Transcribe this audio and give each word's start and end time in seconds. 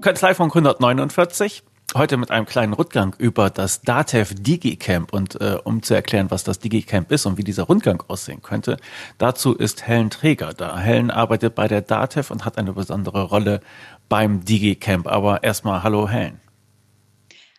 Kanzlei 0.00 0.34
von 0.34 0.48
149. 0.48 1.62
Heute 1.94 2.16
mit 2.16 2.30
einem 2.30 2.46
kleinen 2.46 2.72
Rundgang 2.72 3.14
über 3.18 3.50
das 3.50 3.82
DATEV 3.82 4.34
DigiCamp 4.34 5.12
und 5.12 5.40
äh, 5.40 5.58
um 5.62 5.82
zu 5.82 5.94
erklären, 5.94 6.30
was 6.30 6.44
das 6.44 6.58
DigiCamp 6.58 7.10
ist 7.12 7.26
und 7.26 7.36
wie 7.36 7.44
dieser 7.44 7.64
Rundgang 7.64 8.02
aussehen 8.08 8.42
könnte, 8.42 8.76
dazu 9.18 9.54
ist 9.54 9.86
Helen 9.86 10.10
Träger 10.10 10.52
da. 10.52 10.78
Helen 10.78 11.10
arbeitet 11.10 11.54
bei 11.54 11.68
der 11.68 11.82
DATEV 11.82 12.30
und 12.30 12.44
hat 12.44 12.58
eine 12.58 12.72
besondere 12.72 13.24
Rolle 13.24 13.60
beim 14.08 14.44
DigiCamp. 14.44 15.06
Aber 15.06 15.42
erstmal 15.42 15.82
hallo 15.82 16.08
Helen. 16.08 16.40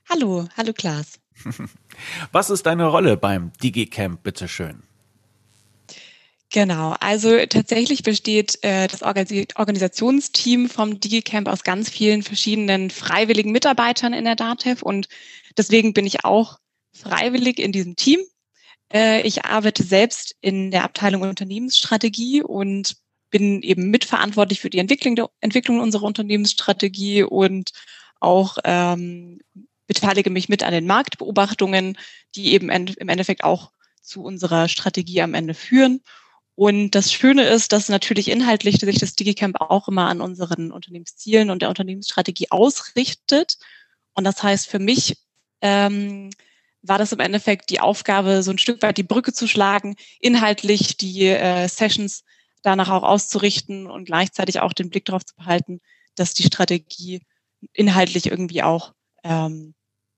Hallo, 0.09 0.47
hallo 0.57 0.73
Klaas. 0.73 1.19
was 2.31 2.49
ist 2.49 2.65
deine 2.65 2.85
Rolle 2.85 3.17
beim 3.17 3.51
DigiCamp, 3.61 4.23
bitteschön? 4.23 4.83
Genau, 6.53 6.95
also 6.99 7.37
tatsächlich 7.45 8.03
besteht 8.03 8.61
äh, 8.61 8.87
das 8.87 9.03
Organisationsteam 9.03 10.67
vom 10.67 10.99
DigiCamp 10.99 11.47
aus 11.47 11.63
ganz 11.63 11.89
vielen 11.89 12.23
verschiedenen 12.23 12.89
freiwilligen 12.89 13.53
Mitarbeitern 13.53 14.11
in 14.11 14.25
der 14.25 14.35
DATEV 14.35 14.81
und 14.81 15.07
deswegen 15.57 15.93
bin 15.93 16.05
ich 16.05 16.25
auch 16.25 16.59
freiwillig 16.93 17.57
in 17.57 17.71
diesem 17.71 17.95
Team. 17.95 18.19
Äh, 18.93 19.21
ich 19.21 19.45
arbeite 19.45 19.83
selbst 19.83 20.35
in 20.41 20.71
der 20.71 20.83
Abteilung 20.83 21.21
Unternehmensstrategie 21.21 22.43
und 22.43 22.97
bin 23.29 23.61
eben 23.61 23.89
mitverantwortlich 23.89 24.59
für 24.59 24.69
die 24.69 24.79
Entwicklung, 24.79 25.29
Entwicklung 25.39 25.79
unserer 25.79 26.03
Unternehmensstrategie 26.03 27.23
und 27.23 27.71
auch 28.19 28.57
ähm, 28.65 29.39
beteilige 29.87 30.29
mich 30.29 30.49
mit 30.49 30.63
an 30.63 30.73
den 30.73 30.85
Marktbeobachtungen, 30.85 31.97
die 32.35 32.51
eben 32.51 32.69
im 32.69 33.07
Endeffekt 33.07 33.45
auch 33.45 33.71
zu 34.01 34.21
unserer 34.21 34.67
Strategie 34.67 35.21
am 35.21 35.33
Ende 35.33 35.53
führen. 35.53 36.01
Und 36.55 36.91
das 36.91 37.11
Schöne 37.13 37.43
ist, 37.43 37.71
dass 37.71 37.89
natürlich 37.89 38.29
inhaltlich 38.29 38.79
sich 38.79 38.99
das 38.99 39.15
DigiCamp 39.15 39.61
auch 39.61 39.87
immer 39.87 40.07
an 40.07 40.21
unseren 40.21 40.71
Unternehmenszielen 40.71 41.49
und 41.49 41.61
der 41.61 41.69
Unternehmensstrategie 41.69 42.51
ausrichtet. 42.51 43.57
Und 44.13 44.25
das 44.25 44.43
heißt, 44.43 44.67
für 44.67 44.79
mich 44.79 45.17
ähm, 45.61 46.29
war 46.81 46.97
das 46.97 47.11
im 47.11 47.19
Endeffekt 47.19 47.69
die 47.69 47.79
Aufgabe, 47.79 48.43
so 48.43 48.51
ein 48.51 48.57
Stück 48.57 48.81
weit 48.81 48.97
die 48.97 49.03
Brücke 49.03 49.33
zu 49.33 49.47
schlagen, 49.47 49.95
inhaltlich 50.19 50.97
die 50.97 51.27
äh, 51.27 51.67
Sessions 51.67 52.23
danach 52.63 52.89
auch 52.89 53.03
auszurichten 53.03 53.87
und 53.87 54.05
gleichzeitig 54.05 54.59
auch 54.59 54.73
den 54.73 54.89
Blick 54.89 55.05
darauf 55.05 55.25
zu 55.25 55.35
behalten, 55.35 55.79
dass 56.15 56.33
die 56.33 56.43
Strategie 56.43 57.21
inhaltlich 57.73 58.27
irgendwie 58.27 58.63
auch 58.63 58.93
ähm, 59.23 59.73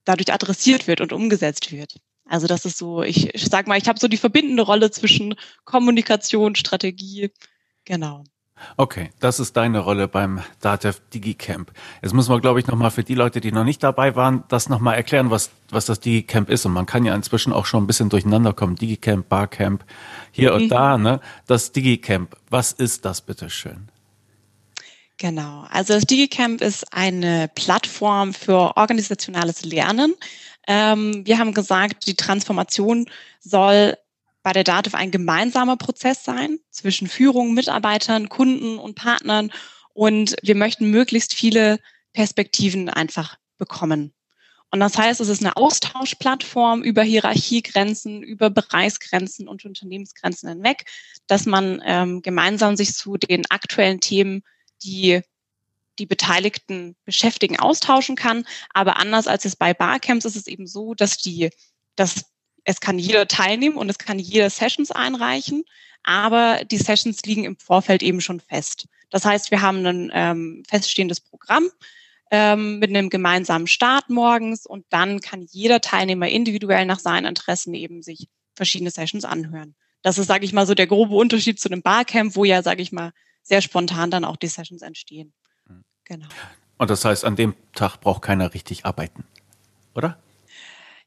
dadurch 0.05 0.33
adressiert 0.33 0.87
wird 0.87 1.01
und 1.01 1.13
umgesetzt 1.13 1.71
wird. 1.71 1.97
Also 2.25 2.47
das 2.47 2.65
ist 2.65 2.77
so, 2.77 3.03
ich, 3.03 3.33
ich 3.33 3.45
sag 3.45 3.67
mal, 3.67 3.77
ich 3.77 3.87
habe 3.87 3.99
so 3.99 4.07
die 4.07 4.17
verbindende 4.17 4.63
Rolle 4.63 4.91
zwischen 4.91 5.35
Kommunikation, 5.65 6.55
Strategie, 6.55 7.31
genau. 7.85 8.23
Okay, 8.77 9.09
das 9.19 9.39
ist 9.39 9.57
deine 9.57 9.79
Rolle 9.79 10.07
beim 10.07 10.41
DATEV 10.61 11.01
DigiCamp. 11.13 11.71
Jetzt 12.01 12.13
müssen 12.13 12.31
wir, 12.31 12.39
glaube 12.39 12.59
ich, 12.59 12.67
nochmal 12.67 12.91
für 12.91 13.03
die 13.03 13.15
Leute, 13.15 13.41
die 13.41 13.51
noch 13.51 13.63
nicht 13.63 13.83
dabei 13.83 14.15
waren, 14.15 14.43
das 14.47 14.69
nochmal 14.69 14.95
erklären, 14.95 15.31
was, 15.31 15.51
was 15.69 15.85
das 15.85 15.99
DigiCamp 15.99 16.49
ist. 16.49 16.65
Und 16.65 16.73
man 16.73 16.85
kann 16.85 17.05
ja 17.05 17.13
inzwischen 17.13 17.51
auch 17.51 17.65
schon 17.65 17.83
ein 17.83 17.87
bisschen 17.87 18.09
durcheinander 18.09 18.53
kommen. 18.53 18.75
DigiCamp, 18.75 19.27
Barcamp, 19.27 19.83
hier 20.31 20.53
und 20.53 20.65
mhm. 20.65 20.69
da, 20.69 20.97
ne? 20.97 21.19
Das 21.47 21.71
DigiCamp, 21.71 22.35
was 22.49 22.71
ist 22.71 23.05
das 23.05 23.21
bitteschön? 23.21 23.89
Genau, 25.17 25.65
also 25.69 25.93
das 25.93 26.03
DigiCamp 26.03 26.61
ist 26.61 26.91
eine 26.93 27.49
Plattform 27.53 28.33
für 28.33 28.75
organisationales 28.77 29.63
Lernen. 29.63 30.15
Ähm, 30.67 31.25
wir 31.25 31.37
haben 31.39 31.53
gesagt, 31.53 32.07
die 32.07 32.15
Transformation 32.15 33.09
soll 33.39 33.97
bei 34.43 34.51
der 34.51 34.63
DATEV 34.63 34.95
ein 34.95 35.11
gemeinsamer 35.11 35.77
Prozess 35.77 36.23
sein 36.23 36.59
zwischen 36.69 37.07
Führung, 37.07 37.53
Mitarbeitern, 37.53 38.29
Kunden 38.29 38.77
und 38.77 38.95
Partnern. 38.95 39.51
Und 39.93 40.35
wir 40.41 40.55
möchten 40.55 40.91
möglichst 40.91 41.33
viele 41.33 41.79
Perspektiven 42.13 42.89
einfach 42.89 43.37
bekommen. 43.57 44.13
Und 44.73 44.79
das 44.79 44.97
heißt, 44.97 45.21
es 45.21 45.29
ist 45.29 45.41
eine 45.41 45.55
Austauschplattform 45.55 46.81
über 46.81 47.03
Hierarchiegrenzen, 47.03 48.23
über 48.23 48.49
Bereichsgrenzen 48.49 49.47
und 49.47 49.65
Unternehmensgrenzen 49.65 50.49
hinweg, 50.49 50.85
dass 51.27 51.45
man 51.45 51.79
ähm, 51.85 52.23
gemeinsam 52.23 52.75
sich 52.75 52.95
zu 52.95 53.17
den 53.17 53.43
aktuellen 53.51 53.99
Themen, 53.99 54.41
die 54.83 55.21
die 55.99 56.05
Beteiligten 56.05 56.95
beschäftigen, 57.05 57.59
austauschen 57.59 58.15
kann. 58.15 58.45
Aber 58.73 58.97
anders 58.97 59.27
als 59.27 59.45
es 59.45 59.55
bei 59.55 59.73
Barcamps 59.73 60.25
ist 60.25 60.35
es 60.35 60.47
eben 60.47 60.67
so, 60.67 60.93
dass 60.93 61.17
die, 61.17 61.49
dass 61.95 62.25
es 62.63 62.79
kann 62.79 62.99
jeder 62.99 63.27
teilnehmen 63.27 63.77
und 63.77 63.89
es 63.89 63.97
kann 63.97 64.19
jeder 64.19 64.49
Sessions 64.49 64.91
einreichen, 64.91 65.63
aber 66.03 66.63
die 66.65 66.77
Sessions 66.77 67.23
liegen 67.23 67.45
im 67.45 67.57
Vorfeld 67.57 68.03
eben 68.03 68.21
schon 68.21 68.39
fest. 68.39 68.87
Das 69.09 69.25
heißt, 69.25 69.51
wir 69.51 69.61
haben 69.61 69.85
ein 69.85 70.11
ähm, 70.13 70.63
feststehendes 70.67 71.21
Programm 71.21 71.69
ähm, 72.31 72.79
mit 72.79 72.89
einem 72.89 73.09
gemeinsamen 73.09 73.67
Start 73.67 74.09
morgens 74.09 74.65
und 74.65 74.85
dann 74.89 75.19
kann 75.19 75.45
jeder 75.51 75.81
Teilnehmer 75.81 76.27
individuell 76.27 76.85
nach 76.85 76.99
seinen 76.99 77.25
Interessen 77.25 77.73
eben 77.73 78.01
sich 78.01 78.27
verschiedene 78.55 78.91
Sessions 78.91 79.25
anhören. 79.25 79.75
Das 80.01 80.17
ist, 80.17 80.27
sage 80.27 80.45
ich 80.45 80.53
mal, 80.53 80.65
so 80.65 80.73
der 80.73 80.87
grobe 80.87 81.15
Unterschied 81.15 81.59
zu 81.59 81.69
einem 81.69 81.81
Barcamp, 81.81 82.35
wo 82.35 82.43
ja, 82.43 82.61
sage 82.61 82.81
ich 82.81 82.91
mal, 82.91 83.13
sehr 83.43 83.61
spontan 83.61 84.11
dann 84.11 84.25
auch 84.25 84.37
die 84.37 84.47
Sessions 84.47 84.81
entstehen. 84.81 85.33
Genau. 86.05 86.27
Und 86.77 86.89
das 86.89 87.05
heißt, 87.05 87.25
an 87.25 87.35
dem 87.35 87.55
Tag 87.73 87.97
braucht 87.97 88.21
keiner 88.21 88.53
richtig 88.53 88.85
arbeiten, 88.85 89.23
oder? 89.95 90.17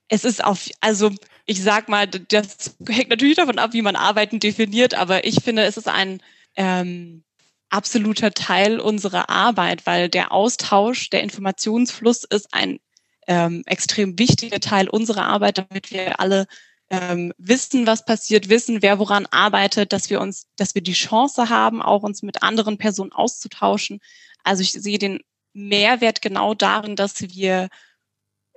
Es 0.08 0.24
ist 0.24 0.42
auf, 0.44 0.68
also 0.80 1.10
ich 1.44 1.62
sag 1.62 1.88
mal, 1.88 2.06
das 2.06 2.76
hängt 2.88 3.10
natürlich 3.10 3.36
davon 3.36 3.58
ab, 3.58 3.72
wie 3.72 3.82
man 3.82 3.96
Arbeiten 3.96 4.40
definiert, 4.40 4.94
aber 4.94 5.24
ich 5.24 5.42
finde, 5.42 5.64
es 5.64 5.76
ist 5.76 5.88
ein 5.88 6.20
ähm, 6.54 7.24
absoluter 7.70 8.30
Teil 8.32 8.80
unserer 8.80 9.28
Arbeit, 9.28 9.86
weil 9.86 10.08
der 10.08 10.32
Austausch, 10.32 11.10
der 11.10 11.22
Informationsfluss 11.22 12.24
ist 12.24 12.52
ein 12.52 12.78
ähm, 13.26 13.62
extrem 13.66 14.18
wichtiger 14.18 14.60
Teil 14.60 14.88
unserer 14.88 15.26
Arbeit, 15.26 15.58
damit 15.58 15.90
wir 15.90 16.20
alle 16.20 16.46
ähm, 16.90 17.32
wissen, 17.38 17.86
was 17.86 18.04
passiert, 18.04 18.48
wissen, 18.48 18.82
wer 18.82 18.98
woran 18.98 19.26
arbeitet, 19.26 19.92
dass 19.92 20.10
wir 20.10 20.20
uns, 20.20 20.46
dass 20.56 20.74
wir 20.74 20.82
die 20.82 20.92
Chance 20.92 21.48
haben, 21.48 21.82
auch 21.82 22.02
uns 22.02 22.22
mit 22.22 22.42
anderen 22.42 22.78
Personen 22.78 23.12
auszutauschen, 23.12 24.00
also 24.46 24.62
ich 24.62 24.72
sehe 24.72 24.98
den 24.98 25.20
Mehrwert 25.52 26.22
genau 26.22 26.54
darin, 26.54 26.96
dass 26.96 27.20
wir 27.20 27.68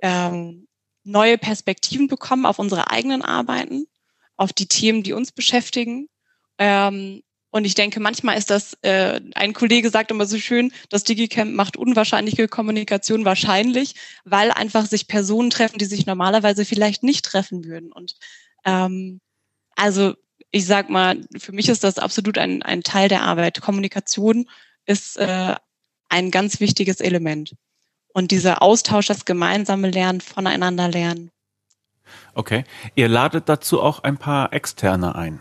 ähm, 0.02 0.68
neue 1.02 1.36
Perspektiven 1.38 2.08
bekommen 2.08 2.46
auf 2.46 2.58
unsere 2.58 2.90
eigenen 2.90 3.22
Arbeiten, 3.22 3.86
auf 4.36 4.52
die 4.52 4.66
Themen, 4.66 5.02
die 5.02 5.12
uns 5.12 5.32
beschäftigen. 5.32 6.08
Ähm, 6.58 7.22
und 7.50 7.64
ich 7.64 7.74
denke, 7.74 7.98
manchmal 7.98 8.38
ist 8.38 8.50
das, 8.50 8.74
äh, 8.82 9.20
ein 9.34 9.52
Kollege 9.52 9.90
sagt 9.90 10.12
immer 10.12 10.26
so 10.26 10.38
schön, 10.38 10.72
das 10.88 11.02
Digicamp 11.02 11.52
macht 11.52 11.76
unwahrscheinliche 11.76 12.46
Kommunikation 12.46 13.24
wahrscheinlich, 13.24 13.96
weil 14.24 14.52
einfach 14.52 14.86
sich 14.86 15.08
Personen 15.08 15.50
treffen, 15.50 15.78
die 15.78 15.86
sich 15.86 16.06
normalerweise 16.06 16.64
vielleicht 16.64 17.02
nicht 17.02 17.24
treffen 17.24 17.64
würden. 17.64 17.90
Und 17.90 18.14
ähm, 18.64 19.20
also 19.74 20.14
ich 20.52 20.66
sag 20.66 20.90
mal, 20.90 21.20
für 21.38 21.52
mich 21.52 21.68
ist 21.68 21.82
das 21.82 21.98
absolut 21.98 22.38
ein, 22.38 22.62
ein 22.62 22.82
Teil 22.82 23.08
der 23.08 23.22
Arbeit. 23.22 23.60
Kommunikation 23.60 24.48
ist 24.86 25.16
äh, 25.16 25.56
ein 26.10 26.30
ganz 26.30 26.60
wichtiges 26.60 27.00
Element. 27.00 27.54
Und 28.12 28.30
dieser 28.30 28.62
Austausch, 28.62 29.06
das 29.06 29.24
gemeinsame 29.24 29.90
Lernen, 29.90 30.20
voneinander 30.20 30.88
lernen. 30.88 31.30
Okay. 32.34 32.64
Ihr 32.94 33.08
ladet 33.08 33.48
dazu 33.48 33.80
auch 33.80 34.02
ein 34.02 34.16
paar 34.16 34.52
Externe 34.52 35.14
ein. 35.14 35.40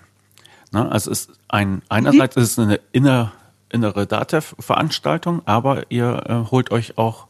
Ne? 0.72 0.90
Also 0.92 1.12
es 1.12 1.28
ist 1.28 1.40
ein, 1.48 1.82
einerseits 1.90 2.36
mhm. 2.36 2.42
ist 2.42 2.52
es 2.52 2.60
eine 2.60 2.80
inner, 2.92 3.34
innere 3.70 4.06
DATEV-Veranstaltung, 4.06 5.42
aber 5.46 5.90
ihr 5.90 6.24
äh, 6.28 6.52
holt 6.52 6.72
euch 6.72 6.98
auch 6.98 7.28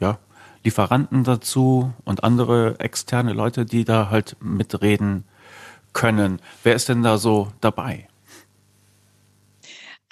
ja, 0.00 0.18
Lieferanten 0.64 1.24
dazu 1.24 1.92
und 2.04 2.22
andere 2.22 2.78
externe 2.80 3.32
Leute, 3.32 3.64
die 3.64 3.84
da 3.84 4.10
halt 4.10 4.36
mitreden 4.40 5.24
können. 5.92 6.40
Wer 6.62 6.74
ist 6.74 6.88
denn 6.88 7.02
da 7.02 7.18
so 7.18 7.52
dabei? 7.60 8.08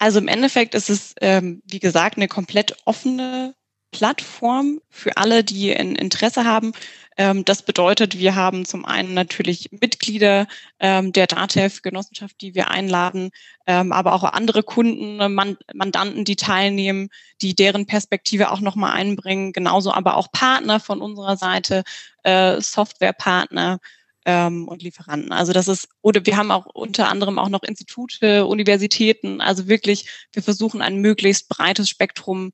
Also 0.00 0.18
im 0.18 0.28
Endeffekt 0.28 0.74
ist 0.74 0.88
es, 0.88 1.14
ähm, 1.20 1.62
wie 1.66 1.78
gesagt, 1.78 2.16
eine 2.16 2.26
komplett 2.26 2.74
offene 2.86 3.54
Plattform 3.92 4.80
für 4.88 5.18
alle, 5.18 5.44
die 5.44 5.76
ein 5.76 5.94
Interesse 5.94 6.44
haben. 6.46 6.72
Ähm, 7.18 7.44
das 7.44 7.62
bedeutet, 7.62 8.18
wir 8.18 8.34
haben 8.34 8.64
zum 8.64 8.86
einen 8.86 9.12
natürlich 9.12 9.68
Mitglieder 9.72 10.46
ähm, 10.78 11.12
der 11.12 11.26
DATEV-Genossenschaft, 11.26 12.40
die 12.40 12.54
wir 12.54 12.70
einladen, 12.70 13.30
ähm, 13.66 13.92
aber 13.92 14.14
auch 14.14 14.24
andere 14.24 14.62
Kunden, 14.62 15.18
Man 15.34 15.58
Mandanten, 15.74 16.24
die 16.24 16.36
teilnehmen, 16.36 17.10
die 17.42 17.54
deren 17.54 17.84
Perspektive 17.84 18.52
auch 18.52 18.60
nochmal 18.60 18.92
einbringen. 18.92 19.52
Genauso 19.52 19.92
aber 19.92 20.16
auch 20.16 20.32
Partner 20.32 20.80
von 20.80 21.02
unserer 21.02 21.36
Seite, 21.36 21.82
äh, 22.22 22.58
Softwarepartner, 22.58 23.80
ähm, 24.26 24.68
und 24.68 24.82
Lieferanten. 24.82 25.32
Also 25.32 25.52
das 25.52 25.68
ist, 25.68 25.88
oder 26.02 26.26
wir 26.26 26.36
haben 26.36 26.50
auch 26.50 26.66
unter 26.66 27.08
anderem 27.08 27.38
auch 27.38 27.48
noch 27.48 27.62
Institute, 27.62 28.46
Universitäten, 28.46 29.40
also 29.40 29.68
wirklich, 29.68 30.08
wir 30.32 30.42
versuchen 30.42 30.82
ein 30.82 30.96
möglichst 30.96 31.48
breites 31.48 31.88
Spektrum 31.88 32.52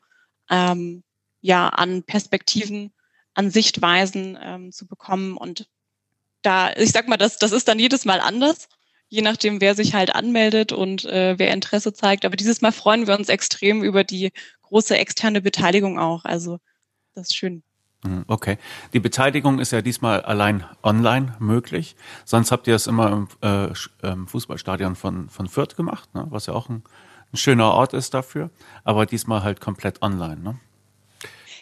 ähm, 0.51 1.03
ja 1.41 1.69
an 1.69 2.03
Perspektiven, 2.05 2.93
an 3.35 3.51
Sichtweisen 3.51 4.39
ähm, 4.41 4.73
zu 4.73 4.87
bekommen. 4.87 5.37
Und 5.37 5.69
da, 6.43 6.73
ich 6.73 6.93
sag 6.93 7.09
mal, 7.09 7.17
das, 7.17 7.39
das 7.39 7.53
ist 7.53 7.69
dann 7.69 7.79
jedes 7.79 8.05
Mal 8.05 8.21
anders. 8.21 8.69
je 9.09 9.23
nachdem, 9.23 9.61
wer 9.61 9.75
sich 9.75 9.95
halt 9.95 10.15
anmeldet 10.15 10.73
und 10.73 11.05
äh, 11.05 11.39
wer 11.39 11.53
Interesse 11.53 11.93
zeigt. 11.93 12.25
Aber 12.25 12.37
dieses 12.37 12.61
Mal 12.61 12.73
freuen 12.73 13.07
wir 13.07 13.17
uns 13.17 13.29
extrem 13.29 13.83
über 13.83 14.05
die 14.05 14.33
große 14.63 14.97
externe 14.97 15.41
Beteiligung 15.41 15.99
auch. 15.99 16.25
Also 16.25 16.59
das 17.15 17.29
ist 17.29 17.37
schön. 17.37 17.63
Mhm, 18.05 18.25
okay. 18.29 18.59
Die 18.93 19.01
Beteiligung 19.01 19.59
ist 19.59 19.73
ja 19.73 19.83
diesmal 19.83 20.23
allein 20.23 20.65
online 20.83 21.35
möglich. 21.39 21.97
Sonst 22.25 22.53
habt 22.53 22.67
ihr 22.67 22.75
es 22.75 22.87
immer 22.87 23.13
im, 23.13 23.29
äh, 23.43 23.73
im 24.03 24.27
Fußballstadion 24.27 24.97
von, 24.97 25.29
von 25.29 25.49
Fürth 25.49 25.77
gemacht, 25.77 26.15
ne? 26.15 26.27
was 26.31 26.47
ja 26.47 26.55
auch 26.55 26.69
ein, 26.69 26.83
ein, 27.33 27.37
schöner 27.37 27.73
Ort 27.73 27.95
ist 27.95 28.15
dafür. 28.15 28.51
Aber 28.85 29.07
diesmal 29.07 29.43
halt 29.43 29.61
komplett 29.61 30.03
online. 30.03 30.41
Ne? 30.41 30.61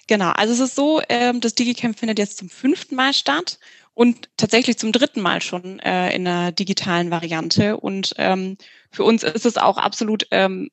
Genau, 0.07 0.31
also 0.31 0.53
es 0.53 0.61
ist 0.61 0.75
so, 0.75 1.01
ähm, 1.09 1.41
das 1.41 1.55
DigiCamp 1.55 1.99
findet 1.99 2.19
jetzt 2.19 2.39
zum 2.39 2.51
fünften 2.51 2.95
Mal 2.95 3.15
statt 3.15 3.59
und 3.95 4.29
tatsächlich 4.37 4.77
zum 4.77 4.93
dritten 4.93 5.21
Mal 5.21 5.41
schon 5.41 5.79
äh, 5.79 6.15
in 6.15 6.27
einer 6.27 6.53
digitalen 6.53 7.11
Variante. 7.11 7.77
Und 7.77 8.15
ähm, 8.19 8.59
für 8.91 9.05
uns 9.05 9.23
ist 9.23 9.47
es 9.47 9.57
auch 9.57 9.79
absolut 9.79 10.27
ähm, 10.31 10.69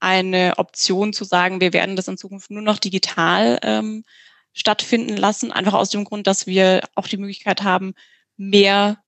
eine 0.00 0.54
Option 0.56 1.12
zu 1.12 1.24
sagen, 1.24 1.60
wir 1.60 1.72
werden 1.72 1.96
das 1.96 2.08
in 2.08 2.16
Zukunft 2.16 2.50
nur 2.50 2.62
noch 2.62 2.78
digital 2.78 3.58
ähm, 3.62 4.04
stattfinden 4.52 5.16
lassen, 5.16 5.52
einfach 5.52 5.74
aus 5.74 5.90
dem 5.90 6.04
Grund, 6.04 6.26
dass 6.26 6.46
wir 6.46 6.82
auch 6.94 7.06
die 7.06 7.16
Möglichkeit 7.16 7.62
haben, 7.62 7.94
mehr 8.36 9.02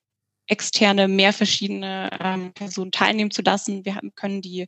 externe, 0.46 1.08
mehr 1.08 1.32
verschiedene 1.32 2.10
ähm, 2.20 2.52
Personen 2.52 2.90
teilnehmen 2.90 3.30
zu 3.30 3.42
lassen. 3.42 3.84
Wir 3.84 3.94
haben, 3.94 4.14
können 4.14 4.42
die, 4.42 4.66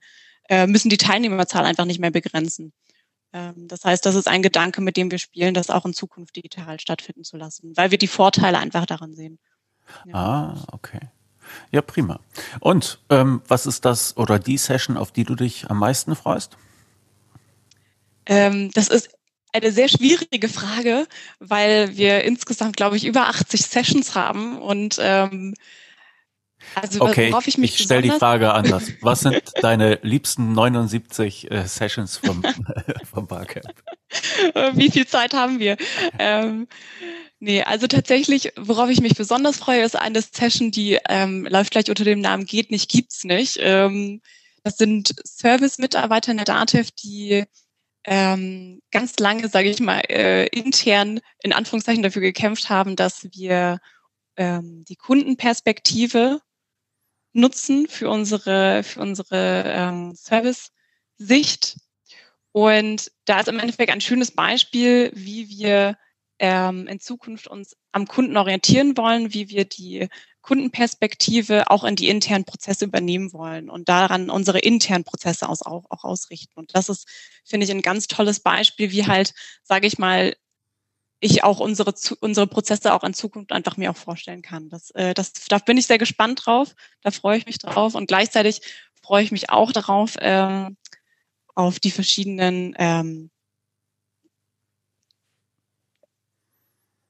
äh, 0.49 0.67
müssen 0.67 0.91
die 0.91 0.97
Teilnehmerzahl 0.97 1.65
einfach 1.65 1.85
nicht 1.85 1.99
mehr 1.99 2.11
begrenzen. 2.11 2.73
Ähm, 3.33 3.67
das 3.69 3.85
heißt, 3.85 4.07
das 4.07 4.15
ist 4.15 4.29
ein 4.29 4.43
Gedanke, 4.43 4.81
mit 4.81 4.97
dem 4.97 5.11
wir 5.11 5.19
spielen, 5.19 5.55
das 5.55 5.71
auch 5.71 5.85
in 5.85 5.95
Zukunft 5.95 6.37
digital 6.37 6.79
stattfinden 6.79 7.25
zu 7.25 7.37
lassen, 7.37 7.77
weil 7.77 7.91
wir 7.91 7.99
die 7.99 8.07
Vorteile 8.07 8.59
einfach 8.59 8.87
daran 8.87 9.15
sehen. 9.15 9.39
Ja. 10.07 10.15
Ah, 10.15 10.65
okay. 10.73 11.01
Ja, 11.71 11.83
prima. 11.83 12.21
Und 12.61 13.01
ähm, 13.11 13.43
was 13.49 13.67
ist 13.67 13.85
das 13.85 14.17
oder 14.17 14.39
die 14.39 14.59
Session, 14.59 14.97
auf 14.97 15.11
die 15.11 15.25
du 15.25 15.35
dich 15.35 15.69
am 15.71 15.79
meisten 15.79 16.15
freust? 16.15 16.57
Ähm, 18.27 18.71
das 18.73 18.89
ist 18.89 19.11
eine 19.53 19.73
sehr 19.73 19.89
schwierige 19.89 20.49
Frage, 20.49 21.07
weil 21.39 21.97
wir 21.97 22.25
insgesamt, 22.25 22.77
glaube 22.77 22.97
ich, 22.97 23.05
über 23.05 23.29
80 23.29 23.63
Sessions 23.63 24.15
haben 24.15 24.59
und 24.59 24.99
ähm, 25.01 25.55
also 26.75 27.03
okay, 27.03 27.31
worauf 27.31 27.47
ich 27.49 27.59
mich 27.59 27.75
ich 27.75 27.85
stelle 27.85 28.03
die 28.03 28.11
Frage 28.11 28.53
anders. 28.53 28.85
Was 29.01 29.21
sind 29.21 29.43
deine 29.61 29.99
liebsten 30.03 30.53
79 30.53 31.51
äh, 31.51 31.67
Sessions 31.67 32.17
vom, 32.17 32.43
vom 33.13 33.27
Barcamp? 33.27 33.75
Wie 34.75 34.91
viel 34.91 35.07
Zeit 35.07 35.35
haben 35.35 35.59
wir? 35.59 35.77
Ähm, 36.19 36.69
nee, 37.41 37.63
also 37.63 37.87
tatsächlich, 37.87 38.53
worauf 38.57 38.91
ich 38.91 39.01
mich 39.01 39.17
besonders 39.17 39.59
freue, 39.59 39.83
ist 39.83 39.97
eine 39.97 40.23
Session, 40.23 40.71
die 40.71 40.99
ähm, 41.09 41.47
läuft 41.47 41.73
gleich 41.73 41.89
unter 41.89 42.05
dem 42.05 42.21
Namen 42.21 42.47
Geht 42.47 42.71
nicht, 42.71 42.91
gibt's 42.91 43.25
nicht. 43.25 43.59
Ähm, 43.61 44.23
das 44.63 44.77
sind 44.77 45.15
Service-Mitarbeiter 45.27 46.31
in 46.31 46.39
der 46.39 46.47
DATEV, 46.47 46.91
die 46.93 47.45
ähm, 48.05 48.83
ganz 48.91 49.19
lange, 49.19 49.49
sage 49.49 49.71
ich 49.71 49.81
mal, 49.81 50.01
äh, 50.09 50.47
intern 50.49 51.21
in 51.43 51.53
Anführungszeichen 51.53 52.03
dafür 52.03 52.23
gekämpft 52.23 52.69
haben, 52.69 52.97
dass 52.97 53.29
wir 53.33 53.81
ähm, 54.37 54.85
die 54.89 54.97
Kundenperspektive 54.97 56.41
nutzen 57.33 57.87
für 57.89 58.11
unsere, 58.11 58.83
für 58.83 59.01
unsere 59.01 59.65
ähm, 59.67 60.15
Service-Sicht. 60.15 61.77
Und 62.53 63.11
da 63.25 63.41
ist 63.41 63.49
im 63.49 63.59
Endeffekt 63.59 63.91
ein 63.91 64.01
schönes 64.01 64.33
Beispiel, 64.33 65.11
wie 65.15 65.49
wir 65.49 65.97
ähm, 66.39 66.87
in 66.89 67.01
Zukunft 67.01 67.47
uns 67.47 67.77
am 67.93 68.07
Kunden 68.07 68.37
orientieren 68.37 68.97
wollen, 68.97 69.33
wie 69.33 69.49
wir 69.49 69.65
die 69.65 70.09
Kundenperspektive 70.43 71.71
auch 71.71 71.85
in 71.85 71.97
die 71.97 72.09
internen 72.09 72.45
Prozesse 72.45 72.85
übernehmen 72.85 73.33
wollen 73.33 73.71
und 73.71 73.89
daran 73.89 74.29
unsere 74.29 74.59
internen 74.59 75.05
Prozesse 75.05 75.49
aus, 75.49 75.63
auch, 75.63 75.85
auch 75.89 76.05
ausrichten. 76.05 76.53
Und 76.57 76.75
das 76.75 76.89
ist, 76.89 77.09
finde 77.45 77.65
ich, 77.65 77.71
ein 77.71 77.83
ganz 77.83 78.09
tolles 78.09 78.41
Beispiel, 78.41 78.91
wie 78.91 79.07
halt, 79.07 79.35
sage 79.63 79.87
ich 79.87 79.99
mal, 79.99 80.35
ich 81.21 81.45
auch 81.45 81.61
unsere, 81.61 81.95
unsere 82.21 82.49
Prozesse 82.49 82.93
auch 82.93 83.05
in 83.05 83.15
Zukunft 83.15 83.53
einfach 83.53 83.77
mir 83.77 83.93
auch 83.93 83.97
vorstellen 83.97 84.43
kann. 84.43 84.69
Das, 84.69 84.91
äh, 84.91 85.15
das, 85.15 85.33
da 85.49 85.59
bin 85.59 85.79
ich 85.79 85.87
sehr 85.87 85.99
gespannt 85.99 86.45
drauf, 86.45 86.75
da 87.03 87.13
freue 87.13 87.39
ich 87.39 87.47
mich 87.47 87.59
drauf 87.59 87.95
und 87.95 88.09
gleichzeitig 88.09 88.61
freue 89.03 89.23
ich 89.23 89.31
mich 89.31 89.49
auch 89.51 89.71
darauf, 89.71 90.17
ähm, 90.21 90.77
auf 91.55 91.79
die 91.79 91.91
verschiedenen 91.93 92.75
ähm, 92.79 93.31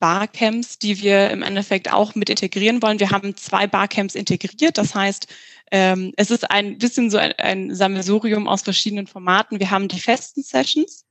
Barcamps, 0.02 0.80
die 0.80 1.00
wir 1.00 1.30
im 1.30 1.42
Endeffekt 1.42 1.92
auch 1.92 2.16
mit 2.16 2.28
integrieren 2.28 2.82
wollen. 2.82 2.98
Wir 2.98 3.10
haben 3.10 3.36
zwei 3.36 3.68
Barcamps 3.68 4.16
integriert. 4.16 4.76
Das 4.76 4.96
heißt, 4.96 5.28
ähm, 5.70 6.12
es 6.16 6.32
ist 6.32 6.50
ein 6.50 6.76
bisschen 6.78 7.08
so 7.08 7.18
ein, 7.18 7.30
ein 7.38 7.72
Sammelsurium 7.72 8.48
aus 8.48 8.62
verschiedenen 8.62 9.06
Formaten. 9.06 9.60
Wir 9.60 9.70
haben 9.70 9.86
die 9.86 10.00
festen 10.00 10.42
Sessions 10.42 11.04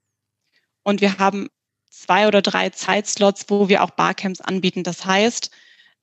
und 0.83 0.99
wir 0.99 1.19
haben 1.19 1.47
zwei 1.89 2.27
oder 2.27 2.41
drei 2.41 2.69
Zeitslots, 2.71 3.45
wo 3.47 3.69
wir 3.69 3.81
auch 3.81 3.91
Barcamps 3.91 4.41
anbieten. 4.41 4.83
Das 4.83 5.05
heißt, 5.05 5.51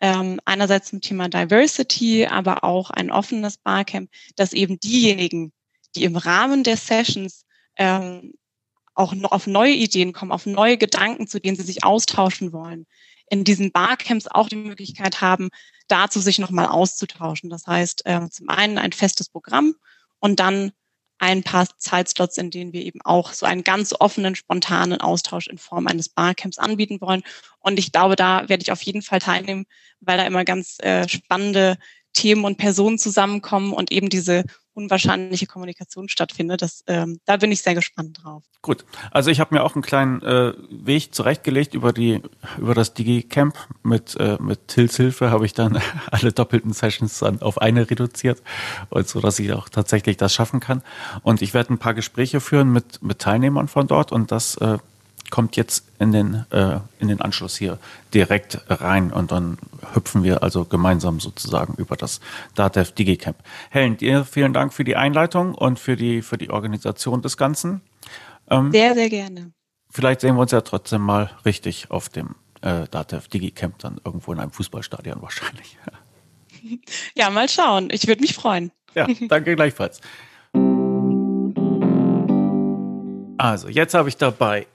ähm, 0.00 0.40
einerseits 0.46 0.88
zum 0.88 1.02
Thema 1.02 1.28
Diversity, 1.28 2.24
aber 2.24 2.64
auch 2.64 2.88
ein 2.88 3.10
offenes 3.10 3.58
Barcamp, 3.58 4.08
dass 4.34 4.54
eben 4.54 4.80
diejenigen, 4.80 5.52
die 5.94 6.04
im 6.04 6.16
Rahmen 6.16 6.64
der 6.64 6.78
Sessions 6.78 7.44
ähm, 7.76 8.32
auch 8.98 9.14
noch 9.14 9.32
auf 9.32 9.46
neue 9.46 9.72
Ideen 9.72 10.12
kommen, 10.12 10.32
auf 10.32 10.46
neue 10.46 10.76
Gedanken, 10.76 11.26
zu 11.26 11.40
denen 11.40 11.56
sie 11.56 11.62
sich 11.62 11.84
austauschen 11.84 12.52
wollen, 12.52 12.86
in 13.30 13.44
diesen 13.44 13.72
Barcamps 13.72 14.26
auch 14.26 14.48
die 14.48 14.56
Möglichkeit 14.56 15.20
haben, 15.20 15.50
dazu 15.86 16.20
sich 16.20 16.38
nochmal 16.38 16.66
auszutauschen. 16.66 17.50
Das 17.50 17.66
heißt, 17.66 18.06
äh, 18.06 18.28
zum 18.28 18.48
einen 18.48 18.78
ein 18.78 18.92
festes 18.92 19.28
Programm 19.28 19.74
und 20.18 20.40
dann 20.40 20.72
ein 21.18 21.42
paar 21.42 21.66
Zeitslots, 21.78 22.38
in 22.38 22.50
denen 22.50 22.72
wir 22.72 22.82
eben 22.82 23.00
auch 23.02 23.32
so 23.32 23.44
einen 23.44 23.64
ganz 23.64 23.94
offenen, 23.98 24.36
spontanen 24.36 25.00
Austausch 25.00 25.48
in 25.48 25.58
Form 25.58 25.86
eines 25.86 26.08
Barcamps 26.08 26.58
anbieten 26.58 27.00
wollen. 27.00 27.22
Und 27.58 27.78
ich 27.78 27.92
glaube, 27.92 28.14
da 28.14 28.48
werde 28.48 28.62
ich 28.62 28.70
auf 28.70 28.82
jeden 28.82 29.02
Fall 29.02 29.18
teilnehmen, 29.18 29.66
weil 30.00 30.16
da 30.16 30.26
immer 30.26 30.44
ganz 30.44 30.78
äh, 30.80 31.08
spannende 31.08 31.76
Themen 32.18 32.44
und 32.44 32.58
Personen 32.58 32.98
zusammenkommen 32.98 33.72
und 33.72 33.92
eben 33.92 34.08
diese 34.08 34.42
unwahrscheinliche 34.74 35.46
Kommunikation 35.46 36.08
stattfindet. 36.08 36.62
Das, 36.62 36.82
ähm, 36.88 37.20
da 37.26 37.36
bin 37.36 37.52
ich 37.52 37.62
sehr 37.62 37.76
gespannt 37.76 38.20
drauf. 38.22 38.42
Gut, 38.60 38.84
also 39.12 39.30
ich 39.30 39.38
habe 39.38 39.54
mir 39.54 39.62
auch 39.62 39.76
einen 39.76 39.82
kleinen 39.82 40.20
äh, 40.22 40.52
Weg 40.68 41.14
zurechtgelegt 41.14 41.74
über 41.74 41.92
die 41.92 42.22
über 42.58 42.74
das 42.74 42.94
DigiCamp 42.94 43.56
mit 43.84 44.16
äh, 44.18 44.36
mit 44.40 44.66
Tils 44.66 44.96
Hilfe 44.96 45.30
habe 45.30 45.46
ich 45.46 45.52
dann 45.52 45.80
alle 46.10 46.32
doppelten 46.32 46.72
Sessions 46.72 47.20
dann 47.20 47.40
auf 47.40 47.60
eine 47.60 47.88
reduziert 47.88 48.42
und 48.90 49.06
so, 49.06 49.20
dass 49.20 49.38
ich 49.38 49.52
auch 49.52 49.68
tatsächlich 49.68 50.16
das 50.16 50.34
schaffen 50.34 50.58
kann. 50.58 50.82
Und 51.22 51.40
ich 51.40 51.54
werde 51.54 51.72
ein 51.72 51.78
paar 51.78 51.94
Gespräche 51.94 52.40
führen 52.40 52.72
mit 52.72 53.00
mit 53.00 53.20
Teilnehmern 53.20 53.68
von 53.68 53.86
dort 53.86 54.10
und 54.10 54.32
das 54.32 54.56
äh, 54.56 54.78
kommt 55.30 55.56
jetzt 55.56 55.84
in 55.98 56.12
den, 56.12 56.46
äh, 56.50 56.80
in 56.98 57.08
den 57.08 57.20
Anschluss 57.20 57.56
hier 57.56 57.78
direkt 58.14 58.60
rein 58.68 59.12
und 59.12 59.32
dann 59.32 59.58
hüpfen 59.94 60.22
wir 60.22 60.42
also 60.42 60.64
gemeinsam 60.64 61.20
sozusagen 61.20 61.74
über 61.74 61.96
das 61.96 62.20
DATEV 62.54 62.92
DigiCamp. 62.92 63.36
Helen, 63.70 63.96
dir 63.96 64.24
vielen 64.24 64.52
Dank 64.52 64.72
für 64.72 64.84
die 64.84 64.96
Einleitung 64.96 65.54
und 65.54 65.78
für 65.78 65.96
die, 65.96 66.22
für 66.22 66.38
die 66.38 66.50
Organisation 66.50 67.22
des 67.22 67.36
Ganzen. 67.36 67.80
Ähm, 68.50 68.72
sehr, 68.72 68.94
sehr 68.94 69.08
gerne. 69.08 69.52
Vielleicht 69.90 70.20
sehen 70.20 70.36
wir 70.36 70.42
uns 70.42 70.52
ja 70.52 70.60
trotzdem 70.60 71.02
mal 71.02 71.30
richtig 71.44 71.90
auf 71.90 72.08
dem 72.08 72.34
äh, 72.60 72.86
DATEV 72.90 73.28
DigiCamp 73.28 73.78
dann 73.78 74.00
irgendwo 74.04 74.32
in 74.32 74.40
einem 74.40 74.52
Fußballstadion 74.52 75.22
wahrscheinlich. 75.22 75.78
Ja, 77.14 77.30
mal 77.30 77.48
schauen. 77.48 77.88
Ich 77.92 78.08
würde 78.08 78.20
mich 78.20 78.34
freuen. 78.34 78.72
Ja, 78.92 79.06
danke 79.28 79.54
gleichfalls. 79.54 80.00
Also, 83.38 83.68
jetzt 83.68 83.94
habe 83.94 84.08
ich 84.08 84.16
dabei 84.16 84.66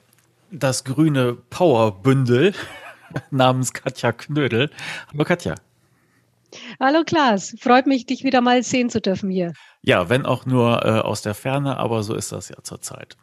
das 0.50 0.84
grüne 0.84 1.34
Powerbündel 1.34 2.54
namens 3.30 3.72
Katja 3.72 4.12
Knödel. 4.12 4.70
Hallo 5.12 5.24
Katja. 5.24 5.54
Hallo 6.78 7.02
Klaas, 7.04 7.54
freut 7.58 7.86
mich, 7.86 8.06
dich 8.06 8.22
wieder 8.22 8.40
mal 8.40 8.62
sehen 8.62 8.88
zu 8.90 9.00
dürfen 9.00 9.30
hier. 9.30 9.54
Ja, 9.82 10.08
wenn 10.08 10.24
auch 10.24 10.46
nur 10.46 10.84
äh, 10.84 11.00
aus 11.00 11.22
der 11.22 11.34
Ferne, 11.34 11.78
aber 11.78 12.02
so 12.02 12.14
ist 12.14 12.32
das 12.32 12.48
ja 12.48 12.56
zurzeit. 12.62 13.16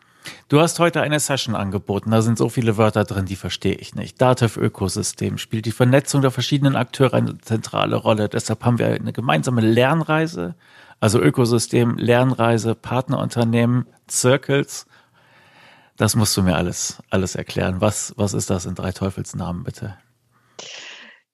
Du 0.50 0.60
hast 0.60 0.80
heute 0.80 1.02
eine 1.02 1.20
Session 1.20 1.56
angeboten, 1.56 2.12
da 2.12 2.22
sind 2.22 2.38
so 2.38 2.50
viele 2.50 2.78
Wörter 2.78 3.06
drin, 3.06 3.26
die 3.26 3.36
verstehe 3.36 3.74
ich 3.74 3.96
nicht. 3.96 4.22
Dativ-Ökosystem 4.22 5.38
spielt 5.38 5.66
die 5.66 5.72
Vernetzung 5.72 6.22
der 6.22 6.32
verschiedenen 6.32 6.76
Akteure 6.76 7.16
eine 7.16 7.38
zentrale 7.40 7.96
Rolle. 7.96 8.30
Deshalb 8.30 8.64
haben 8.64 8.78
wir 8.78 8.88
eine 8.88 9.14
gemeinsame 9.14 9.62
Lernreise, 9.62 10.56
also 11.00 11.20
Ökosystem, 11.20 11.98
Lernreise, 11.98 12.76
Partnerunternehmen, 12.76 13.88
Circles 14.10 14.86
das 16.02 16.16
musst 16.16 16.36
du 16.36 16.42
mir 16.42 16.56
alles, 16.56 16.98
alles 17.12 17.36
erklären. 17.36 17.80
Was, 17.80 18.14
was 18.18 18.34
ist 18.34 18.50
das 18.50 18.66
in 18.66 18.74
drei 18.74 18.92
Teufelsnamen, 18.92 19.64
bitte? 19.64 19.98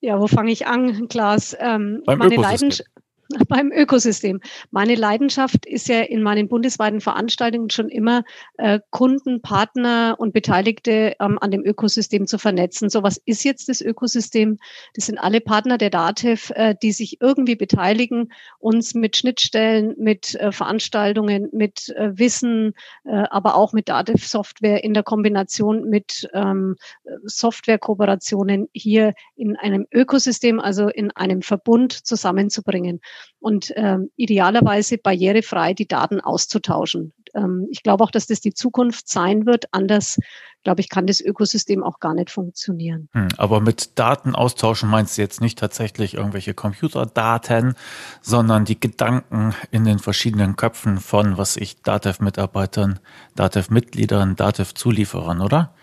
Ja, 0.02 0.20
wo 0.20 0.28
fange 0.28 0.52
ich 0.52 0.68
an, 0.68 1.08
Klaas? 1.08 1.56
Ähm, 1.58 2.04
meine 2.06 2.36
Ökosystem. 2.36 2.86
beim 3.48 3.72
Ökosystem. 3.72 4.40
Meine 4.72 4.96
Leidenschaft 4.96 5.66
ist 5.66 5.88
ja 5.88 6.02
in 6.02 6.24
meinen 6.24 6.48
bundesweiten 6.48 7.02
Veranstaltungen 7.02 7.70
schon 7.70 7.90
immer, 7.90 8.24
äh, 8.58 8.80
Kunden, 8.90 9.42
Partner 9.42 10.16
und 10.18 10.34
Beteiligte 10.34 11.16
ähm, 11.20 11.38
an 11.40 11.52
dem 11.52 11.66
Ökosystem 11.66 12.28
zu 12.28 12.38
vernetzen. 12.38 12.90
So 12.90 13.04
was 13.04 13.18
ist 13.26 13.44
jetzt 13.44 13.70
das 13.70 13.82
Ökosystem? 13.82 14.58
Das 14.94 15.06
sind 15.06 15.18
alle 15.18 15.42
Partner 15.42 15.78
der 15.78 15.90
DATEV, 15.90 16.52
äh, 16.56 16.76
die 16.82 16.92
sich 16.92 17.22
irgendwie 17.22 17.56
beteiligen, 17.56 18.32
uns 18.60 18.94
mit 18.94 19.18
Schnittstellen, 19.18 19.96
mit 19.98 20.36
äh, 20.36 20.52
Veranstaltungen, 20.52 21.50
mit 21.52 21.90
äh, 21.90 22.18
Wissen, 22.18 22.74
äh, 23.04 23.24
aber 23.30 23.56
auch 23.56 23.74
mit 23.74 23.90
DATEV-Software 23.90 24.84
in 24.84 24.94
der 24.94 25.04
Kombination 25.04 25.90
mit 25.90 26.30
ähm, 26.34 26.76
Software-Kooperationen 27.24 28.70
hier 28.74 29.14
in 29.36 29.56
einem 29.56 29.86
Ökosystem, 29.92 30.60
also 30.60 30.88
in 30.88 31.12
einem 31.12 31.42
Verbund 31.42 31.92
zusammenzubringen 31.94 33.02
und 33.40 33.72
ähm, 33.76 34.10
idealerweise 34.16 34.98
barrierefrei 34.98 35.74
die 35.74 35.88
Daten 35.88 36.20
auszutauschen. 36.20 37.14
Ähm, 37.34 37.68
ich 37.72 37.84
glaube 37.84 38.04
auch, 38.04 38.12
dass 38.12 38.28
das 38.28 38.42
die 38.42 38.54
Zukunft 38.54 39.08
sein 39.08 39.46
wird. 39.46 39.66
Anders, 39.72 40.18
glaube 40.64 40.82
ich, 40.82 40.90
kann 40.90 41.08
das 41.08 41.22
Ökosystem 41.22 41.84
auch 41.84 42.00
gar 42.00 42.14
nicht 42.14 42.30
funktionieren. 42.30 43.10
Hm, 43.14 43.30
aber 43.38 43.62
mit 43.62 43.98
Daten 44.00 44.36
austauschen 44.36 44.90
meinst 44.90 45.18
du 45.18 45.22
jetzt 45.22 45.42
nicht 45.42 45.60
tatsächlich 45.60 46.16
irgendwelche 46.16 46.54
Computerdaten, 46.54 47.76
sondern 48.22 48.66
die 48.66 48.80
Gedanken 48.80 49.56
in 49.72 49.86
den 49.86 50.00
verschiedenen 50.00 50.56
Köpfen 50.56 50.98
von, 50.98 51.38
was 51.38 51.58
ich, 51.58 51.82
DATEV-Mitarbeitern, 51.84 53.00
DATEV-Mitgliedern, 53.36 54.36
DATEV-Zulieferern, 54.36 55.42
oder? 55.42 55.74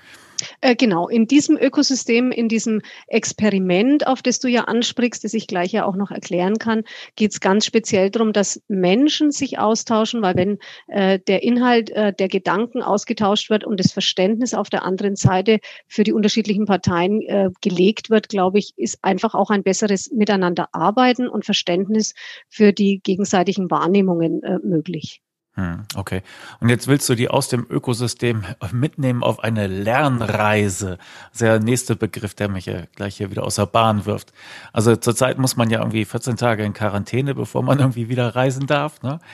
Äh, 0.61 0.76
genau, 0.76 1.09
in 1.09 1.26
diesem 1.26 1.57
Ökosystem, 1.57 2.31
in 2.31 2.49
diesem 2.49 2.83
Experiment, 3.07 4.07
auf 4.07 4.23
das 4.23 4.38
du 4.41 4.49
ja 4.49 4.64
ansprichst, 4.64 5.25
das 5.25 5.35
ich 5.35 5.47
gleich 5.47 5.73
ja 5.73 5.85
auch 5.85 5.97
noch 5.97 6.11
erklären 6.11 6.59
kann, 6.59 6.83
geht 7.17 7.33
es 7.33 7.41
ganz 7.41 7.67
speziell 7.67 8.11
darum, 8.11 8.33
dass 8.33 8.62
Menschen 8.69 9.31
sich 9.31 9.59
austauschen, 9.59 10.23
weil 10.23 10.37
wenn 10.37 10.59
äh, 10.88 11.19
der 11.21 11.43
Inhalt 11.43 11.91
äh, 11.91 12.12
der 12.12 12.29
Gedanken 12.29 12.83
ausgetauscht 12.83 13.50
wird 13.50 13.64
und 13.64 13.81
das 13.81 13.93
Verständnis 13.93 14.55
auf 14.55 14.71
der 14.71 14.85
anderen 14.85 15.17
Seite 15.17 15.59
für 15.87 16.05
die 16.05 16.12
unterschiedlichen 16.12 16.67
Parteien 16.67 17.23
äh, 17.23 17.50
gelegt 17.61 18.11
wird, 18.11 18.29
glaube 18.29 18.59
ich, 18.59 18.73
ist 18.76 18.99
einfach 19.03 19.35
auch 19.35 19.50
ein 19.50 19.62
besseres 19.62 20.11
Miteinander 20.12 20.69
arbeiten 20.73 21.29
und 21.29 21.45
Verständnis 21.45 22.14
für 22.49 22.73
die 22.73 23.00
gegenseitigen 23.03 23.71
Wahrnehmungen 23.71 24.43
äh, 24.43 24.59
möglich. 24.62 25.24
Hm, 25.57 25.85
okay. 25.95 26.23
Und 26.59 26.69
jetzt 26.69 26.89
willst 26.89 27.09
du 27.09 27.15
die 27.15 27.29
aus 27.29 27.49
dem 27.49 27.65
Ökosystem 27.71 28.45
mitnehmen 28.73 29.23
auf 29.23 29.39
eine 29.39 29.69
Lernreise. 29.69 30.99
Das 30.99 31.33
ist 31.33 31.41
der 31.43 31.61
nächste 31.61 31.95
Begriff, 31.95 32.35
der 32.35 32.49
mich 32.49 32.67
ja 32.67 32.83
gleich 32.97 33.17
hier 33.17 33.31
wieder 33.31 33.45
aus 33.45 33.55
der 33.55 33.67
Bahn 33.67 34.05
wirft. 34.05 34.33
Also 34.73 34.97
zurzeit 34.97 35.39
muss 35.39 35.57
man 35.57 35.71
ja 35.71 35.79
irgendwie 35.79 36.05
14 36.05 36.37
Tage 36.37 36.65
in 36.65 36.73
Quarantäne, 36.73 37.37
bevor 37.37 37.63
man 37.63 37.79
irgendwie 37.79 38.09
wieder 38.09 38.35
reisen 38.35 38.67
darf. 38.67 39.03
Ne? 39.03 39.21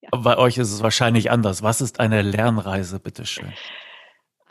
Ja. 0.00 0.18
Bei 0.18 0.36
euch 0.36 0.58
ist 0.58 0.72
es 0.72 0.82
wahrscheinlich 0.82 1.30
anders. 1.30 1.62
Was 1.62 1.80
ist 1.80 2.00
eine 2.00 2.22
Lernreise, 2.22 2.98
bitteschön? 2.98 3.52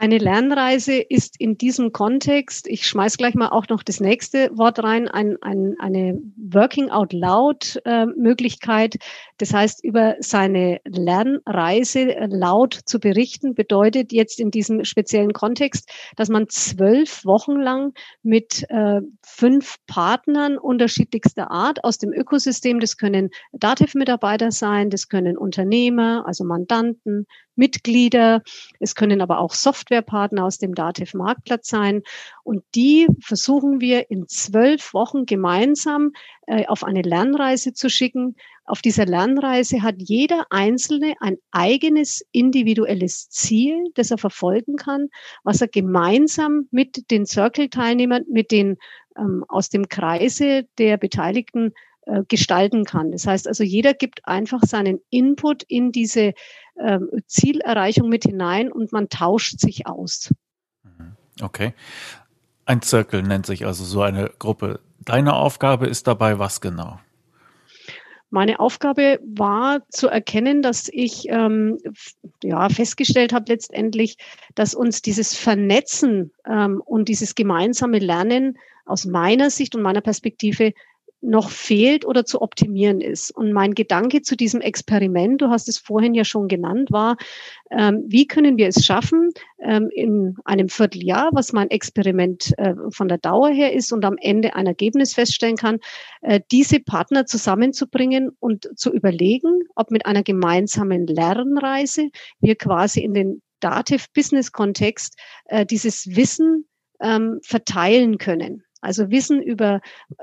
Eine 0.02 0.18
Lernreise 0.18 0.96
ist 0.96 1.40
in 1.40 1.60
diesem 1.60 1.92
Kontext, 1.92 2.68
ich 2.68 2.88
schmeiß 2.88 3.18
gleich 3.18 3.36
mal 3.36 3.50
auch 3.50 3.68
noch 3.68 3.84
das 3.84 4.00
nächste 4.00 4.50
Wort 4.58 4.84
rein, 4.84 5.08
ein, 5.08 5.38
ein, 5.44 5.76
eine 5.78 6.20
Working 6.38 6.90
Out 6.90 7.14
Loud 7.14 7.80
äh, 7.86 8.08
Möglichkeit. 8.08 8.98
Das 9.38 9.54
heißt, 9.54 9.84
über 9.84 10.16
seine 10.20 10.82
Lernreise 10.86 12.16
äh, 12.16 12.26
laut 12.26 12.74
zu 12.74 13.00
berichten, 13.00 13.54
bedeutet 13.54 14.12
jetzt 14.12 14.40
in 14.40 14.50
diesem 14.50 14.86
speziellen 14.86 15.34
Kontext, 15.34 15.88
dass 16.16 16.30
man 16.30 16.50
zwölf 16.50 17.24
Wochen 17.24 17.58
lang 17.58 17.94
mit 18.24 18.66
äh, 18.70 19.02
fünf 19.24 19.76
Partnern 19.86 20.58
unterschiedlichster 20.58 21.52
Art 21.52 21.84
aus 21.84 22.00
dem 22.00 22.12
Ökosystem, 22.12 22.80
das 22.80 22.98
können 22.98 23.30
Dativ-Mitarbeiter 23.52 24.50
sein, 24.50 24.90
das 24.90 25.10
können 25.10 25.38
Unternehmer, 25.38 26.24
also 26.26 26.44
Mandanten, 26.44 27.28
Mitglieder, 27.62 28.42
es 28.80 28.96
können 28.96 29.22
aber 29.22 29.38
auch 29.38 29.54
Softwarepartner 29.54 30.44
aus 30.44 30.58
dem 30.58 30.74
Dativ 30.74 31.14
Marktplatz 31.14 31.68
sein. 31.70 32.02
Und 32.44 32.64
die 32.74 33.08
versuchen 33.22 33.80
wir 33.80 34.10
in 34.10 34.28
zwölf 34.28 34.96
Wochen 34.96 35.28
gemeinsam 35.28 36.12
äh, 36.48 36.66
auf 36.66 36.84
eine 36.84 37.04
Lernreise 37.04 37.74
zu 37.74 37.88
schicken. 37.88 38.36
Auf 38.66 38.82
dieser 38.82 39.06
Lernreise 39.06 39.84
hat 39.84 39.96
jeder 40.00 40.48
Einzelne 40.50 41.14
ein 41.20 41.38
eigenes 41.52 42.26
individuelles 42.32 43.30
Ziel, 43.30 43.92
das 43.94 44.10
er 44.10 44.18
verfolgen 44.18 44.76
kann, 44.76 45.10
was 45.44 45.62
er 45.62 45.68
gemeinsam 45.68 46.68
mit 46.72 47.12
den 47.12 47.28
Circle-Teilnehmern, 47.28 48.24
mit 48.28 48.50
den 48.50 48.78
ähm, 49.18 49.46
aus 49.48 49.70
dem 49.70 49.88
Kreise 49.88 50.68
der 50.80 50.98
Beteiligten 50.98 51.74
äh, 52.06 52.24
gestalten 52.28 52.84
kann. 52.84 53.12
Das 53.12 53.28
heißt 53.28 53.48
also, 53.48 53.64
jeder 53.64 53.94
gibt 53.94 54.28
einfach 54.28 54.62
seinen 54.64 55.00
Input 55.10 55.64
in 55.64 55.92
diese 55.92 56.34
ähm, 56.80 57.10
Zielerreichung 57.28 58.10
mit 58.10 58.24
hinein 58.24 58.72
und 58.72 58.92
man 58.92 59.10
tauscht 59.10 59.60
sich 59.60 59.88
aus. 59.88 60.34
Mhm. 60.84 61.16
Okay. 61.42 61.74
Ein 62.66 62.82
Zirkel 62.82 63.24
nennt 63.24 63.46
sich 63.46 63.66
also 63.66 63.84
so 63.84 64.02
eine 64.02 64.32
Gruppe. 64.40 64.80
Deine 65.00 65.34
Aufgabe 65.34 65.88
ist 65.88 66.08
dabei 66.08 66.40
was 66.40 66.62
genau? 66.62 67.00
Meine 68.32 68.62
Aufgabe 68.62 69.20
war 69.26 69.82
zu 69.90 70.08
erkennen, 70.08 70.62
dass 70.62 70.88
ich 70.92 71.28
ähm, 71.28 71.78
ja, 72.42 72.70
festgestellt 72.70 73.34
habe 73.34 73.46
letztendlich, 73.50 74.16
dass 74.56 74.74
uns 74.74 75.02
dieses 75.02 75.36
Vernetzen 75.36 76.32
ähm, 76.50 76.82
und 76.86 77.10
dieses 77.10 77.36
gemeinsame 77.36 78.00
Lernen 78.00 78.58
aus 78.86 79.06
meiner 79.06 79.50
Sicht 79.50 79.76
und 79.76 79.82
meiner 79.82 80.00
Perspektive 80.00 80.72
noch 81.22 81.50
fehlt 81.50 82.06
oder 82.06 82.26
zu 82.26 82.42
optimieren 82.42 83.00
ist. 83.00 83.32
Und 83.32 83.54
mein 83.54 83.74
Gedanke 83.74 84.22
zu 84.22 84.36
diesem 84.36 84.60
Experiment, 84.60 85.42
du 85.42 85.50
hast 85.50 85.70
es 85.70 85.78
vorhin 85.78 86.14
ja 86.14 86.26
schon 86.26 86.48
genannt, 86.48 86.92
war, 86.92 87.18
ähm, 87.70 88.04
wie 88.08 88.28
können 88.28 88.58
wir 88.58 88.68
es 88.68 88.84
schaffen, 88.84 89.30
ähm, 89.60 89.90
in 89.94 90.36
einem 90.46 90.68
Vierteljahr, 90.68 91.30
was 91.34 91.54
mein 91.54 91.70
Experiment 91.70 92.54
äh, 92.58 92.74
von 92.90 93.08
der 93.08 93.20
Dauer 93.20 93.50
her 93.50 93.74
ist 93.74 93.94
und 93.94 94.04
am 94.04 94.18
Ende 94.20 94.56
ein 94.56 94.66
Ergebnis 94.66 95.14
feststellen 95.14 95.58
kann, 95.58 95.80
äh, 96.22 96.42
diese 96.52 96.80
Partner 96.80 97.26
zusammenzubringen 97.26 98.32
und 98.40 98.68
zu 98.76 98.92
überlegen, 98.92 99.62
ob 99.76 99.92
mit 99.92 100.06
einer 100.06 100.24
gemeinsamen 100.24 101.06
Lernreise 101.06 102.10
wir 102.40 102.56
quasi 102.56 103.02
in 103.02 103.14
den 103.14 103.42
Dativ 103.60 104.08
Business 104.14 104.52
Kontext 104.52 105.18
äh, 105.46 105.66
dieses 105.66 106.16
Wissen 106.16 106.66
ähm, 107.00 107.40
verteilen 107.44 108.18
können. 108.18 108.64
Also 108.82 109.10
Wissen 109.10 109.42
über, 109.42 109.80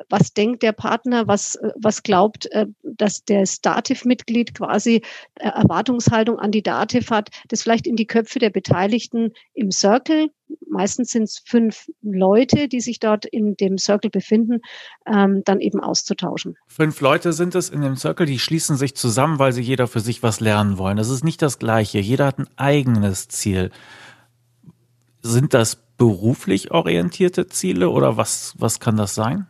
was 0.09 0.35
denkt 0.35 0.63
der 0.63 0.73
Partner, 0.73 1.27
was, 1.27 1.59
was 1.77 2.03
glaubt, 2.03 2.47
äh, 2.53 2.67
dass 2.83 3.25
der 3.25 3.45
Dativ-Mitglied 3.63 4.55
quasi 4.55 5.03
äh, 5.37 5.49
Erwartungshaltung 5.49 6.39
an 6.39 6.51
die 6.51 6.63
Dativ 6.63 7.11
hat, 7.11 7.31
das 7.49 7.63
vielleicht 7.63 7.87
in 7.87 7.97
die 7.97 8.07
Köpfe 8.07 8.39
der 8.39 8.51
Beteiligten 8.51 9.33
im 9.55 9.71
Circle, 9.71 10.31
meistens 10.69 11.11
sind 11.11 11.25
es 11.25 11.43
fünf 11.45 11.87
Leute, 12.03 12.69
die 12.69 12.81
sich 12.81 13.01
dort 13.01 13.25
in 13.25 13.57
dem 13.57 13.79
Circle 13.79 14.11
befinden, 14.11 14.61
ähm, 15.07 15.43
dann 15.45 15.61
eben 15.61 15.81
auszutauschen. 15.81 16.57
Fünf 16.67 17.01
Leute 17.01 17.33
sind 17.33 17.55
es 17.55 17.71
in 17.71 17.83
dem 17.83 17.97
Circle, 17.97 18.27
die 18.27 18.39
schließen 18.39 18.77
sich 18.77 18.95
zusammen, 18.97 19.39
weil 19.39 19.53
sie 19.53 19.63
jeder 19.63 19.87
für 19.87 20.01
sich 20.01 20.23
was 20.23 20.41
lernen 20.41 20.79
wollen. 20.79 20.97
Das 20.97 21.11
ist 21.11 21.25
nicht 21.25 21.43
das 21.43 21.59
Gleiche. 21.59 21.99
Jeder 21.99 22.27
hat 22.27 22.39
ein 22.39 22.49
eigenes 22.57 23.29
Ziel. 23.29 23.71
Sind 25.23 25.55
das 25.55 25.88
beruflich 25.99 26.71
orientierte 26.71 27.49
Ziele 27.49 27.91
oder 27.91 28.17
was, 28.17 28.55
was 28.57 28.81
kann 28.81 28.97
das 28.97 29.15
sein? 29.15 29.47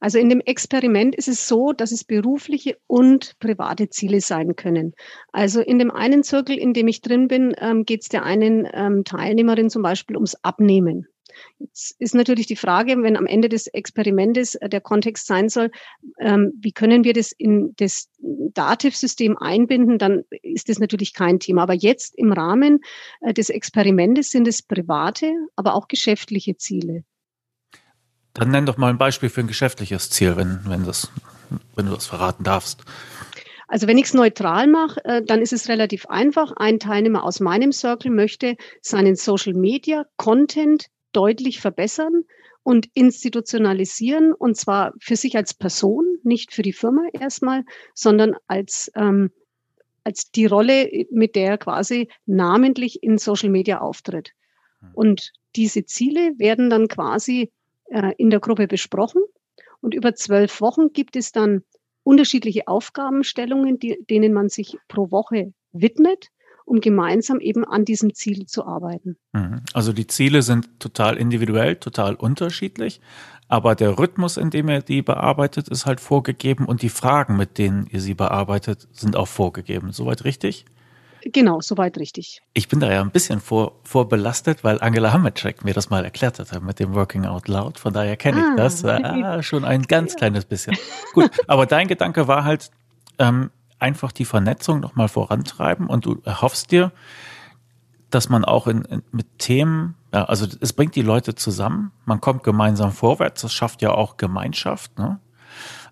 Also 0.00 0.18
in 0.18 0.28
dem 0.28 0.40
Experiment 0.40 1.14
ist 1.14 1.28
es 1.28 1.48
so, 1.48 1.72
dass 1.72 1.92
es 1.92 2.04
berufliche 2.04 2.76
und 2.86 3.38
private 3.38 3.88
Ziele 3.88 4.20
sein 4.20 4.56
können. 4.56 4.94
Also 5.32 5.60
in 5.60 5.78
dem 5.78 5.90
einen 5.90 6.22
Zirkel, 6.22 6.58
in 6.58 6.72
dem 6.74 6.88
ich 6.88 7.00
drin 7.00 7.28
bin, 7.28 7.54
ähm, 7.58 7.84
geht 7.84 8.02
es 8.02 8.08
der 8.08 8.24
einen 8.24 8.68
ähm, 8.72 9.04
Teilnehmerin 9.04 9.70
zum 9.70 9.82
Beispiel 9.82 10.16
ums 10.16 10.36
Abnehmen. 10.42 11.06
Jetzt 11.58 11.96
ist 11.98 12.14
natürlich 12.14 12.46
die 12.46 12.56
Frage, 12.56 13.02
wenn 13.02 13.16
am 13.16 13.26
Ende 13.26 13.48
des 13.48 13.66
Experimentes 13.66 14.54
äh, 14.56 14.68
der 14.68 14.80
Kontext 14.80 15.26
sein 15.26 15.48
soll, 15.48 15.70
ähm, 16.18 16.52
wie 16.60 16.72
können 16.72 17.04
wir 17.04 17.12
das 17.12 17.32
in 17.32 17.74
das 17.76 18.08
Dativ-System 18.18 19.36
einbinden, 19.36 19.98
dann 19.98 20.22
ist 20.42 20.68
das 20.68 20.78
natürlich 20.78 21.12
kein 21.12 21.40
Thema. 21.40 21.62
Aber 21.62 21.74
jetzt 21.74 22.14
im 22.16 22.32
Rahmen 22.32 22.80
äh, 23.20 23.34
des 23.34 23.48
Experimentes 23.50 24.30
sind 24.30 24.48
es 24.48 24.62
private, 24.62 25.32
aber 25.56 25.74
auch 25.74 25.88
geschäftliche 25.88 26.56
Ziele. 26.56 27.04
Dann 28.34 28.50
nenn 28.50 28.66
doch 28.66 28.76
mal 28.76 28.90
ein 28.90 28.98
Beispiel 28.98 29.28
für 29.28 29.40
ein 29.40 29.46
geschäftliches 29.46 30.10
Ziel, 30.10 30.36
wenn, 30.36 30.60
wenn, 30.66 30.84
das, 30.84 31.10
wenn 31.76 31.86
du 31.86 31.92
das 31.92 32.06
verraten 32.06 32.42
darfst. 32.42 32.84
Also 33.68 33.86
wenn 33.86 33.98
ich 33.98 34.06
es 34.06 34.14
neutral 34.14 34.66
mache, 34.66 35.04
äh, 35.04 35.22
dann 35.24 35.40
ist 35.40 35.52
es 35.52 35.68
relativ 35.68 36.06
einfach. 36.06 36.52
Ein 36.56 36.78
Teilnehmer 36.78 37.24
aus 37.24 37.40
meinem 37.40 37.72
Circle 37.72 38.10
möchte 38.10 38.56
seinen 38.82 39.16
Social 39.16 39.54
Media 39.54 40.04
Content 40.16 40.88
deutlich 41.14 41.60
verbessern 41.60 42.24
und 42.62 42.88
institutionalisieren, 42.94 44.32
und 44.32 44.56
zwar 44.56 44.94
für 44.98 45.16
sich 45.16 45.36
als 45.36 45.54
Person, 45.54 46.18
nicht 46.22 46.52
für 46.52 46.62
die 46.62 46.72
Firma 46.72 47.02
erstmal, 47.12 47.64
sondern 47.94 48.34
als, 48.46 48.90
ähm, 48.96 49.30
als 50.02 50.30
die 50.30 50.46
Rolle, 50.46 50.90
mit 51.10 51.36
der 51.36 51.50
er 51.50 51.58
quasi 51.58 52.08
namentlich 52.26 53.02
in 53.02 53.18
Social 53.18 53.50
Media 53.50 53.80
auftritt. 53.80 54.32
Hm. 54.80 54.90
Und 54.94 55.32
diese 55.56 55.84
Ziele 55.84 56.38
werden 56.38 56.70
dann 56.70 56.88
quasi 56.88 57.52
äh, 57.86 58.12
in 58.16 58.30
der 58.30 58.40
Gruppe 58.40 58.66
besprochen. 58.66 59.22
Und 59.80 59.94
über 59.94 60.14
zwölf 60.14 60.60
Wochen 60.60 60.92
gibt 60.92 61.16
es 61.16 61.32
dann 61.32 61.62
unterschiedliche 62.02 62.66
Aufgabenstellungen, 62.66 63.78
die, 63.78 63.98
denen 64.08 64.32
man 64.32 64.48
sich 64.48 64.78
pro 64.88 65.10
Woche 65.10 65.52
widmet 65.72 66.28
um 66.64 66.80
gemeinsam 66.80 67.40
eben 67.40 67.64
an 67.64 67.84
diesem 67.84 68.14
Ziel 68.14 68.46
zu 68.46 68.66
arbeiten. 68.66 69.16
Mhm. 69.32 69.62
Also 69.72 69.92
die 69.92 70.06
Ziele 70.06 70.42
sind 70.42 70.80
total 70.80 71.16
individuell, 71.16 71.76
total 71.76 72.14
unterschiedlich, 72.14 73.00
aber 73.48 73.74
der 73.74 73.98
Rhythmus, 73.98 74.36
in 74.36 74.50
dem 74.50 74.68
ihr 74.68 74.80
die 74.80 75.02
bearbeitet, 75.02 75.68
ist 75.68 75.86
halt 75.86 76.00
vorgegeben 76.00 76.64
und 76.64 76.82
die 76.82 76.88
Fragen, 76.88 77.36
mit 77.36 77.58
denen 77.58 77.86
ihr 77.90 78.00
sie 78.00 78.14
bearbeitet, 78.14 78.88
sind 78.92 79.16
auch 79.16 79.28
vorgegeben. 79.28 79.92
Soweit 79.92 80.24
richtig? 80.24 80.64
Genau, 81.32 81.60
soweit 81.60 81.96
richtig. 81.98 82.42
Ich 82.52 82.68
bin 82.68 82.80
da 82.80 82.92
ja 82.92 83.00
ein 83.00 83.10
bisschen 83.10 83.40
vor, 83.40 83.80
vorbelastet, 83.82 84.62
weil 84.62 84.80
Angela 84.80 85.12
Hammercheck 85.12 85.64
mir 85.64 85.72
das 85.72 85.88
mal 85.88 86.04
erklärt 86.04 86.38
hat 86.38 86.62
mit 86.62 86.78
dem 86.80 86.94
Working 86.94 87.24
Out 87.24 87.48
Loud. 87.48 87.78
Von 87.78 87.94
daher 87.94 88.16
kenne 88.16 88.40
ich 88.40 88.44
ah, 88.44 88.56
das 88.56 88.84
ah, 88.84 89.42
schon 89.42 89.64
ein 89.64 89.82
ganz 89.82 90.16
kleines 90.16 90.44
bisschen. 90.44 90.76
Gut, 91.14 91.30
aber 91.46 91.64
dein 91.64 91.88
Gedanke 91.88 92.28
war 92.28 92.44
halt, 92.44 92.70
ähm, 93.18 93.50
einfach 93.84 94.12
die 94.12 94.24
Vernetzung 94.24 94.80
nochmal 94.80 95.08
vorantreiben 95.08 95.88
und 95.88 96.06
du 96.06 96.22
erhoffst 96.24 96.72
dir, 96.72 96.90
dass 98.08 98.30
man 98.30 98.44
auch 98.44 98.66
in, 98.66 98.82
in, 98.82 99.02
mit 99.12 99.38
Themen, 99.38 99.94
ja, 100.12 100.24
also 100.24 100.46
es 100.60 100.72
bringt 100.72 100.96
die 100.96 101.02
Leute 101.02 101.34
zusammen, 101.34 101.92
man 102.06 102.20
kommt 102.22 102.44
gemeinsam 102.44 102.92
vorwärts, 102.92 103.42
das 103.42 103.52
schafft 103.52 103.82
ja 103.82 103.90
auch 103.90 104.16
Gemeinschaft, 104.16 104.98
ne? 104.98 105.20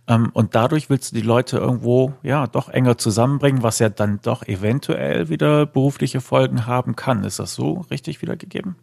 Ähm, 0.08 0.30
und 0.32 0.54
dadurch 0.54 0.88
willst 0.90 1.12
du 1.12 1.16
die 1.16 1.26
Leute 1.26 1.58
irgendwo 1.58 2.14
ja 2.22 2.46
doch 2.46 2.68
enger 2.70 2.96
zusammenbringen, 2.98 3.62
was 3.62 3.78
ja 3.78 3.88
dann 3.88 4.20
doch 4.22 4.42
eventuell 4.42 5.28
wieder 5.28 5.66
berufliche 5.66 6.20
Folgen 6.20 6.66
haben 6.66 6.96
kann. 6.96 7.22
Ist 7.22 7.38
das 7.38 7.54
so 7.54 7.84
richtig 7.88 8.20
wiedergegeben? 8.20 8.74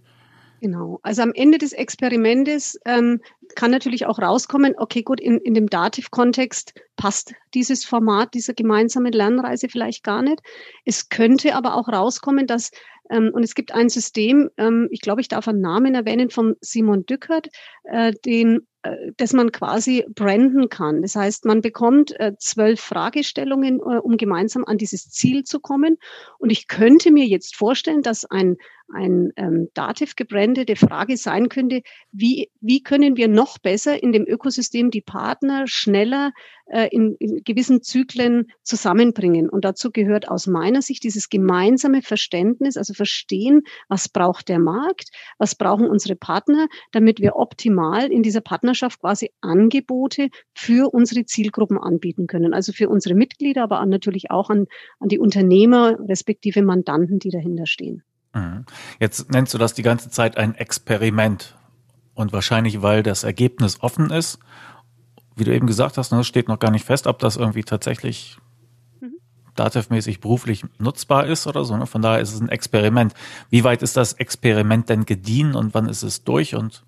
Genau. 0.61 0.99
Also 1.03 1.21
am 1.21 1.31
Ende 1.33 1.57
des 1.57 1.71
Experimentes 1.71 2.77
ähm, 2.85 3.21
kann 3.55 3.71
natürlich 3.71 4.05
auch 4.05 4.19
rauskommen, 4.19 4.75
okay, 4.77 5.03
gut, 5.03 5.21
in, 5.21 5.37
in 5.39 5.53
dem 5.53 5.67
Dativ-Kontext 5.67 6.73
passt 6.97 7.33
dieses 7.53 7.85
Format 7.85 8.33
dieser 8.33 8.53
gemeinsamen 8.53 9.13
Lernreise 9.13 9.69
vielleicht 9.69 10.03
gar 10.03 10.21
nicht. 10.21 10.41
Es 10.83 11.07
könnte 11.07 11.55
aber 11.55 11.75
auch 11.75 11.87
rauskommen, 11.87 12.45
dass, 12.45 12.71
ähm, 13.09 13.31
und 13.33 13.43
es 13.43 13.55
gibt 13.55 13.73
ein 13.73 13.87
System, 13.87 14.49
ähm, 14.57 14.89
ich 14.91 14.99
glaube, 14.99 15.21
ich 15.21 15.29
darf 15.29 15.47
einen 15.47 15.61
Namen 15.61 15.95
erwähnen, 15.95 16.29
von 16.29 16.55
Simon 16.59 17.05
Dückert, 17.05 17.47
äh, 17.85 18.11
den 18.25 18.67
äh, 18.83 19.11
dass 19.17 19.33
man 19.33 19.51
quasi 19.51 20.05
branden 20.15 20.69
kann. 20.69 21.01
Das 21.01 21.15
heißt, 21.15 21.43
man 21.43 21.59
bekommt 21.59 22.17
äh, 22.17 22.33
zwölf 22.37 22.79
Fragestellungen, 22.79 23.79
äh, 23.79 23.99
um 23.99 24.15
gemeinsam 24.15 24.63
an 24.63 24.77
dieses 24.77 25.09
Ziel 25.09 25.43
zu 25.43 25.59
kommen. 25.59 25.97
Und 26.37 26.49
ich 26.49 26.69
könnte 26.69 27.11
mir 27.11 27.25
jetzt 27.25 27.57
vorstellen, 27.57 28.03
dass 28.03 28.23
ein, 28.23 28.55
ein 28.93 29.31
ähm, 29.35 29.69
Dativ 29.73 30.15
gebrandete 30.15 30.75
Frage 30.75 31.17
sein 31.17 31.49
könnte, 31.49 31.81
wie, 32.11 32.49
wie 32.61 32.81
können 32.81 33.17
wir 33.17 33.27
noch 33.27 33.57
besser 33.57 34.01
in 34.01 34.11
dem 34.11 34.25
Ökosystem 34.27 34.91
die 34.91 35.01
Partner 35.01 35.65
schneller 35.67 36.31
äh, 36.67 36.87
in, 36.91 37.15
in 37.19 37.43
gewissen 37.43 37.81
Zyklen 37.81 38.51
zusammenbringen. 38.63 39.49
Und 39.49 39.65
dazu 39.65 39.91
gehört 39.91 40.29
aus 40.29 40.47
meiner 40.47 40.81
Sicht 40.81 41.03
dieses 41.03 41.29
gemeinsame 41.29 42.01
Verständnis, 42.01 42.77
also 42.77 42.93
verstehen, 42.93 43.61
was 43.87 44.09
braucht 44.09 44.49
der 44.49 44.59
Markt, 44.59 45.09
was 45.37 45.55
brauchen 45.55 45.87
unsere 45.87 46.15
Partner, 46.15 46.67
damit 46.91 47.19
wir 47.19 47.35
optimal 47.35 48.11
in 48.11 48.23
dieser 48.23 48.41
Partnerschaft 48.41 48.99
quasi 48.99 49.31
Angebote 49.41 50.29
für 50.53 50.93
unsere 50.93 51.25
Zielgruppen 51.25 51.77
anbieten 51.77 52.27
können. 52.27 52.53
Also 52.53 52.71
für 52.71 52.89
unsere 52.89 53.15
Mitglieder, 53.15 53.63
aber 53.63 53.85
natürlich 53.85 54.31
auch 54.31 54.49
an, 54.49 54.67
an 54.99 55.09
die 55.09 55.19
Unternehmer 55.19 55.97
respektive 56.07 56.61
Mandanten, 56.61 57.19
die 57.19 57.29
dahinter 57.29 57.65
stehen. 57.65 58.03
Mhm. 58.33 58.65
Jetzt 58.99 59.31
nennst 59.31 59.53
du 59.53 59.57
das 59.57 59.73
die 59.73 59.83
ganze 59.83 60.09
Zeit 60.09 60.37
ein 60.37 60.55
Experiment. 60.55 61.55
Und 62.13 62.33
wahrscheinlich, 62.33 62.81
weil 62.81 63.01
das 63.01 63.23
Ergebnis 63.23 63.81
offen 63.81 64.09
ist 64.09 64.39
wie 65.39 65.45
du 65.45 65.53
eben 65.53 65.67
gesagt 65.67 65.97
hast, 65.97 66.11
ne, 66.11 66.23
steht 66.23 66.47
noch 66.47 66.59
gar 66.59 66.71
nicht 66.71 66.85
fest, 66.85 67.07
ob 67.07 67.19
das 67.19 67.37
irgendwie 67.37 67.63
tatsächlich 67.63 68.37
mhm. 68.99 69.15
dativ-mäßig 69.55 70.19
beruflich 70.19 70.65
nutzbar 70.77 71.25
ist 71.25 71.47
oder 71.47 71.63
so. 71.63 71.75
Ne? 71.77 71.87
Von 71.87 72.01
daher 72.01 72.19
ist 72.19 72.33
es 72.33 72.41
ein 72.41 72.49
Experiment. 72.49 73.13
Wie 73.49 73.63
weit 73.63 73.81
ist 73.81 73.97
das 73.97 74.13
Experiment 74.13 74.89
denn 74.89 75.05
gediehen 75.05 75.55
und 75.55 75.73
wann 75.73 75.87
ist 75.87 76.03
es 76.03 76.23
durch? 76.23 76.55
Und 76.55 76.83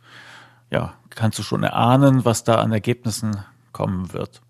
ja, 0.69 0.93
kannst 1.10 1.39
du 1.39 1.43
schon 1.43 1.63
erahnen, 1.63 2.25
was 2.25 2.43
da 2.43 2.55
an 2.55 2.71
Ergebnissen 2.71 3.38
kommen 3.71 4.13
wird? 4.13 4.41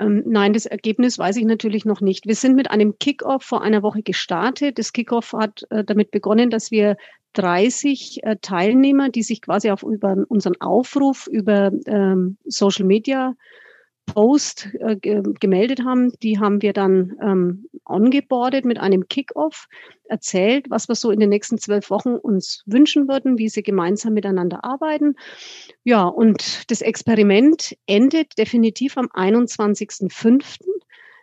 Ähm, 0.00 0.22
nein, 0.26 0.54
das 0.54 0.66
Ergebnis 0.66 1.18
weiß 1.18 1.36
ich 1.36 1.44
natürlich 1.44 1.84
noch 1.84 2.00
nicht. 2.00 2.26
Wir 2.26 2.34
sind 2.34 2.56
mit 2.56 2.70
einem 2.70 2.98
Kickoff 2.98 3.42
vor 3.42 3.62
einer 3.62 3.82
Woche 3.82 4.02
gestartet. 4.02 4.78
Das 4.78 4.92
Kickoff 4.92 5.34
hat 5.34 5.66
äh, 5.70 5.84
damit 5.84 6.10
begonnen, 6.10 6.50
dass 6.50 6.70
wir 6.70 6.96
30 7.34 8.24
äh, 8.24 8.36
Teilnehmer, 8.40 9.10
die 9.10 9.22
sich 9.22 9.42
quasi 9.42 9.70
auf 9.70 9.82
über 9.82 10.16
unseren 10.28 10.60
Aufruf 10.60 11.26
über 11.26 11.70
ähm, 11.86 12.38
Social 12.46 12.86
Media 12.86 13.34
Post 14.14 14.68
äh, 14.80 14.96
gemeldet 14.96 15.84
haben. 15.84 16.12
Die 16.22 16.38
haben 16.38 16.62
wir 16.62 16.72
dann 16.72 17.16
ähm, 17.22 17.66
ongeboardet 17.84 18.64
mit 18.64 18.78
einem 18.78 19.08
Kickoff, 19.08 19.66
erzählt, 20.10 20.66
was 20.68 20.88
wir 20.88 20.94
so 20.94 21.10
in 21.10 21.20
den 21.20 21.28
nächsten 21.28 21.56
zwölf 21.56 21.88
Wochen 21.88 22.14
uns 22.14 22.62
wünschen 22.66 23.08
würden, 23.08 23.38
wie 23.38 23.48
sie 23.48 23.62
gemeinsam 23.62 24.12
miteinander 24.12 24.64
arbeiten. 24.64 25.14
Ja, 25.84 26.04
und 26.04 26.70
das 26.70 26.82
Experiment 26.82 27.76
endet 27.86 28.36
definitiv 28.36 28.98
am 28.98 29.06
21.05. 29.06 30.58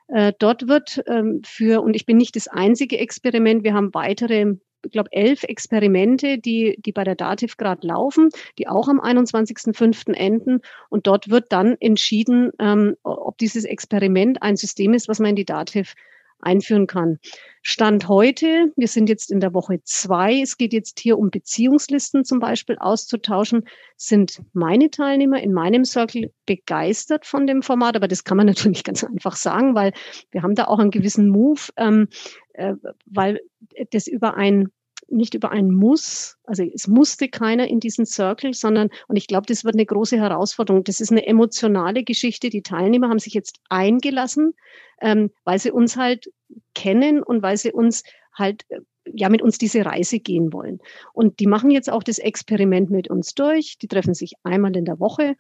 Äh, 0.08 0.34
dort 0.40 0.68
wird 0.68 1.04
ähm, 1.08 1.42
für, 1.46 1.82
und 1.82 1.96
ich 1.96 2.06
bin 2.06 2.18
nicht 2.18 2.36
das 2.36 2.48
einzige 2.48 2.98
Experiment, 2.98 3.64
wir 3.64 3.74
haben 3.74 3.94
weitere 3.94 4.56
glaube, 4.92 5.12
elf 5.12 5.44
Experimente, 5.44 6.38
die, 6.38 6.78
die 6.80 6.92
bei 6.92 7.04
der 7.04 7.16
Dativ 7.16 7.58
gerade 7.58 7.86
laufen, 7.86 8.30
die 8.58 8.68
auch 8.68 8.88
am 8.88 9.00
21.05. 9.00 10.14
enden. 10.14 10.62
Und 10.90 11.08
dort 11.08 11.30
wird 11.30 11.52
dann 11.52 11.76
entschieden, 11.80 12.52
ähm, 12.60 12.96
ob 13.04 13.38
dieses 13.38 13.66
Experiment 13.66 14.42
ein 14.42 14.58
System 14.58 14.94
ist, 14.94 15.08
was 15.08 15.20
man 15.20 15.32
in 15.32 15.36
die 15.36 15.46
Dativ 15.46 15.96
einführen 16.40 16.88
kann. 16.88 17.20
Stand 17.62 18.08
heute, 18.08 18.72
wir 18.76 18.88
sind 18.88 19.10
jetzt 19.10 19.32
in 19.32 19.40
der 19.40 19.54
Woche 19.54 19.82
zwei, 19.84 20.42
es 20.42 20.58
geht 20.58 20.72
jetzt 20.72 21.00
hier 21.00 21.18
um 21.18 21.32
Beziehungslisten 21.32 22.24
zum 22.24 22.40
Beispiel 22.40 22.78
auszutauschen, 22.80 23.66
sind 23.98 24.42
meine 24.54 24.90
Teilnehmer 24.90 25.42
in 25.42 25.52
meinem 25.52 25.84
Circle 25.84 26.32
begeistert 26.46 27.26
von 27.26 27.48
dem 27.48 27.62
Format, 27.62 27.96
aber 27.96 28.08
das 28.08 28.24
kann 28.24 28.38
man 28.38 28.46
natürlich 28.48 28.84
ganz 28.84 29.04
einfach 29.04 29.36
sagen, 29.36 29.76
weil 29.76 29.94
wir 30.32 30.44
haben 30.44 30.56
da 30.56 30.66
auch 30.66 30.80
einen 30.80 30.92
gewissen 30.92 31.30
Move, 31.30 31.62
ähm, 31.76 32.08
äh, 32.54 32.76
weil 33.06 33.42
das 33.92 34.08
über 34.08 34.36
ein 34.36 34.70
nicht 35.10 35.34
über 35.34 35.52
ein 35.52 35.72
Muss, 35.72 36.38
also 36.44 36.64
es 36.64 36.88
musste 36.88 37.28
keiner 37.28 37.68
in 37.68 37.80
diesen 37.80 38.06
Circle, 38.06 38.54
sondern, 38.54 38.90
und 39.08 39.16
ich 39.16 39.28
glaube, 39.28 39.46
das 39.48 39.64
wird 39.64 39.76
eine 39.76 39.86
große 39.86 40.18
Herausforderung. 40.18 40.84
Das 40.84 41.00
ist 41.00 41.12
eine 41.12 41.26
emotionale 41.26 42.04
Geschichte. 42.04 42.50
Die 42.50 42.62
Teilnehmer 42.62 43.10
haben 43.10 43.20
sich 43.20 43.34
jetzt 43.34 43.60
eingelassen, 43.70 44.54
ähm, 45.02 45.32
weil 45.44 45.60
sie 45.60 45.72
uns 45.72 45.98
halt 45.98 46.32
kennen 46.74 47.24
und 47.24 47.42
weil 47.42 47.58
sie 47.58 47.72
uns 47.72 48.04
halt 48.34 48.66
äh, 48.70 48.80
ja 49.14 49.30
mit 49.30 49.42
uns 49.42 49.58
diese 49.58 49.86
Reise 49.86 50.20
gehen 50.20 50.52
wollen. 50.52 50.80
Und 51.14 51.40
die 51.40 51.48
machen 51.48 51.72
jetzt 51.72 51.90
auch 51.90 52.04
das 52.04 52.20
Experiment 52.20 52.90
mit 52.90 53.10
uns 53.10 53.34
durch. 53.34 53.78
Die 53.78 53.88
treffen 53.88 54.14
sich 54.14 54.34
einmal 54.44 54.76
in 54.76 54.86
der 54.86 55.00
Woche, 55.00 55.36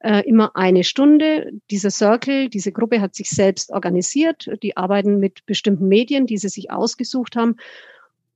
äh, 0.00 0.26
immer 0.26 0.56
eine 0.56 0.84
Stunde. 0.84 1.52
Dieser 1.70 1.90
Circle, 1.90 2.48
diese 2.48 2.72
Gruppe 2.72 3.00
hat 3.00 3.14
sich 3.14 3.28
selbst 3.28 3.70
organisiert. 3.70 4.48
Die 4.62 4.76
arbeiten 4.76 5.18
mit 5.18 5.44
bestimmten 5.46 5.88
Medien, 5.88 6.26
die 6.26 6.38
sie 6.38 6.48
sich 6.48 6.70
ausgesucht 6.70 7.36
haben. 7.36 7.56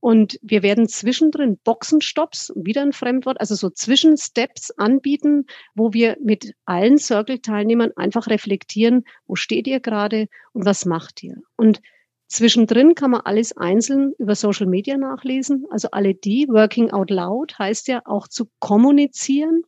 Und 0.05 0.39
wir 0.43 0.63
werden 0.63 0.87
zwischendrin 0.87 1.57
Boxenstops, 1.65 2.53
wieder 2.55 2.83
ein 2.83 2.93
Fremdwort, 2.93 3.41
also 3.41 3.55
so 3.55 3.71
Zwischensteps 3.71 4.71
anbieten, 4.73 5.47
wo 5.75 5.95
wir 5.95 6.19
mit 6.21 6.53
allen 6.67 6.99
Circle-Teilnehmern 6.99 7.91
einfach 7.97 8.27
reflektieren, 8.27 9.07
wo 9.27 9.35
steht 9.35 9.67
ihr 9.67 9.81
gerade 9.81 10.29
und 10.53 10.67
was 10.67 10.85
macht 10.85 11.23
ihr? 11.23 11.37
Und 11.57 11.81
Zwischendrin 12.27 12.95
kann 12.95 13.13
man 13.13 13.23
alles 13.23 13.57
einzeln 13.57 14.13
über 14.19 14.35
Social 14.35 14.67
Media 14.67 14.99
nachlesen. 14.99 15.65
Also 15.71 15.89
alle 15.91 16.15
die, 16.15 16.49
Working 16.51 16.91
Out 16.91 17.09
Loud 17.09 17.59
heißt 17.59 17.89
ja 17.89 18.03
auch 18.05 18.29
zu 18.29 18.51
kommunizieren, 18.59 19.63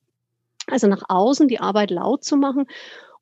also 0.66 0.86
nach 0.86 1.04
außen 1.08 1.48
die 1.48 1.60
Arbeit 1.60 1.90
laut 1.90 2.24
zu 2.24 2.36
machen. 2.36 2.66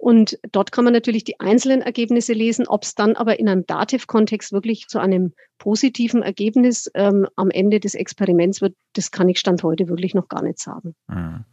Und 0.05 0.39
dort 0.53 0.71
kann 0.71 0.85
man 0.85 0.93
natürlich 0.93 1.25
die 1.25 1.41
einzelnen 1.41 1.81
Ergebnisse 1.81 2.35
lesen. 2.35 2.69
Ob 2.69 2.83
es 2.83 2.95
dann 2.95 3.17
aber 3.17 3.41
in 3.41 3.49
einem 3.49 3.65
Dativ-Kontext 3.65 4.53
wirklich 4.53 4.87
zu 4.87 4.99
einem 4.99 5.33
positiven 5.57 6.23
Ergebnis 6.23 6.91
ähm, 6.93 7.27
am 7.37 7.51
Ende 7.51 7.81
des 7.81 7.95
Experiments 7.95 8.61
wird, 8.61 8.75
das 8.93 9.13
kann 9.13 9.31
ich 9.31 9.39
Stand 9.39 9.63
heute 9.63 9.89
wirklich 9.89 10.13
noch 10.13 10.29
gar 10.29 10.43
nicht 10.43 10.59
sagen. 10.59 10.95
Mhm. 11.09 11.47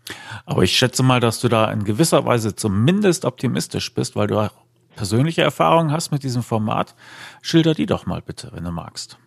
Aber 0.46 0.64
ich 0.64 0.76
schätze 0.76 1.02
mal, 1.02 1.22
dass 1.22 1.40
du 1.40 1.48
da 1.48 1.72
in 1.72 1.86
gewisser 1.86 2.26
Weise 2.26 2.54
zumindest 2.54 3.24
optimistisch 3.24 3.94
bist, 3.94 4.18
weil 4.18 4.28
du 4.28 4.38
auch 4.38 4.52
persönliche 4.98 5.44
Erfahrungen 5.44 5.94
hast 5.94 6.12
mit 6.12 6.24
diesem 6.24 6.44
Format. 6.44 6.94
Schilder 7.42 7.74
die 7.74 7.86
doch 7.86 8.06
mal 8.06 8.22
bitte, 8.22 8.50
wenn 8.52 8.66
du 8.66 8.72
magst. 8.72 9.18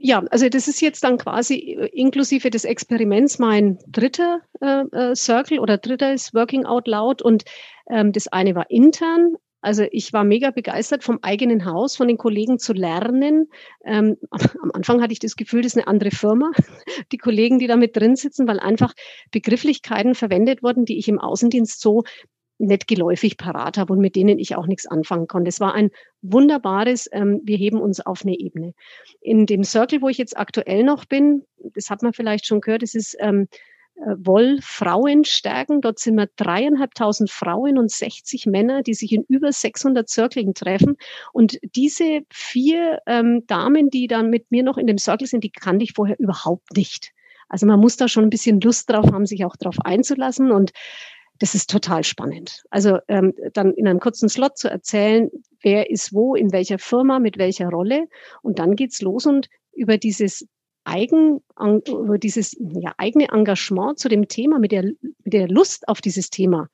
Ja, 0.00 0.22
also 0.30 0.48
das 0.48 0.68
ist 0.68 0.80
jetzt 0.80 1.02
dann 1.02 1.18
quasi 1.18 1.56
äh, 1.56 1.86
inklusive 1.92 2.50
des 2.50 2.64
Experiments 2.64 3.40
mein 3.40 3.78
dritter 3.88 4.40
äh, 4.60 4.84
äh, 4.92 5.16
Circle 5.16 5.58
oder 5.58 5.76
dritter 5.76 6.12
ist 6.12 6.34
Working 6.34 6.66
Out 6.66 6.86
Loud 6.86 7.20
und 7.20 7.44
ähm, 7.90 8.12
das 8.12 8.28
eine 8.28 8.54
war 8.54 8.70
intern. 8.70 9.36
Also 9.60 9.84
ich 9.90 10.12
war 10.12 10.22
mega 10.22 10.50
begeistert 10.52 11.02
vom 11.02 11.18
eigenen 11.22 11.64
Haus, 11.64 11.96
von 11.96 12.06
den 12.06 12.16
Kollegen 12.16 12.58
zu 12.58 12.72
lernen. 12.72 13.48
Ähm, 13.84 14.16
am 14.30 14.70
Anfang 14.72 15.02
hatte 15.02 15.12
ich 15.12 15.18
das 15.18 15.34
Gefühl, 15.34 15.62
das 15.62 15.72
ist 15.72 15.78
eine 15.78 15.88
andere 15.88 16.12
Firma, 16.12 16.52
die 17.12 17.18
Kollegen, 17.18 17.58
die 17.58 17.66
da 17.66 17.76
mit 17.76 17.96
drin 17.96 18.14
sitzen, 18.14 18.46
weil 18.46 18.60
einfach 18.60 18.94
Begrifflichkeiten 19.32 20.14
verwendet 20.14 20.62
wurden, 20.62 20.84
die 20.84 20.98
ich 20.98 21.08
im 21.08 21.18
Außendienst 21.18 21.80
so 21.80 22.04
nicht 22.58 22.88
geläufig 22.88 23.36
parat 23.36 23.78
habe 23.78 23.92
und 23.92 24.00
mit 24.00 24.16
denen 24.16 24.38
ich 24.38 24.56
auch 24.56 24.66
nichts 24.66 24.86
anfangen 24.86 25.28
konnte. 25.28 25.48
Es 25.48 25.60
war 25.60 25.74
ein 25.74 25.90
wunderbares, 26.22 27.08
ähm, 27.12 27.40
wir 27.44 27.56
heben 27.56 27.80
uns 27.80 28.00
auf 28.00 28.22
eine 28.24 28.38
Ebene. 28.38 28.74
In 29.20 29.46
dem 29.46 29.64
Circle, 29.64 30.02
wo 30.02 30.08
ich 30.08 30.18
jetzt 30.18 30.36
aktuell 30.36 30.82
noch 30.82 31.04
bin, 31.04 31.42
das 31.74 31.88
hat 31.88 32.02
man 32.02 32.12
vielleicht 32.12 32.46
schon 32.46 32.60
gehört, 32.60 32.82
es 32.82 32.94
ist 32.94 33.16
ähm, 33.20 33.48
äh, 33.98 34.14
Woll 34.18 34.58
Frauen 34.62 35.24
stärken. 35.24 35.80
Dort 35.80 35.98
sind 35.98 36.16
wir 36.16 36.28
dreieinhalbtausend 36.36 37.30
Frauen 37.30 37.78
und 37.78 37.90
60 37.90 38.46
Männer, 38.46 38.82
die 38.82 38.94
sich 38.94 39.12
in 39.12 39.24
über 39.28 39.52
600 39.52 40.08
Zirkeln 40.08 40.54
treffen. 40.54 40.96
Und 41.32 41.58
diese 41.74 42.20
vier 42.30 43.00
ähm, 43.06 43.44
Damen, 43.46 43.90
die 43.90 44.06
dann 44.06 44.30
mit 44.30 44.50
mir 44.50 44.62
noch 44.62 44.78
in 44.78 44.86
dem 44.86 44.98
Circle 44.98 45.26
sind, 45.26 45.44
die 45.44 45.50
kannte 45.50 45.84
ich 45.84 45.92
vorher 45.94 46.18
überhaupt 46.18 46.76
nicht. 46.76 47.12
Also 47.48 47.66
man 47.66 47.80
muss 47.80 47.96
da 47.96 48.08
schon 48.08 48.24
ein 48.24 48.30
bisschen 48.30 48.60
Lust 48.60 48.90
drauf 48.90 49.06
haben, 49.12 49.26
sich 49.26 49.44
auch 49.44 49.56
darauf 49.56 49.76
einzulassen. 49.84 50.50
Und 50.52 50.72
das 51.38 51.54
ist 51.54 51.70
total 51.70 52.04
spannend. 52.04 52.64
Also 52.70 52.98
ähm, 53.08 53.32
dann 53.52 53.72
in 53.74 53.86
einem 53.86 54.00
kurzen 54.00 54.28
Slot 54.28 54.58
zu 54.58 54.68
erzählen, 54.68 55.30
wer 55.62 55.90
ist 55.90 56.12
wo, 56.12 56.34
in 56.34 56.52
welcher 56.52 56.78
Firma, 56.78 57.18
mit 57.18 57.38
welcher 57.38 57.68
Rolle. 57.68 58.08
Und 58.42 58.58
dann 58.58 58.76
geht's 58.76 59.00
los 59.02 59.26
und 59.26 59.48
über 59.72 59.96
dieses 59.96 60.46
Eigen, 60.88 61.40
über 61.58 62.18
dieses 62.18 62.56
ja, 62.58 62.94
eigene 62.96 63.28
Engagement 63.28 63.98
zu 63.98 64.08
dem 64.08 64.28
Thema, 64.28 64.58
mit 64.58 64.72
der, 64.72 64.84
mit 64.84 65.32
der 65.32 65.48
Lust 65.48 65.86
auf 65.88 66.00
dieses 66.00 66.30
Thema, 66.30 66.68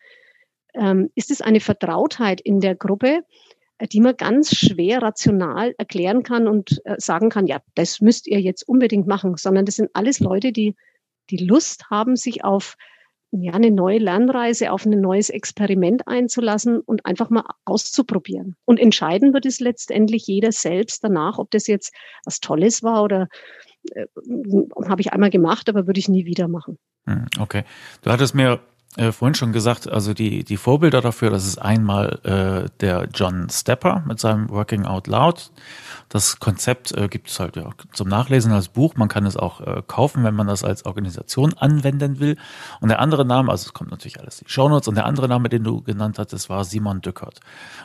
ähm, 0.75 1.11
ist 1.15 1.31
es 1.31 1.41
eine 1.41 1.61
Vertrautheit 1.61 2.41
in 2.41 2.61
der 2.61 2.75
Gruppe, 2.75 3.25
äh, 3.79 3.89
die 3.89 4.01
man 4.01 4.17
ganz 4.17 4.55
schwer 4.55 5.03
rational 5.03 5.75
erklären 5.79 6.23
kann 6.23 6.49
und 6.49 6.81
äh, 6.85 6.97
sagen 6.99 7.29
kann, 7.29 7.47
ja, 7.47 7.59
das 7.75 8.01
müsst 8.01 8.27
ihr 8.27 8.41
jetzt 8.41 8.67
unbedingt 8.69 9.07
machen, 9.07 9.37
sondern 9.37 9.65
das 9.65 9.77
sind 9.77 9.91
alles 9.95 10.21
Leute, 10.21 10.53
die 10.53 10.75
die 11.31 11.39
Lust 11.39 11.91
haben, 11.91 12.17
sich 12.17 12.45
auf 12.45 12.77
ja, 13.31 13.53
eine 13.53 13.71
neue 13.71 13.99
Lernreise, 13.99 14.71
auf 14.71 14.87
ein 14.87 15.01
neues 15.01 15.29
Experiment 15.29 16.07
einzulassen 16.07 16.81
und 16.81 17.05
einfach 17.05 17.31
mal 17.31 17.45
auszuprobieren. 17.65 18.57
Und 18.65 18.79
entscheiden 18.79 19.35
wird 19.35 19.47
es 19.47 19.59
letztendlich 19.59 20.27
jeder 20.27 20.53
selbst 20.53 21.03
danach, 21.03 21.39
ob 21.39 21.51
das 21.51 21.67
jetzt 21.67 21.93
was 22.25 22.41
Tolles 22.41 22.83
war 22.83 23.03
oder 23.03 23.29
äh, 23.93 24.07
habe 24.87 25.01
ich 25.01 25.13
einmal 25.13 25.31
gemacht, 25.31 25.69
aber 25.69 25.87
würde 25.87 26.01
ich 26.01 26.09
nie 26.09 26.25
wieder 26.27 26.49
machen. 26.49 26.79
Hm, 27.07 27.27
okay. 27.39 27.65
Du 28.03 28.11
hattest 28.11 28.35
mir 28.35 28.61
äh, 28.97 29.11
vorhin 29.11 29.35
schon 29.35 29.53
gesagt, 29.53 29.89
also 29.89 30.15
die, 30.15 30.45
die 30.45 30.57
Vorbilder 30.57 31.01
dafür, 31.01 31.31
das 31.31 31.47
ist 31.47 31.59
einmal 31.59 32.21
äh, 32.23 32.71
der 32.81 33.09
John 33.13 33.49
Stepper 33.51 34.05
mit 34.07 34.21
seinem 34.21 34.49
Working 34.51 34.85
Out 34.85 35.09
Loud. 35.09 35.51
Das 36.09 36.39
Konzept 36.39 36.93
äh, 36.93 37.09
gibt 37.09 37.29
es 37.29 37.41
halt 37.41 37.57
ja 37.57 37.71
zum 37.93 38.09
Nachlesen 38.09 38.53
als 38.53 38.69
Buch. 38.69 38.95
Man 38.95 39.09
kann 39.09 39.27
es 39.27 39.37
auch 39.37 39.61
äh, 39.61 39.83
kaufen, 39.87 40.23
wenn 40.23 40.35
man 40.35 40.47
das 40.47 40.63
als 40.63 40.85
Organisation 40.85 41.55
anwenden 41.55 42.21
will. 42.21 42.37
Und 42.81 42.89
der 42.89 43.01
andere 43.01 43.25
Name, 43.25 43.51
also 43.51 43.67
es 43.67 43.73
kommt 43.73 43.91
natürlich 43.91 44.21
alles 44.21 44.37
die 44.37 44.45
Shownotes, 44.47 44.87
und 44.87 44.95
der 44.95 45.07
andere 45.07 45.29
Name, 45.29 45.49
den 45.49 45.65
du 45.65 45.83
genannt 45.83 46.21
hattest, 46.21 46.49
war 46.49 46.65
Simon 46.65 47.01
Dückert. 47.01 47.41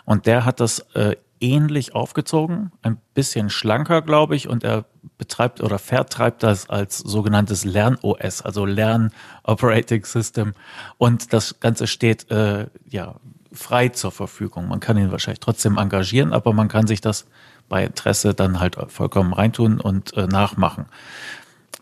Und 0.06 0.28
der 0.28 0.46
hat 0.46 0.60
das 0.60 0.80
äh, 0.94 1.16
ähnlich 1.42 1.96
aufgezogen, 1.96 2.72
ein 2.82 2.98
bisschen 3.14 3.50
schlanker, 3.50 4.02
glaube 4.02 4.36
ich, 4.36 4.48
und 4.48 4.64
er 4.64 4.86
betreibt 5.18 5.62
oder 5.62 5.80
vertreibt 5.80 6.44
das 6.44 6.70
als 6.70 6.98
sogenanntes 6.98 7.66
Lern-OS, 7.66 8.42
also 8.42 8.66
Lern 8.66 9.12
Operating 9.44 10.06
System. 10.06 10.54
Und 10.98 11.34
das 11.34 11.60
Ganze 11.60 11.88
steht 11.88 12.30
äh, 12.32 12.68
ja 12.90 13.16
frei 13.52 13.90
zur 13.90 14.12
Verfügung. 14.12 14.68
Man 14.68 14.80
kann 14.80 14.98
ihn 14.98 15.12
wahrscheinlich 15.12 15.40
trotzdem 15.40 15.78
engagieren, 15.78 16.34
aber 16.34 16.54
man 16.54 16.68
kann 16.68 16.88
sich 16.88 17.02
das 17.02 17.26
bei 17.68 17.86
Interesse 17.86 18.34
dann 18.34 18.60
halt 18.60 18.78
vollkommen 18.88 19.34
reintun 19.34 19.80
und 19.80 20.14
äh, 20.18 20.26
nachmachen. 20.28 20.86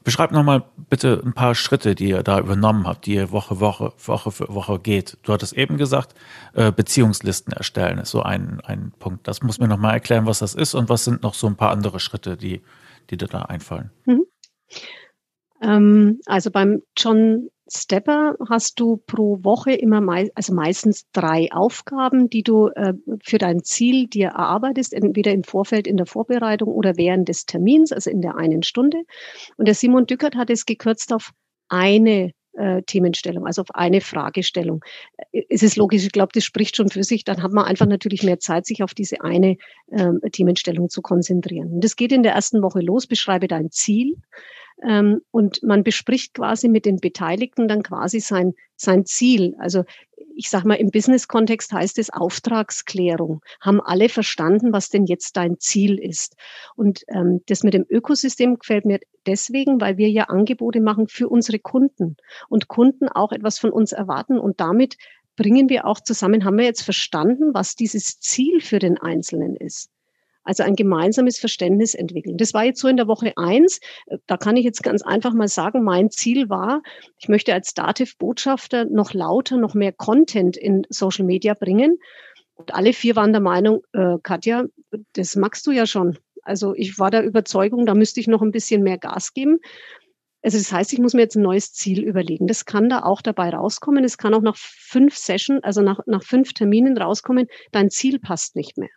Beschreib 0.08 0.32
nochmal 0.32 0.64
bitte 0.90 1.22
ein 1.26 1.34
paar 1.34 1.54
Schritte, 1.54 1.94
die 1.94 2.08
ihr 2.08 2.24
da 2.24 2.40
übernommen 2.40 2.88
habt, 2.88 3.08
die 3.08 3.16
ihr 3.16 3.30
Woche, 3.34 3.60
Woche, 3.60 3.92
Woche 3.98 4.32
für 4.32 4.48
Woche 4.48 4.80
geht. 4.80 5.18
Du 5.24 5.34
hattest 5.34 5.52
eben 5.52 5.76
gesagt, 5.76 6.16
äh, 6.54 6.72
Beziehungslisten 6.72 7.52
erstellen 7.52 7.98
ist 7.98 8.12
so 8.12 8.24
ein, 8.24 8.62
ein 8.62 8.94
Punkt. 9.00 9.28
Das 9.28 9.44
muss 9.44 9.60
mir 9.60 9.68
nochmal 9.68 9.96
erklären, 9.96 10.26
was 10.26 10.40
das 10.40 10.56
ist 10.56 10.76
und 10.76 10.88
was 10.88 11.04
sind 11.04 11.24
noch 11.24 11.34
so 11.34 11.46
ein 11.48 11.58
paar 11.58 11.72
andere 11.72 12.00
Schritte, 12.00 12.38
die, 12.38 12.62
die 13.10 13.18
dir 13.18 13.28
da 13.28 13.42
einfallen. 13.42 13.92
Mhm. 14.06 14.24
Ähm, 15.68 16.20
also 16.26 16.50
beim 16.50 16.82
John 16.96 17.50
Stepper 17.70 18.38
hast 18.50 18.80
du 18.80 18.98
pro 19.06 19.44
Woche 19.44 19.74
immer 19.74 20.00
mei 20.00 20.32
also 20.36 20.54
meistens 20.54 21.06
drei 21.12 21.50
Aufgaben, 21.52 22.30
die 22.30 22.44
du 22.44 22.70
äh, 22.70 22.94
für 23.24 23.38
dein 23.38 23.62
Ziel 23.64 24.08
dir 24.08 24.28
erarbeitest, 24.28 24.94
entweder 24.94 25.34
im 25.34 25.44
Vorfeld 25.44 25.86
in 25.86 25.98
der 25.98 26.06
Vorbereitung 26.06 26.70
oder 26.70 26.96
während 26.96 27.28
des 27.28 27.46
Termins, 27.46 27.92
also 27.92 28.10
in 28.10 28.22
der 28.22 28.38
einen 28.38 28.64
Stunde. 28.64 29.04
Und 29.58 29.68
der 29.68 29.76
Simon 29.76 30.06
Dückert 30.06 30.36
hat 30.36 30.50
es 30.50 30.66
gekürzt 30.66 31.12
auf 31.12 31.32
eine 31.68 32.32
äh, 32.54 32.84
Themenstellung, 32.84 33.46
also 33.46 33.62
auf 33.64 33.76
eine 33.76 34.00
Fragestellung. 34.00 34.84
Äh, 35.32 35.44
es 35.50 35.62
ist 35.62 35.76
logisch, 35.76 36.06
ich 36.06 36.12
glaube, 36.14 36.32
das 36.34 36.46
spricht 36.46 36.78
schon 36.78 36.90
für 36.90 37.04
sich. 37.04 37.26
Dann 37.26 37.44
hat 37.44 37.52
man 37.52 37.66
einfach 37.66 37.86
natürlich 37.86 38.24
mehr 38.24 38.40
Zeit, 38.40 38.66
sich 38.66 38.82
auf 38.82 38.94
diese 38.94 39.22
eine 39.22 39.58
äh, 39.92 40.14
Themenstellung 40.32 40.90
zu 40.90 41.02
konzentrieren. 41.02 41.74
Und 41.74 41.84
das 41.84 41.98
geht 41.98 42.14
in 42.14 42.24
der 42.24 42.32
ersten 42.34 42.62
Woche 42.62 42.80
los. 42.80 43.08
Beschreibe 43.08 43.50
dein 43.50 43.72
Ziel. 43.72 44.16
Ähm, 44.84 45.22
und 45.32 45.64
man 45.64 45.84
bespricht 45.84 46.34
quasi 46.34 46.68
mit 46.70 46.86
den 46.86 46.98
Beteiligten 46.98 47.68
dann 47.68 47.84
quasi 47.84 48.20
sein, 48.20 48.54
sein 48.76 49.06
Ziel. 49.06 49.56
Also 49.60 49.84
ich 50.36 50.50
sage 50.50 50.68
mal, 50.68 50.76
im 50.76 50.92
Business-Kontext 50.92 51.74
heißt 51.74 51.98
es 51.98 52.12
Auftragsklärung. 52.12 53.42
Haben 53.60 53.82
alle 53.82 54.08
verstanden, 54.08 54.72
was 54.72 54.90
denn 54.90 55.06
jetzt 55.06 55.36
dein 55.36 55.58
Ziel 55.58 55.98
ist? 55.98 56.36
Und 56.76 57.04
ähm, 57.08 57.42
das 57.48 57.64
mit 57.64 57.74
dem 57.74 57.86
Ökosystem 57.90 58.60
gefällt 58.60 58.86
mir 58.86 59.00
deswegen, 59.26 59.82
weil 59.82 59.98
wir 59.98 60.10
ja 60.10 60.26
Angebote 60.26 60.80
machen 60.80 61.08
für 61.08 61.28
unsere 61.28 61.58
Kunden 61.58 62.18
und 62.50 62.68
Kunden 62.68 63.10
auch 63.10 63.32
etwas 63.32 63.58
von 63.58 63.72
uns 63.72 63.92
erwarten 63.92 64.38
und 64.38 64.60
damit 64.60 64.98
bringen 65.36 65.70
wir 65.70 65.86
auch 65.86 66.00
zusammen, 66.00 66.46
haben 66.46 66.58
wir 66.58 66.66
jetzt 66.66 66.82
verstanden, 66.82 67.54
was 67.54 67.76
dieses 67.76 68.20
Ziel 68.20 68.60
für 68.60 68.80
den 68.80 68.98
Einzelnen 68.98 69.56
ist. 69.56 69.90
Also 70.48 70.64
ein 70.64 70.78
gemeinsames 70.78 71.40
Verständnis 71.40 71.94
entwickeln. 71.94 72.38
Das 72.38 72.54
war 72.54 72.64
jetzt 72.64 72.80
so 72.80 72.88
in 72.88 72.96
der 72.96 73.10
Woche 73.10 73.34
eins. 73.36 73.82
Da 74.28 74.38
kann 74.38 74.56
ich 74.56 74.64
jetzt 74.64 74.82
ganz 74.82 75.02
einfach 75.02 75.34
mal 75.34 75.50
sagen, 75.50 75.84
mein 75.84 76.10
Ziel 76.10 76.48
war, 76.48 76.84
ich 77.20 77.28
möchte 77.28 77.54
als 77.54 77.74
Dativ-Botschafter 77.74 78.86
noch 78.86 79.14
lauter, 79.14 79.58
noch 79.58 79.74
mehr 79.74 79.92
Content 79.92 80.56
in 80.56 80.88
Social 80.90 81.26
Media 81.26 81.54
bringen. 81.54 81.98
Und 82.56 82.74
alle 82.74 82.94
vier 82.94 83.18
waren 83.18 83.34
der 83.34 83.42
Meinung, 83.42 83.82
äh, 83.92 84.16
Katja, 84.24 84.64
das 85.12 85.36
magst 85.36 85.68
du 85.68 85.72
ja 85.72 85.86
schon. 85.86 86.18
Also 86.44 86.74
ich 86.74 86.98
war 86.98 87.12
der 87.12 87.26
Überzeugung, 87.26 87.86
da 87.86 87.94
müsste 87.94 88.22
ich 88.22 88.28
noch 88.28 88.42
ein 88.42 88.54
bisschen 88.54 88.84
mehr 88.84 88.98
Gas 88.98 89.34
geben. 89.34 89.60
Also 90.44 90.58
das 90.60 90.72
heißt, 90.72 90.94
ich 90.94 91.00
muss 91.00 91.14
mir 91.14 91.24
jetzt 91.24 91.36
ein 91.36 91.44
neues 91.44 91.74
Ziel 91.74 92.02
überlegen. 92.06 92.48
Das 92.48 92.64
kann 92.64 92.88
da 92.88 93.04
auch 93.04 93.22
dabei 93.22 93.50
rauskommen. 93.50 94.06
Es 94.06 94.18
kann 94.18 94.34
auch 94.34 94.42
nach 94.42 94.56
fünf 94.56 95.18
Sessions, 95.18 95.62
also 95.62 95.82
nach, 95.82 96.00
nach 96.06 96.24
fünf 96.24 96.54
Terminen 96.54 96.98
rauskommen, 96.98 97.48
dein 97.74 97.90
Ziel 97.90 98.20
passt 98.20 98.56
nicht 98.56 98.78
mehr. 98.78 98.88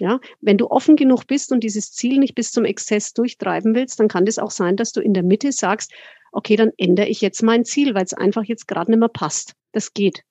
Ja, 0.00 0.20
wenn 0.42 0.58
du 0.58 0.70
offen 0.70 0.96
genug 0.96 1.26
bist 1.26 1.52
und 1.52 1.64
dieses 1.64 1.92
Ziel 1.92 2.18
nicht 2.18 2.34
bis 2.34 2.52
zum 2.52 2.66
Exzess 2.66 3.14
durchtreiben 3.14 3.74
willst, 3.74 3.98
dann 3.98 4.08
kann 4.08 4.26
das 4.26 4.38
auch 4.38 4.50
sein, 4.50 4.76
dass 4.76 4.92
du 4.92 5.00
in 5.00 5.14
der 5.14 5.22
Mitte 5.22 5.52
sagst, 5.52 5.92
okay, 6.32 6.56
dann 6.56 6.72
ändere 6.76 7.08
ich 7.08 7.22
jetzt 7.22 7.42
mein 7.42 7.64
Ziel, 7.64 7.94
weil 7.94 8.04
es 8.04 8.12
einfach 8.12 8.44
jetzt 8.44 8.68
gerade 8.68 8.90
nicht 8.90 9.00
mehr 9.00 9.08
passt. 9.08 9.54
Das 9.72 9.94
geht. 9.94 10.22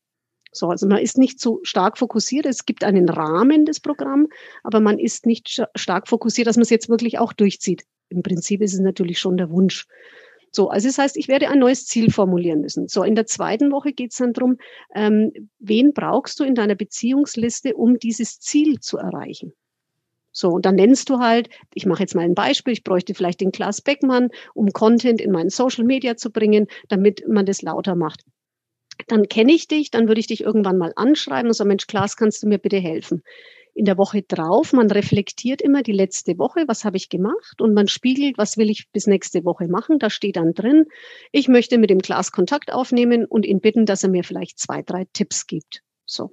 So, 0.52 0.70
also 0.70 0.88
man 0.88 1.00
ist 1.00 1.18
nicht 1.18 1.40
so 1.40 1.60
stark 1.64 1.98
fokussiert. 1.98 2.46
Es 2.46 2.66
gibt 2.66 2.84
einen 2.84 3.10
Rahmen 3.10 3.66
des 3.66 3.80
Programms, 3.80 4.30
aber 4.64 4.80
man 4.80 5.00
ist 5.00 5.26
nicht 5.26 5.62
stark 5.76 6.08
fokussiert, 6.08 6.48
dass 6.48 6.58
man 6.58 6.64
es 6.64 6.70
jetzt 6.70 6.90
wirklich 6.90 7.18
auch 7.18 7.34
durchzieht. 7.34 7.84
Im 8.10 8.22
Prinzip 8.24 8.62
ist 8.62 8.74
es 8.74 8.80
natürlich 8.80 9.20
schon 9.20 9.38
der 9.38 9.50
Wunsch. 9.50 9.88
So, 10.56 10.70
also 10.70 10.88
das 10.88 10.98
heißt, 10.98 11.18
ich 11.18 11.28
werde 11.28 11.50
ein 11.50 11.60
neues 11.60 11.86
Ziel 11.86 12.12
formulieren 12.12 12.62
müssen. 12.62 12.88
So, 12.88 13.04
in 13.04 13.16
der 13.16 13.26
zweiten 13.26 13.72
Woche 13.74 13.92
geht 13.92 14.12
es 14.12 14.18
dann 14.18 14.32
darum, 14.32 14.58
ähm, 14.96 15.34
wen 15.60 15.92
brauchst 15.94 16.40
du 16.40 16.46
in 16.46 16.56
deiner 16.56 16.76
Beziehungsliste, 16.76 17.76
um 17.76 18.00
dieses 18.00 18.40
Ziel 18.40 18.80
zu 18.80 18.98
erreichen? 18.98 19.54
So, 20.32 20.50
und 20.50 20.66
dann 20.66 20.76
nennst 20.76 21.10
du 21.10 21.20
halt, 21.20 21.50
ich 21.74 21.86
mache 21.86 22.04
jetzt 22.04 22.16
mal 22.16 22.24
ein 22.24 22.36
Beispiel, 22.36 22.72
ich 22.72 22.84
bräuchte 22.86 23.14
vielleicht 23.14 23.42
den 23.42 23.52
Klaas 23.52 23.82
Beckmann, 23.82 24.30
um 24.54 24.72
Content 24.72 25.20
in 25.20 25.32
meinen 25.32 25.50
Social 25.50 25.84
Media 25.84 26.16
zu 26.16 26.32
bringen, 26.32 26.68
damit 26.88 27.28
man 27.28 27.46
das 27.46 27.62
lauter 27.62 27.96
macht. 27.96 28.24
Dann 29.08 29.28
kenne 29.28 29.52
ich 29.52 29.68
dich, 29.68 29.92
dann 29.92 30.08
würde 30.08 30.22
ich 30.22 30.28
dich 30.28 30.42
irgendwann 30.42 30.78
mal 30.78 30.94
anschreiben 30.96 31.48
und 31.48 31.54
sagen, 31.54 31.68
Mensch, 31.68 31.88
Klaas, 31.88 32.16
kannst 32.16 32.44
du 32.44 32.48
mir 32.48 32.60
bitte 32.60 32.78
helfen? 32.78 33.24
In 33.76 33.86
der 33.86 33.98
Woche 33.98 34.24
drauf. 34.24 34.74
Man 34.74 34.90
reflektiert 34.90 35.62
immer 35.62 35.84
die 35.84 35.92
letzte 35.92 36.38
Woche, 36.40 36.64
was 36.68 36.86
habe 36.86 36.98
ich 36.98 37.10
gemacht 37.10 37.62
und 37.62 37.74
man 37.74 37.88
spiegelt, 37.88 38.38
was 38.38 38.58
will 38.58 38.70
ich 38.70 38.90
bis 38.92 39.06
nächste 39.06 39.44
Woche 39.44 39.68
machen. 39.68 40.00
Da 40.00 40.10
steht 40.10 40.38
dann 40.38 40.54
drin, 40.54 40.86
ich 41.32 41.50
möchte 41.50 41.78
mit 41.78 41.90
dem 41.90 42.00
Glas 42.00 42.32
Kontakt 42.32 42.72
aufnehmen 42.72 43.26
und 43.26 43.46
ihn 43.46 43.60
bitten, 43.60 43.86
dass 43.86 44.02
er 44.02 44.10
mir 44.10 44.24
vielleicht 44.24 44.58
zwei, 44.60 44.82
drei 44.82 45.06
Tipps 45.12 45.46
gibt. 45.46 45.82
So. 46.06 46.32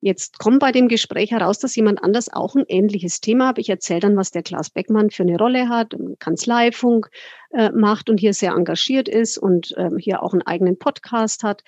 Jetzt 0.00 0.38
kommt 0.38 0.60
bei 0.60 0.70
dem 0.72 0.88
Gespräch 0.88 1.32
heraus, 1.32 1.58
dass 1.58 1.74
jemand 1.74 2.02
anders 2.02 2.32
auch 2.32 2.54
ein 2.54 2.64
ähnliches 2.68 3.20
Thema 3.20 3.48
hat. 3.48 3.58
Ich 3.58 3.68
erzähle 3.68 4.00
dann, 4.00 4.16
was 4.16 4.30
der 4.30 4.44
Klaas 4.44 4.70
Beckmann 4.70 5.10
für 5.10 5.24
eine 5.24 5.36
Rolle 5.36 5.68
hat, 5.68 5.94
Kanzleifunk 6.20 7.10
äh, 7.50 7.70
macht 7.72 8.08
und 8.08 8.20
hier 8.20 8.32
sehr 8.32 8.52
engagiert 8.52 9.08
ist 9.08 9.38
und 9.38 9.76
äh, 9.76 9.90
hier 9.98 10.22
auch 10.22 10.32
einen 10.32 10.42
eigenen 10.42 10.78
Podcast 10.78 11.42
hat. 11.42 11.62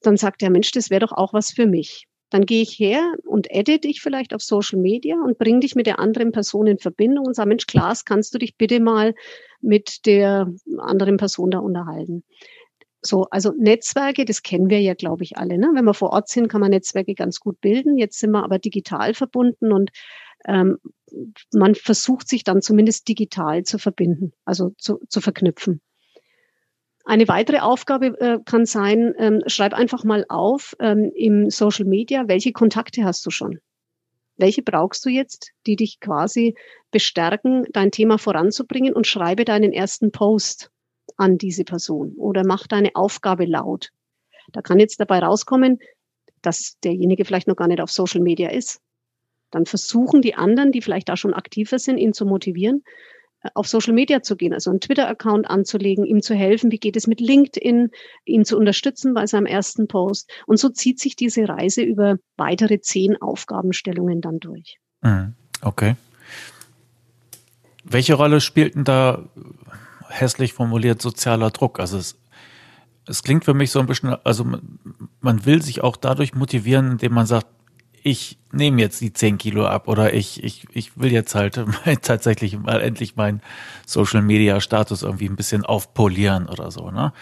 Dann 0.00 0.16
sagt 0.16 0.42
der 0.42 0.50
Mensch, 0.50 0.70
das 0.70 0.90
wäre 0.90 1.00
doch 1.00 1.12
auch 1.12 1.34
was 1.34 1.50
für 1.50 1.66
mich. 1.66 2.06
Dann 2.32 2.46
gehe 2.46 2.62
ich 2.62 2.78
her 2.78 3.14
und 3.26 3.46
edit 3.50 3.84
dich 3.84 4.00
vielleicht 4.00 4.34
auf 4.34 4.42
Social 4.42 4.80
Media 4.80 5.16
und 5.22 5.36
bringe 5.36 5.60
dich 5.60 5.74
mit 5.74 5.86
der 5.86 5.98
anderen 5.98 6.32
Person 6.32 6.66
in 6.66 6.78
Verbindung 6.78 7.26
und 7.26 7.36
sage, 7.36 7.50
Mensch, 7.50 7.66
Klaas, 7.66 8.06
kannst 8.06 8.32
du 8.32 8.38
dich 8.38 8.56
bitte 8.56 8.80
mal 8.80 9.14
mit 9.60 10.06
der 10.06 10.50
anderen 10.78 11.18
Person 11.18 11.50
da 11.50 11.58
unterhalten? 11.58 12.24
So, 13.02 13.26
also 13.30 13.52
Netzwerke, 13.58 14.24
das 14.24 14.42
kennen 14.42 14.70
wir 14.70 14.80
ja, 14.80 14.94
glaube 14.94 15.24
ich, 15.24 15.36
alle. 15.36 15.58
Ne? 15.58 15.72
Wenn 15.74 15.84
wir 15.84 15.92
vor 15.92 16.10
Ort 16.10 16.30
sind, 16.30 16.48
kann 16.48 16.62
man 16.62 16.70
Netzwerke 16.70 17.14
ganz 17.14 17.38
gut 17.38 17.60
bilden. 17.60 17.98
Jetzt 17.98 18.18
sind 18.18 18.30
wir 18.30 18.44
aber 18.44 18.58
digital 18.58 19.12
verbunden 19.12 19.70
und 19.70 19.90
ähm, 20.46 20.78
man 21.52 21.74
versucht 21.74 22.28
sich 22.28 22.44
dann 22.44 22.62
zumindest 22.62 23.08
digital 23.08 23.64
zu 23.64 23.78
verbinden, 23.78 24.32
also 24.46 24.70
zu, 24.78 25.00
zu 25.06 25.20
verknüpfen. 25.20 25.82
Eine 27.04 27.26
weitere 27.28 27.58
Aufgabe 27.58 28.18
äh, 28.20 28.38
kann 28.44 28.64
sein, 28.64 29.14
ähm, 29.18 29.42
schreib 29.46 29.74
einfach 29.74 30.04
mal 30.04 30.24
auf 30.28 30.76
ähm, 30.78 31.10
im 31.14 31.50
Social 31.50 31.84
Media, 31.84 32.28
welche 32.28 32.52
Kontakte 32.52 33.04
hast 33.04 33.26
du 33.26 33.30
schon? 33.30 33.58
Welche 34.36 34.62
brauchst 34.62 35.04
du 35.04 35.10
jetzt, 35.10 35.50
die 35.66 35.76
dich 35.76 36.00
quasi 36.00 36.54
bestärken, 36.90 37.66
dein 37.72 37.90
Thema 37.90 38.18
voranzubringen 38.18 38.94
und 38.94 39.06
schreibe 39.06 39.44
deinen 39.44 39.72
ersten 39.72 40.12
Post 40.12 40.70
an 41.16 41.38
diese 41.38 41.64
Person 41.64 42.14
oder 42.16 42.44
mach 42.44 42.66
deine 42.66 42.94
Aufgabe 42.94 43.44
laut. 43.44 43.90
Da 44.52 44.62
kann 44.62 44.78
jetzt 44.78 45.00
dabei 45.00 45.18
rauskommen, 45.18 45.78
dass 46.40 46.78
derjenige 46.82 47.24
vielleicht 47.24 47.48
noch 47.48 47.56
gar 47.56 47.68
nicht 47.68 47.80
auf 47.80 47.90
Social 47.90 48.20
Media 48.20 48.50
ist. 48.50 48.80
Dann 49.50 49.66
versuchen 49.66 50.22
die 50.22 50.34
anderen, 50.34 50.72
die 50.72 50.82
vielleicht 50.82 51.08
da 51.08 51.16
schon 51.16 51.34
aktiver 51.34 51.78
sind, 51.78 51.98
ihn 51.98 52.12
zu 52.12 52.24
motivieren, 52.24 52.84
auf 53.54 53.66
Social 53.68 53.92
Media 53.92 54.22
zu 54.22 54.36
gehen, 54.36 54.52
also 54.52 54.70
einen 54.70 54.80
Twitter-Account 54.80 55.48
anzulegen, 55.48 56.04
ihm 56.04 56.22
zu 56.22 56.34
helfen, 56.34 56.70
wie 56.70 56.78
geht 56.78 56.96
es 56.96 57.06
mit 57.06 57.20
LinkedIn, 57.20 57.90
ihn 58.24 58.44
zu 58.44 58.56
unterstützen 58.56 59.14
bei 59.14 59.26
seinem 59.26 59.46
ersten 59.46 59.88
Post. 59.88 60.30
Und 60.46 60.58
so 60.58 60.68
zieht 60.68 61.00
sich 61.00 61.16
diese 61.16 61.48
Reise 61.48 61.82
über 61.82 62.16
weitere 62.36 62.80
zehn 62.80 63.20
Aufgabenstellungen 63.20 64.20
dann 64.20 64.38
durch. 64.38 64.78
Mhm. 65.02 65.34
Okay. 65.60 65.96
Welche 67.84 68.14
Rolle 68.14 68.40
spielt 68.40 68.74
denn 68.74 68.84
da 68.84 69.28
hässlich 70.08 70.52
formuliert 70.52 71.02
sozialer 71.02 71.50
Druck? 71.50 71.80
Also 71.80 71.98
es, 71.98 72.16
es 73.08 73.22
klingt 73.22 73.44
für 73.44 73.54
mich 73.54 73.70
so 73.70 73.80
ein 73.80 73.86
bisschen, 73.86 74.16
also 74.24 74.46
man 75.20 75.44
will 75.46 75.62
sich 75.62 75.82
auch 75.82 75.96
dadurch 75.96 76.34
motivieren, 76.34 76.92
indem 76.92 77.12
man 77.14 77.26
sagt, 77.26 77.46
ich 78.02 78.38
nehme 78.52 78.80
jetzt 78.80 79.00
die 79.00 79.12
10 79.12 79.38
Kilo 79.38 79.66
ab 79.66 79.88
oder 79.88 80.12
ich, 80.12 80.42
ich, 80.42 80.66
ich 80.72 80.98
will 80.98 81.12
jetzt 81.12 81.34
halt 81.34 81.60
tatsächlich 82.02 82.58
mal 82.58 82.80
endlich 82.80 83.16
meinen 83.16 83.40
Social 83.86 84.22
Media 84.22 84.60
Status 84.60 85.02
irgendwie 85.02 85.28
ein 85.28 85.36
bisschen 85.36 85.64
aufpolieren 85.64 86.48
oder 86.48 86.70
so, 86.70 86.90
ne? 86.90 87.12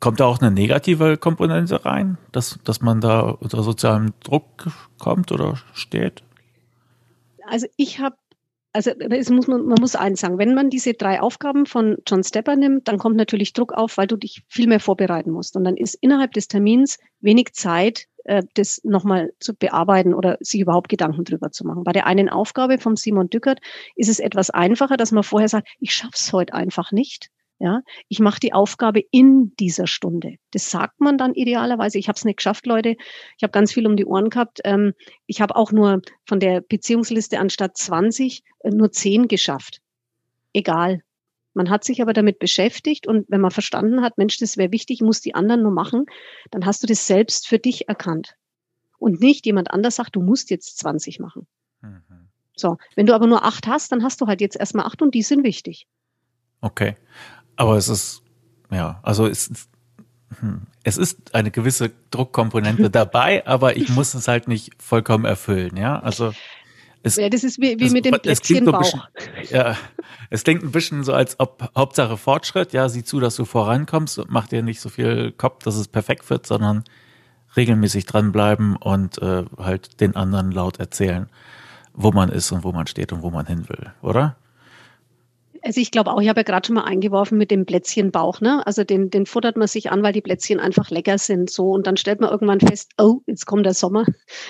Kommt 0.00 0.20
da 0.20 0.26
auch 0.26 0.40
eine 0.40 0.52
negative 0.52 1.16
Komponente 1.16 1.84
rein, 1.84 2.18
dass, 2.30 2.60
dass 2.62 2.80
man 2.80 3.00
da 3.00 3.20
unter 3.20 3.64
sozialem 3.64 4.12
Druck 4.22 4.68
kommt 4.98 5.32
oder 5.32 5.56
steht? 5.72 6.22
Also 7.44 7.66
ich 7.76 7.98
habe 7.98 8.16
also 8.72 8.90
es 8.90 9.30
muss 9.30 9.48
man, 9.48 9.66
man 9.66 9.80
muss 9.80 9.96
eins 9.96 10.20
sagen, 10.20 10.38
wenn 10.38 10.54
man 10.54 10.70
diese 10.70 10.94
drei 10.94 11.20
Aufgaben 11.20 11.66
von 11.66 11.96
John 12.06 12.22
Stepper 12.22 12.54
nimmt, 12.54 12.86
dann 12.86 12.98
kommt 12.98 13.16
natürlich 13.16 13.54
Druck 13.54 13.72
auf, 13.72 13.96
weil 13.96 14.06
du 14.06 14.16
dich 14.16 14.44
viel 14.46 14.68
mehr 14.68 14.78
vorbereiten 14.78 15.32
musst. 15.32 15.56
Und 15.56 15.64
dann 15.64 15.76
ist 15.76 15.94
innerhalb 15.94 16.32
des 16.32 16.46
Termins 16.46 16.98
wenig 17.20 17.54
Zeit, 17.54 18.06
äh, 18.28 18.42
das 18.54 18.80
nochmal 18.84 19.32
zu 19.40 19.54
bearbeiten 19.54 20.14
oder 20.14 20.36
sich 20.40 20.60
überhaupt 20.60 20.88
Gedanken 20.88 21.24
drüber 21.24 21.50
zu 21.50 21.66
machen. 21.66 21.82
Bei 21.84 21.92
der 21.92 22.06
einen 22.06 22.28
Aufgabe 22.28 22.78
vom 22.78 22.96
Simon 22.96 23.30
Dückert 23.30 23.60
ist 23.96 24.08
es 24.08 24.20
etwas 24.20 24.50
einfacher, 24.50 24.96
dass 24.96 25.12
man 25.12 25.24
vorher 25.24 25.48
sagt, 25.48 25.68
ich 25.80 25.94
schaff's 25.94 26.32
heute 26.32 26.54
einfach 26.54 26.92
nicht. 26.92 27.30
Ja, 27.60 27.80
ich 28.08 28.20
mache 28.20 28.38
die 28.38 28.52
Aufgabe 28.52 29.02
in 29.10 29.56
dieser 29.56 29.88
Stunde. 29.88 30.36
Das 30.52 30.70
sagt 30.70 31.00
man 31.00 31.18
dann 31.18 31.34
idealerweise. 31.34 31.98
Ich 31.98 32.06
habe 32.06 32.16
es 32.16 32.24
nicht 32.24 32.36
geschafft, 32.36 32.66
Leute. 32.66 32.94
Ich 33.36 33.42
habe 33.42 33.50
ganz 33.50 33.72
viel 33.72 33.84
um 33.84 33.96
die 33.96 34.06
Ohren 34.06 34.30
gehabt. 34.30 34.60
Ähm, 34.62 34.92
ich 35.26 35.40
habe 35.40 35.56
auch 35.56 35.72
nur 35.72 36.00
von 36.24 36.38
der 36.38 36.60
Beziehungsliste 36.60 37.40
anstatt 37.40 37.76
20 37.76 38.44
äh, 38.60 38.70
nur 38.70 38.92
10 38.92 39.26
geschafft. 39.26 39.80
Egal. 40.52 41.02
Man 41.54 41.70
hat 41.70 41.84
sich 41.84 42.02
aber 42.02 42.12
damit 42.12 42.38
beschäftigt 42.38 43.06
und 43.06 43.26
wenn 43.28 43.40
man 43.40 43.50
verstanden 43.50 44.02
hat, 44.02 44.18
Mensch, 44.18 44.38
das 44.38 44.56
wäre 44.56 44.72
wichtig, 44.72 45.00
muss 45.00 45.20
die 45.20 45.34
anderen 45.34 45.62
nur 45.62 45.72
machen, 45.72 46.06
dann 46.50 46.66
hast 46.66 46.82
du 46.82 46.86
das 46.86 47.06
selbst 47.06 47.48
für 47.48 47.58
dich 47.58 47.88
erkannt. 47.88 48.36
Und 48.98 49.20
nicht 49.20 49.46
jemand 49.46 49.70
anders 49.70 49.96
sagt, 49.96 50.16
du 50.16 50.22
musst 50.22 50.50
jetzt 50.50 50.78
20 50.78 51.20
machen. 51.20 51.46
Mhm. 51.80 52.28
So, 52.56 52.76
wenn 52.96 53.06
du 53.06 53.14
aber 53.14 53.26
nur 53.26 53.44
acht 53.44 53.66
hast, 53.66 53.92
dann 53.92 54.02
hast 54.02 54.20
du 54.20 54.26
halt 54.26 54.40
jetzt 54.40 54.56
erstmal 54.56 54.86
acht 54.86 55.00
und 55.00 55.14
die 55.14 55.22
sind 55.22 55.44
wichtig. 55.44 55.86
Okay. 56.60 56.96
Aber 57.56 57.76
es 57.76 57.88
ist, 57.88 58.22
ja, 58.70 59.00
also 59.02 59.26
es, 59.26 59.68
hm, 60.40 60.66
es 60.82 60.96
ist 60.96 61.34
eine 61.34 61.50
gewisse 61.50 61.90
Druckkomponente 62.10 62.90
dabei, 62.90 63.46
aber 63.46 63.76
ich 63.76 63.88
muss 63.90 64.14
es 64.14 64.28
halt 64.28 64.48
nicht 64.48 64.80
vollkommen 64.82 65.24
erfüllen, 65.24 65.76
ja. 65.76 66.00
Also 66.00 66.32
es, 67.08 67.16
ja, 67.16 67.28
das 67.28 67.44
ist 67.44 67.60
wie, 67.60 67.78
wie 67.78 67.86
es, 67.86 67.92
mit 67.92 68.04
dem 68.04 68.18
Plätzchenbauch. 68.20 68.84
So 68.84 68.98
ja, 69.50 69.76
es 70.30 70.44
klingt 70.44 70.62
ein 70.62 70.70
bisschen 70.70 71.04
so, 71.04 71.12
als 71.12 71.38
ob 71.40 71.70
Hauptsache 71.76 72.16
Fortschritt, 72.16 72.72
ja, 72.72 72.88
sieh 72.88 73.04
zu, 73.04 73.20
dass 73.20 73.36
du 73.36 73.44
vorankommst 73.44 74.18
und 74.18 74.30
mach 74.30 74.46
dir 74.46 74.62
nicht 74.62 74.80
so 74.80 74.88
viel 74.88 75.32
Kopf, 75.32 75.64
dass 75.64 75.76
es 75.76 75.88
perfekt 75.88 76.28
wird, 76.30 76.46
sondern 76.46 76.84
regelmäßig 77.56 78.06
dranbleiben 78.06 78.76
und 78.76 79.20
äh, 79.20 79.44
halt 79.58 80.00
den 80.00 80.16
anderen 80.16 80.52
laut 80.52 80.78
erzählen, 80.78 81.28
wo 81.94 82.12
man 82.12 82.28
ist 82.28 82.52
und 82.52 82.64
wo 82.64 82.72
man 82.72 82.86
steht 82.86 83.12
und 83.12 83.22
wo 83.22 83.30
man 83.30 83.46
hin 83.46 83.68
will, 83.68 83.90
oder? 84.02 84.36
Also 85.62 85.80
ich 85.80 85.90
glaube 85.90 86.12
auch, 86.12 86.20
ich 86.20 86.28
habe 86.28 86.40
ja 86.40 86.44
gerade 86.44 86.66
schon 86.66 86.74
mal 86.74 86.84
eingeworfen 86.84 87.38
mit 87.38 87.50
dem 87.50 87.66
Plätzchenbauch, 87.66 88.40
ne? 88.40 88.66
Also 88.66 88.84
den, 88.84 89.10
den 89.10 89.26
futtert 89.26 89.56
man 89.56 89.66
sich 89.66 89.90
an, 89.90 90.02
weil 90.02 90.12
die 90.12 90.20
Plätzchen 90.20 90.60
einfach 90.60 90.90
lecker 90.90 91.18
sind. 91.18 91.50
So 91.50 91.70
und 91.70 91.86
dann 91.86 91.96
stellt 91.96 92.20
man 92.20 92.30
irgendwann 92.30 92.60
fest, 92.60 92.92
oh, 92.98 93.20
jetzt 93.26 93.46
kommt 93.46 93.66
der 93.66 93.74
Sommer, 93.74 94.04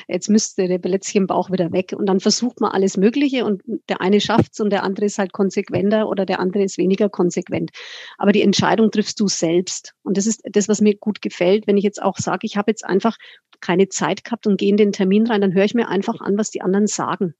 jetzt 0.09 0.29
müsste 0.29 0.69
der 0.69 0.79
Plätzchenbauch 0.79 1.51
wieder 1.51 1.73
weg. 1.73 1.95
Und 1.97 2.07
dann 2.07 2.21
versucht 2.21 2.61
man 2.61 2.73
alles 2.73 2.97
Mögliche 2.97 3.45
und 3.45 3.63
der 3.89 4.01
eine 4.01 4.21
schafft's 4.21 4.61
und 4.61 4.71
der 4.71 4.83
andere 4.83 5.07
ist 5.07 5.19
halt 5.19 5.33
konsequenter 5.33 6.09
oder 6.09 6.27
der 6.27 6.41
andere 6.41 6.63
ist 6.63 6.79
weniger 6.79 7.09
konsequent. 7.09 7.71
Aber 8.19 8.33
die 8.33 8.43
Entscheidung 8.43 8.91
triffst 8.91 9.21
du 9.21 9.29
selbst. 9.29 9.95
Und 10.03 10.17
das 10.17 10.27
ist 10.27 10.43
das, 10.45 10.69
was 10.69 10.81
mir 10.81 10.97
gut 10.97 11.23
gefällt, 11.23 11.67
wenn 11.67 11.77
ich 11.77 11.85
jetzt 11.85 12.03
auch 12.03 12.19
sage, 12.19 12.47
ich 12.47 12.57
habe 12.57 12.71
jetzt 12.71 12.85
einfach 12.85 13.17
keine 13.61 13.89
Zeit 13.89 14.25
gehabt 14.25 14.47
und 14.47 14.59
gehe 14.59 14.69
in 14.69 14.77
den 14.77 14.93
Termin 14.93 15.27
rein, 15.27 15.41
dann 15.41 15.55
höre 15.55 15.65
ich 15.65 15.75
mir 15.75 15.89
einfach 15.89 16.21
an, 16.21 16.39
was 16.39 16.51
die 16.51 16.61
anderen 16.61 16.87
sagen. 16.87 17.35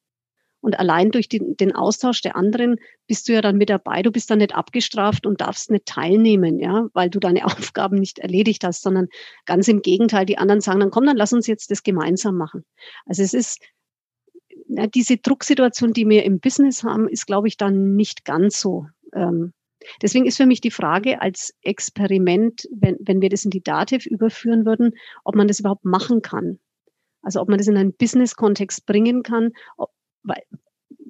Und 0.61 0.79
allein 0.79 1.11
durch 1.11 1.29
den, 1.29 1.57
den 1.57 1.75
Austausch 1.75 2.21
der 2.21 2.37
anderen 2.37 2.77
bist 3.07 3.29
du 3.29 3.33
ja 3.33 3.41
dann 3.41 3.57
mit 3.57 3.71
dabei. 3.71 4.03
Du 4.03 4.11
bist 4.11 4.31
dann 4.31 4.39
nicht 4.39 4.55
abgestraft 4.55 5.27
und 5.27 5.41
darfst 5.41 5.71
nicht 5.71 5.87
teilnehmen, 5.87 6.59
ja, 6.59 6.89
weil 6.95 7.11
du 7.11 7.21
deine 7.21 7.45
Aufgaben 7.47 7.97
nicht 7.97 8.19
erledigt 8.19 8.65
hast, 8.65 8.83
sondern 8.83 9.09
ganz 9.47 9.69
im 9.69 9.83
Gegenteil. 9.83 10.27
Die 10.27 10.39
anderen 10.39 10.61
sagen 10.61 10.81
dann, 10.81 10.91
komm, 10.91 11.07
dann 11.07 11.17
lass 11.17 11.33
uns 11.33 11.47
jetzt 11.47 11.71
das 11.71 11.83
gemeinsam 11.83 12.37
machen. 12.37 12.65
Also 13.07 13.23
es 13.23 13.35
ist, 13.35 13.61
ja, 14.69 14.87
diese 14.87 15.17
Drucksituation, 15.17 15.93
die 15.93 16.09
wir 16.09 16.25
im 16.25 16.41
Business 16.41 16.83
haben, 16.83 17.09
ist, 17.09 17.27
glaube 17.27 17.49
ich, 17.49 17.57
dann 17.57 17.95
nicht 17.95 18.25
ganz 18.25 18.61
so. 18.61 18.87
Ähm, 19.15 19.53
deswegen 20.03 20.27
ist 20.27 20.37
für 20.37 20.47
mich 20.47 20.61
die 20.61 20.71
Frage 20.73 21.23
als 21.23 21.55
Experiment, 21.63 22.69
wenn, 22.73 22.97
wenn 23.01 23.21
wir 23.21 23.29
das 23.29 23.45
in 23.45 23.51
die 23.51 23.63
Dativ 23.63 24.07
überführen 24.07 24.67
würden, 24.67 24.93
ob 25.25 25.37
man 25.37 25.49
das 25.49 25.61
überhaupt 25.61 25.85
machen 25.85 26.21
kann. 26.21 26.59
Also 27.23 27.41
ob 27.41 27.49
man 27.49 27.59
das 27.59 27.69
in 27.69 27.77
einen 27.77 27.95
Business-Kontext 27.95 28.87
bringen 28.87 29.23
kann, 29.23 29.53
ob, 29.77 29.91
weil, 30.29 30.43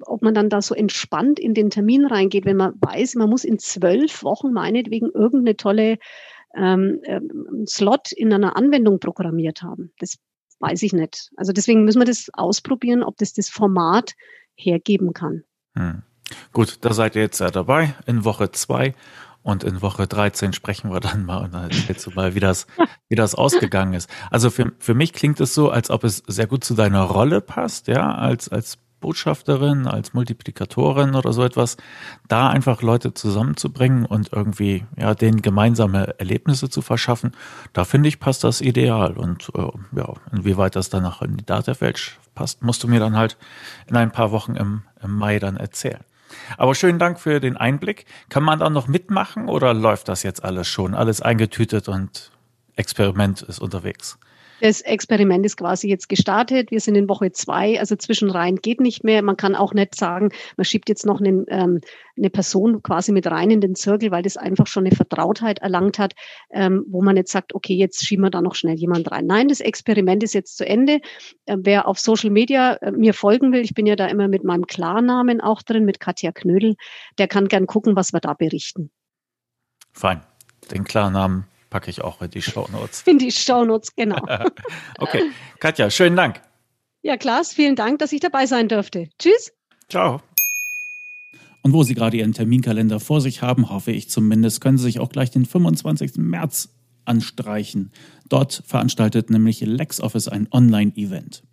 ob 0.05 0.21
man 0.21 0.33
dann 0.33 0.49
da 0.49 0.61
so 0.61 0.73
entspannt 0.73 1.39
in 1.39 1.53
den 1.53 1.69
Termin 1.69 2.05
reingeht, 2.05 2.45
wenn 2.45 2.57
man 2.57 2.73
weiß, 2.79 3.15
man 3.15 3.29
muss 3.29 3.43
in 3.43 3.59
zwölf 3.59 4.23
Wochen 4.23 4.51
meinetwegen 4.51 5.09
irgendeine 5.11 5.57
tolle 5.57 5.97
ähm, 6.55 6.99
ähm, 7.03 7.65
Slot 7.67 8.11
in 8.11 8.33
einer 8.33 8.55
Anwendung 8.55 8.99
programmiert 8.99 9.61
haben. 9.61 9.91
Das 9.99 10.17
weiß 10.59 10.81
ich 10.83 10.93
nicht. 10.93 11.31
Also 11.35 11.51
deswegen 11.51 11.83
müssen 11.83 12.01
wir 12.01 12.05
das 12.05 12.29
ausprobieren, 12.33 13.03
ob 13.03 13.17
das 13.17 13.33
das 13.33 13.49
Format 13.49 14.13
hergeben 14.55 15.13
kann. 15.13 15.43
Hm. 15.75 16.03
Gut, 16.53 16.79
da 16.81 16.93
seid 16.93 17.15
ihr 17.15 17.21
jetzt 17.21 17.39
ja 17.39 17.49
dabei 17.49 17.95
in 18.05 18.23
Woche 18.23 18.51
zwei 18.51 18.93
und 19.41 19.63
in 19.63 19.81
Woche 19.81 20.05
13 20.05 20.53
sprechen 20.53 20.91
wir 20.91 20.99
dann 20.99 21.25
mal 21.25 21.43
und 21.43 21.53
dann 21.53 21.71
erzählst 21.71 22.05
du 22.05 22.11
mal, 22.11 22.35
wie 22.35 22.39
das, 22.39 22.67
wie 23.07 23.15
das 23.15 23.35
ausgegangen 23.35 23.93
ist. 23.93 24.09
Also 24.29 24.49
für, 24.49 24.73
für 24.79 24.93
mich 24.93 25.13
klingt 25.13 25.39
es 25.39 25.53
so, 25.53 25.69
als 25.69 25.89
ob 25.89 26.03
es 26.03 26.23
sehr 26.27 26.47
gut 26.47 26.63
zu 26.63 26.75
deiner 26.75 27.03
Rolle 27.03 27.41
passt, 27.41 27.87
ja, 27.87 28.13
als, 28.13 28.49
als 28.49 28.77
Botschafterin, 28.99 29.87
als 29.87 30.13
Multiplikatorin 30.13 31.15
oder 31.15 31.33
so 31.33 31.43
etwas, 31.43 31.77
da 32.27 32.49
einfach 32.49 32.81
Leute 32.81 33.13
zusammenzubringen 33.13 34.05
und 34.05 34.31
irgendwie 34.33 34.85
ja 34.97 35.15
denen 35.15 35.41
gemeinsame 35.41 36.19
Erlebnisse 36.19 36.69
zu 36.69 36.81
verschaffen, 36.81 37.31
da 37.73 37.85
finde 37.85 38.09
ich 38.09 38.19
passt 38.19 38.43
das 38.43 38.61
ideal 38.61 39.17
und 39.17 39.51
äh, 39.55 39.97
ja 39.97 40.13
inwieweit 40.31 40.75
das 40.75 40.89
danach 40.89 41.21
in 41.21 41.37
die 41.37 41.45
Datawelt 41.45 42.17
passt, 42.35 42.63
musst 42.63 42.83
du 42.83 42.87
mir 42.87 42.99
dann 42.99 43.17
halt 43.17 43.37
in 43.87 43.95
ein 43.95 44.11
paar 44.11 44.31
Wochen 44.31 44.55
im, 44.55 44.83
im 45.01 45.15
Mai 45.15 45.39
dann 45.39 45.57
erzählen. 45.57 46.03
Aber 46.57 46.75
schönen 46.75 46.99
Dank 46.99 47.19
für 47.19 47.39
den 47.39 47.57
Einblick. 47.57 48.05
Kann 48.29 48.43
man 48.43 48.59
da 48.59 48.69
noch 48.69 48.87
mitmachen 48.87 49.49
oder 49.49 49.73
läuft 49.73 50.07
das 50.09 50.23
jetzt 50.23 50.43
alles 50.43 50.67
schon, 50.67 50.93
alles 50.93 51.21
eingetütet 51.21 51.87
und 51.87 52.31
Experiment 52.75 53.41
ist 53.41 53.59
unterwegs? 53.59 54.19
Das 54.61 54.81
Experiment 54.81 55.45
ist 55.45 55.57
quasi 55.57 55.87
jetzt 55.87 56.09
gestartet. 56.09 56.71
Wir 56.71 56.79
sind 56.79 56.95
in 56.95 57.07
Woche 57.07 57.31
zwei, 57.31 57.79
also 57.79 57.95
zwischenrein 57.95 58.57
geht 58.57 58.81
nicht 58.81 59.03
mehr. 59.03 59.21
Man 59.21 59.37
kann 59.37 59.55
auch 59.55 59.73
nicht 59.73 59.95
sagen, 59.95 60.29
man 60.57 60.65
schiebt 60.65 60.89
jetzt 60.89 61.05
noch 61.05 61.21
einen, 61.21 61.45
ähm, 61.47 61.79
eine 62.17 62.29
Person 62.29 62.83
quasi 62.83 63.11
mit 63.11 63.27
rein 63.27 63.51
in 63.51 63.61
den 63.61 63.75
Zirkel, 63.75 64.11
weil 64.11 64.23
das 64.23 64.37
einfach 64.37 64.67
schon 64.67 64.85
eine 64.85 64.95
Vertrautheit 64.95 65.59
erlangt 65.59 65.99
hat, 65.99 66.13
ähm, 66.51 66.85
wo 66.89 67.01
man 67.01 67.15
jetzt 67.15 67.31
sagt, 67.31 67.55
okay, 67.55 67.73
jetzt 67.73 68.05
schieben 68.05 68.23
wir 68.23 68.29
da 68.29 68.41
noch 68.41 68.55
schnell 68.55 68.75
jemand 68.75 69.11
rein. 69.11 69.25
Nein, 69.25 69.47
das 69.47 69.61
Experiment 69.61 70.23
ist 70.23 70.33
jetzt 70.33 70.57
zu 70.57 70.65
Ende. 70.65 70.99
Äh, 71.45 71.57
wer 71.59 71.87
auf 71.87 71.99
Social 71.99 72.29
Media 72.29 72.73
äh, 72.75 72.91
mir 72.91 73.13
folgen 73.13 73.51
will, 73.51 73.61
ich 73.61 73.73
bin 73.73 73.85
ja 73.85 73.95
da 73.95 74.07
immer 74.07 74.27
mit 74.27 74.43
meinem 74.43 74.67
Klarnamen 74.67 75.41
auch 75.41 75.61
drin, 75.61 75.85
mit 75.85 75.99
Katja 75.99 76.31
Knödel, 76.31 76.75
der 77.17 77.27
kann 77.27 77.47
gern 77.47 77.65
gucken, 77.65 77.95
was 77.95 78.13
wir 78.13 78.19
da 78.19 78.33
berichten. 78.33 78.91
Fein. 79.93 80.21
Den 80.71 80.83
Klarnamen 80.83 81.45
packe 81.69 81.89
ich 81.89 82.01
auch 82.01 82.21
in 82.21 82.31
die 82.31 82.41
Shownotes. 82.41 83.03
In 83.05 83.19
die 83.19 83.31
Shownotes, 83.31 83.95
genau. 83.95 84.21
okay. 84.99 85.23
Katja, 85.59 85.89
schönen 85.89 86.15
Dank. 86.15 86.41
Ja, 87.01 87.17
Klaas, 87.17 87.53
vielen 87.53 87.75
Dank, 87.75 87.99
dass 87.99 88.11
ich 88.11 88.19
dabei 88.19 88.45
sein 88.45 88.67
durfte. 88.67 89.09
Tschüss. 89.19 89.53
Ciao. 89.87 90.21
Und 91.61 91.73
wo 91.73 91.83
Sie 91.83 91.93
gerade 91.93 92.17
Ihren 92.17 92.33
Terminkalender 92.33 92.99
vor 92.99 93.21
sich 93.21 93.41
haben, 93.41 93.69
hoffe 93.69 93.91
ich 93.91 94.09
zumindest, 94.09 94.61
können 94.61 94.77
Sie 94.77 94.85
sich 94.85 94.99
auch 94.99 95.09
gleich 95.09 95.31
den 95.31 95.45
25. 95.45 96.17
März 96.17 96.69
anstreichen. 97.05 97.91
Dort 98.29 98.63
veranstaltet 98.65 99.29
nämlich 99.29 99.61
LexOffice 99.61 100.27
ein 100.27 100.47
Online-Event. 100.51 101.43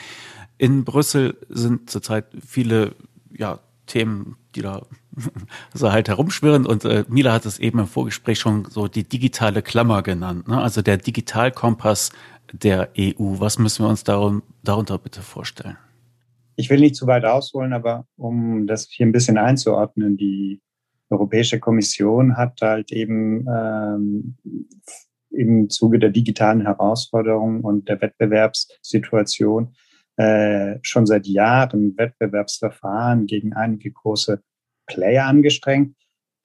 in 0.60 0.84
Brüssel 0.84 1.38
sind 1.48 1.88
zurzeit 1.88 2.26
viele 2.46 2.94
ja, 3.34 3.60
Themen, 3.86 4.36
die 4.54 4.60
da 4.60 4.82
so 5.74 5.90
halt 5.90 6.08
herumschwirren. 6.08 6.66
Und 6.66 6.84
äh, 6.84 7.04
Mila 7.08 7.32
hat 7.32 7.46
es 7.46 7.58
eben 7.58 7.78
im 7.78 7.86
Vorgespräch 7.86 8.38
schon 8.38 8.66
so 8.66 8.86
die 8.86 9.04
digitale 9.04 9.62
Klammer 9.62 10.02
genannt. 10.02 10.48
Ne? 10.48 10.60
Also 10.60 10.82
der 10.82 10.98
Digitalkompass 10.98 12.12
der 12.52 12.90
EU. 12.98 13.40
Was 13.40 13.58
müssen 13.58 13.86
wir 13.86 13.88
uns 13.88 14.04
darum, 14.04 14.42
darunter 14.62 14.98
bitte 14.98 15.22
vorstellen? 15.22 15.78
Ich 16.56 16.68
will 16.68 16.80
nicht 16.80 16.94
zu 16.94 17.06
weit 17.06 17.24
ausholen, 17.24 17.72
aber 17.72 18.06
um 18.16 18.66
das 18.66 18.86
hier 18.90 19.06
ein 19.06 19.12
bisschen 19.12 19.38
einzuordnen, 19.38 20.18
die 20.18 20.60
Europäische 21.08 21.58
Kommission 21.58 22.36
hat 22.36 22.60
halt 22.60 22.92
eben 22.92 23.46
ähm, 23.48 24.36
im 25.30 25.70
Zuge 25.70 25.98
der 25.98 26.10
digitalen 26.10 26.60
Herausforderungen 26.60 27.62
und 27.62 27.88
der 27.88 28.02
Wettbewerbssituation 28.02 29.74
äh, 30.20 30.78
schon 30.82 31.06
seit 31.06 31.26
Jahren 31.26 31.96
Wettbewerbsverfahren 31.96 33.26
gegen 33.26 33.54
einige 33.54 33.90
große 33.90 34.42
Player 34.86 35.24
angestrengt. 35.24 35.96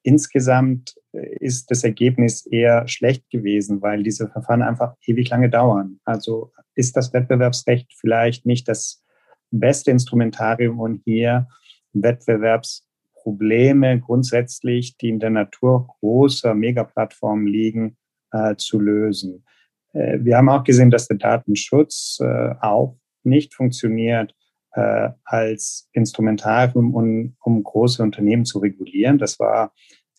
Insgesamt 0.02 0.96
äh, 1.12 1.36
ist 1.42 1.70
das 1.72 1.84
Ergebnis 1.84 2.46
eher 2.46 2.88
schlecht 2.88 3.30
gewesen, 3.30 3.82
weil 3.82 4.02
diese 4.02 4.30
Verfahren 4.30 4.62
einfach 4.62 4.96
ewig 5.06 5.30
lange 5.30 5.50
dauern. 5.50 6.00
Also 6.06 6.54
ist 6.76 6.96
das 6.96 7.12
Wettbewerbsrecht 7.12 7.92
vielleicht 8.00 8.46
nicht 8.46 8.70
das 8.70 9.04
beste 9.52 9.92
Instrumentarium, 9.92 10.80
um 10.80 11.02
hier 11.04 11.50
Wettbewerbsprobleme 11.92 14.00
grundsätzlich, 14.00 14.96
die 14.96 15.10
in 15.10 15.20
der 15.20 15.32
Natur 15.32 15.88
großer 16.00 16.56
Megaplattformen 16.56 17.48
liegen, 17.48 17.98
äh, 18.32 18.56
zu 18.56 18.80
lösen. 18.80 19.44
Äh, 19.92 20.20
wir 20.22 20.38
haben 20.38 20.48
auch 20.48 20.64
gesehen, 20.64 20.92
dass 20.92 21.10
der 21.10 21.18
Datenschutz 21.18 22.20
äh, 22.22 22.56
auch 22.62 22.98
nicht 23.26 23.54
funktioniert 23.54 24.36
äh, 24.74 25.10
als 25.24 25.90
Instrumentarium, 25.94 26.94
um, 26.94 27.36
um 27.44 27.64
große 27.64 28.04
Unternehmen 28.04 28.46
zu 28.46 28.60
regulieren. 28.60 29.18
Das 29.18 29.40
war 29.40 29.74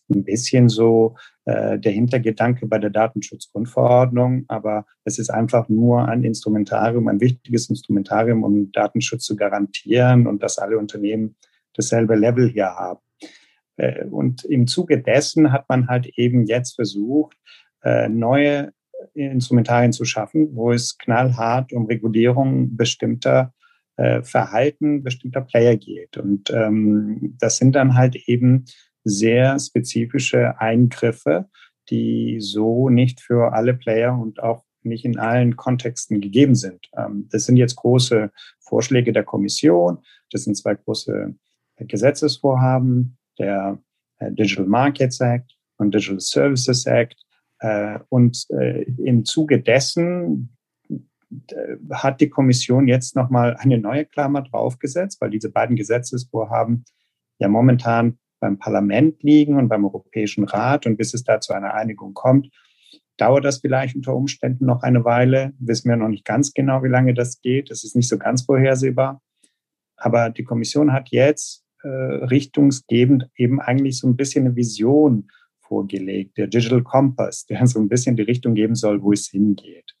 ein 0.09 0.23
bisschen 0.23 0.69
so 0.69 1.15
äh, 1.45 1.77
der 1.77 1.91
Hintergedanke 1.91 2.65
bei 2.65 2.77
der 2.79 2.89
Datenschutzgrundverordnung, 2.89 4.45
aber 4.47 4.85
es 5.03 5.19
ist 5.19 5.29
einfach 5.29 5.69
nur 5.69 6.07
ein 6.07 6.23
Instrumentarium, 6.23 7.07
ein 7.07 7.19
wichtiges 7.19 7.69
Instrumentarium, 7.69 8.43
um 8.43 8.71
Datenschutz 8.71 9.25
zu 9.25 9.35
garantieren 9.35 10.27
und 10.27 10.41
dass 10.43 10.57
alle 10.57 10.77
Unternehmen 10.77 11.35
dasselbe 11.73 12.15
Level 12.15 12.49
hier 12.49 12.67
haben. 12.67 12.99
Äh, 13.77 14.05
und 14.05 14.43
im 14.45 14.67
Zuge 14.67 15.01
dessen 15.01 15.51
hat 15.51 15.69
man 15.69 15.87
halt 15.87 16.07
eben 16.17 16.45
jetzt 16.45 16.75
versucht, 16.75 17.37
äh, 17.83 18.09
neue 18.09 18.73
Instrumentarien 19.13 19.93
zu 19.93 20.05
schaffen, 20.05 20.55
wo 20.55 20.71
es 20.71 20.97
knallhart 20.97 21.73
um 21.73 21.85
Regulierung 21.85 22.75
bestimmter 22.75 23.53
äh, 23.97 24.21
Verhalten 24.21 25.03
bestimmter 25.03 25.41
Player 25.41 25.75
geht. 25.75 26.17
Und 26.17 26.51
ähm, 26.51 27.35
das 27.39 27.57
sind 27.57 27.73
dann 27.73 27.95
halt 27.95 28.15
eben 28.27 28.65
sehr 29.03 29.57
spezifische 29.59 30.59
Eingriffe, 30.59 31.49
die 31.89 32.37
so 32.39 32.89
nicht 32.89 33.21
für 33.21 33.53
alle 33.53 33.73
Player 33.73 34.17
und 34.17 34.41
auch 34.41 34.63
nicht 34.83 35.05
in 35.05 35.17
allen 35.17 35.55
Kontexten 35.55 36.21
gegeben 36.21 36.55
sind. 36.55 36.89
Ähm, 36.95 37.27
das 37.31 37.45
sind 37.45 37.57
jetzt 37.57 37.75
große 37.75 38.31
Vorschläge 38.59 39.11
der 39.13 39.23
Kommission. 39.23 39.99
Das 40.31 40.43
sind 40.43 40.55
zwei 40.55 40.75
große 40.75 41.35
Gesetzesvorhaben, 41.77 43.17
der 43.39 43.79
äh, 44.19 44.31
Digital 44.31 44.65
Markets 44.65 45.19
Act 45.19 45.55
und 45.77 45.93
Digital 45.93 46.19
Services 46.19 46.85
Act. 46.85 47.15
Äh, 47.59 47.99
und 48.09 48.45
äh, 48.49 48.83
im 48.83 49.25
Zuge 49.25 49.61
dessen 49.61 50.57
äh, 50.89 51.75
hat 51.91 52.21
die 52.21 52.29
Kommission 52.29 52.87
jetzt 52.87 53.15
nochmal 53.15 53.55
eine 53.57 53.77
neue 53.77 54.05
Klammer 54.05 54.43
draufgesetzt, 54.43 55.19
weil 55.21 55.29
diese 55.29 55.51
beiden 55.51 55.75
Gesetzesvorhaben 55.75 56.85
ja 57.39 57.47
momentan 57.47 58.19
beim 58.39 58.59
Parlament 58.59 59.23
liegen 59.23 59.55
und 59.55 59.69
beim 59.69 59.85
Europäischen 59.85 60.43
Rat. 60.43 60.85
Und 60.85 60.97
bis 60.97 61.13
es 61.13 61.23
da 61.23 61.39
zu 61.39 61.53
einer 61.53 61.73
Einigung 61.73 62.13
kommt, 62.13 62.49
dauert 63.17 63.45
das 63.45 63.59
vielleicht 63.59 63.95
unter 63.95 64.15
Umständen 64.15 64.65
noch 64.65 64.83
eine 64.83 65.03
Weile. 65.03 65.53
Wissen 65.59 65.89
wir 65.89 65.97
noch 65.97 66.07
nicht 66.07 66.25
ganz 66.25 66.53
genau, 66.53 66.83
wie 66.83 66.89
lange 66.89 67.13
das 67.13 67.41
geht. 67.41 67.71
Das 67.71 67.83
ist 67.83 67.95
nicht 67.95 68.07
so 68.07 68.17
ganz 68.17 68.43
vorhersehbar. 68.43 69.21
Aber 69.95 70.29
die 70.29 70.43
Kommission 70.43 70.93
hat 70.93 71.09
jetzt 71.09 71.65
äh, 71.81 71.87
richtungsgebend 71.87 73.29
eben 73.35 73.59
eigentlich 73.59 73.97
so 73.97 74.07
ein 74.07 74.15
bisschen 74.15 74.45
eine 74.45 74.55
Vision 74.55 75.29
vorgelegt, 75.67 76.37
der 76.37 76.47
Digital 76.47 76.83
Compass, 76.83 77.45
der 77.45 77.65
so 77.67 77.79
ein 77.79 77.89
bisschen 77.89 78.15
die 78.15 78.23
Richtung 78.23 78.55
geben 78.55 78.75
soll, 78.75 79.01
wo 79.01 79.11
es 79.11 79.27
hingeht. 79.27 79.95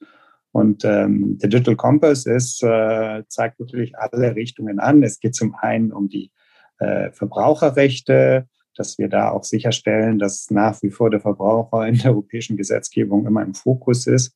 Und 0.51 0.85
ähm, 0.85 1.37
der 1.37 1.49
Digital 1.49 1.75
Compass 1.75 2.25
ist, 2.25 2.63
äh, 2.63 3.23
zeigt 3.27 3.59
natürlich 3.59 3.97
alle 3.97 4.35
Richtungen 4.35 4.79
an. 4.79 5.03
Es 5.03 5.19
geht 5.19 5.35
zum 5.35 5.55
einen 5.55 5.91
um 5.91 6.09
die 6.09 6.31
äh, 6.79 7.11
Verbraucherrechte, 7.11 8.47
dass 8.75 8.97
wir 8.97 9.09
da 9.09 9.31
auch 9.31 9.43
sicherstellen, 9.43 10.19
dass 10.19 10.49
nach 10.51 10.81
wie 10.83 10.91
vor 10.91 11.09
der 11.09 11.19
Verbraucher 11.19 11.87
in 11.87 11.97
der 11.97 12.11
europäischen 12.11 12.57
Gesetzgebung 12.57 13.25
immer 13.25 13.43
im 13.43 13.53
Fokus 13.53 14.07
ist. 14.07 14.35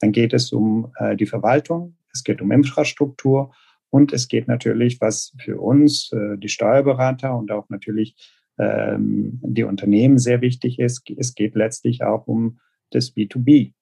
Dann 0.00 0.12
geht 0.12 0.32
es 0.32 0.52
um 0.52 0.92
äh, 0.98 1.16
die 1.16 1.26
Verwaltung, 1.26 1.96
es 2.12 2.24
geht 2.24 2.40
um 2.40 2.52
Infrastruktur 2.52 3.52
und 3.90 4.12
es 4.12 4.28
geht 4.28 4.48
natürlich, 4.48 5.00
was 5.00 5.34
für 5.38 5.60
uns, 5.60 6.12
äh, 6.12 6.38
die 6.38 6.48
Steuerberater 6.48 7.36
und 7.36 7.50
auch 7.50 7.68
natürlich 7.68 8.14
die 8.62 9.64
Unternehmen 9.64 10.18
sehr 10.18 10.40
wichtig 10.40 10.78
ist. 10.78 11.02
Es 11.16 11.34
geht 11.34 11.54
letztlich 11.54 12.02
auch 12.02 12.26
um 12.26 12.58
das 12.90 13.14
B2B. 13.14 13.72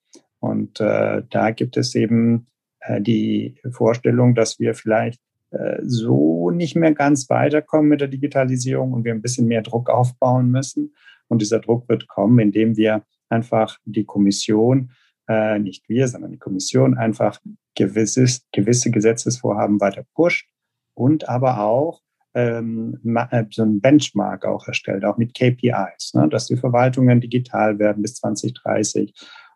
Und 0.40 0.80
äh, 0.80 1.22
da 1.28 1.50
gibt 1.50 1.76
es 1.76 1.94
eben 1.94 2.46
äh, 2.80 3.00
die 3.00 3.56
Vorstellung, 3.70 4.34
dass 4.34 4.60
wir 4.60 4.74
vielleicht 4.74 5.20
äh, 5.50 5.78
so 5.82 6.50
nicht 6.50 6.76
mehr 6.76 6.92
ganz 6.92 7.28
weiterkommen 7.28 7.88
mit 7.88 8.00
der 8.00 8.08
Digitalisierung 8.08 8.92
und 8.92 9.04
wir 9.04 9.12
ein 9.12 9.22
bisschen 9.22 9.46
mehr 9.46 9.62
Druck 9.62 9.90
aufbauen 9.90 10.50
müssen. 10.50 10.94
Und 11.28 11.42
dieser 11.42 11.60
Druck 11.60 11.88
wird 11.88 12.08
kommen, 12.08 12.38
indem 12.38 12.76
wir 12.76 13.02
einfach 13.28 13.78
die 13.84 14.04
Kommission, 14.04 14.92
äh, 15.28 15.58
nicht 15.58 15.88
wir, 15.88 16.08
sondern 16.08 16.32
die 16.32 16.38
Kommission 16.38 16.96
einfach 16.96 17.40
gewisses, 17.74 18.46
gewisse 18.52 18.90
Gesetzesvorhaben 18.90 19.80
weiter 19.80 20.04
pusht 20.14 20.48
und 20.94 21.28
aber 21.28 21.60
auch 21.60 22.00
ähm, 22.38 23.00
äh, 23.30 23.44
so 23.50 23.62
ein 23.62 23.80
Benchmark 23.80 24.44
auch 24.44 24.68
erstellt, 24.68 25.04
auch 25.04 25.18
mit 25.18 25.34
KPIs, 25.34 26.14
ne, 26.14 26.28
dass 26.28 26.46
die 26.46 26.56
Verwaltungen 26.56 27.20
digital 27.20 27.80
werden 27.80 28.02
bis 28.02 28.14
2030. 28.14 29.12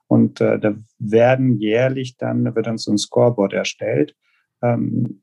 Und 0.08 0.40
äh, 0.40 0.58
da 0.58 0.74
werden 0.98 1.58
jährlich 1.58 2.16
dann, 2.16 2.44
da 2.44 2.54
wird 2.56 2.66
dann 2.66 2.78
so 2.78 2.90
ein 2.90 2.98
Scoreboard 2.98 3.52
erstellt. 3.52 4.16
Ähm, 4.62 5.22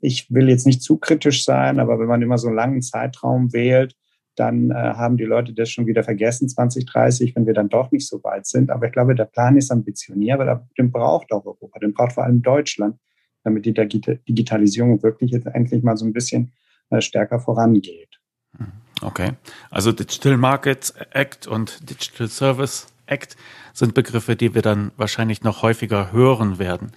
ich 0.00 0.32
will 0.32 0.48
jetzt 0.48 0.66
nicht 0.66 0.82
zu 0.82 0.98
kritisch 0.98 1.44
sein, 1.44 1.80
aber 1.80 1.98
wenn 1.98 2.06
man 2.06 2.22
immer 2.22 2.38
so 2.38 2.46
einen 2.46 2.56
langen 2.56 2.80
Zeitraum 2.80 3.52
wählt, 3.52 3.96
dann 4.36 4.70
äh, 4.70 4.74
haben 4.74 5.16
die 5.16 5.24
Leute 5.24 5.52
das 5.52 5.68
schon 5.68 5.86
wieder 5.86 6.04
vergessen, 6.04 6.48
2030, 6.48 7.34
wenn 7.34 7.46
wir 7.46 7.54
dann 7.54 7.68
doch 7.68 7.90
nicht 7.90 8.06
so 8.06 8.22
weit 8.22 8.46
sind. 8.46 8.70
Aber 8.70 8.86
ich 8.86 8.92
glaube, 8.92 9.16
der 9.16 9.24
Plan 9.24 9.56
ist 9.56 9.72
ambitioniert, 9.72 10.40
aber 10.40 10.66
den 10.78 10.92
braucht 10.92 11.32
auch 11.32 11.44
Europa, 11.44 11.80
den 11.80 11.92
braucht 11.92 12.12
vor 12.12 12.24
allem 12.24 12.40
Deutschland, 12.40 12.96
damit 13.42 13.66
die 13.66 13.74
Digitalisierung 13.74 15.02
wirklich 15.02 15.32
jetzt 15.32 15.46
endlich 15.46 15.82
mal 15.82 15.96
so 15.96 16.06
ein 16.06 16.12
bisschen 16.12 16.52
stärker 16.98 17.40
vorangeht. 17.40 18.18
Mhm. 18.58 18.72
Okay, 19.02 19.32
also 19.70 19.92
Digital 19.92 20.36
Markets 20.36 20.90
Act 21.12 21.46
und 21.46 21.88
Digital 21.88 22.28
Service 22.28 22.88
Act 23.06 23.36
sind 23.72 23.94
Begriffe, 23.94 24.36
die 24.36 24.54
wir 24.54 24.62
dann 24.62 24.92
wahrscheinlich 24.96 25.42
noch 25.42 25.62
häufiger 25.62 26.12
hören 26.12 26.58
werden. 26.58 26.92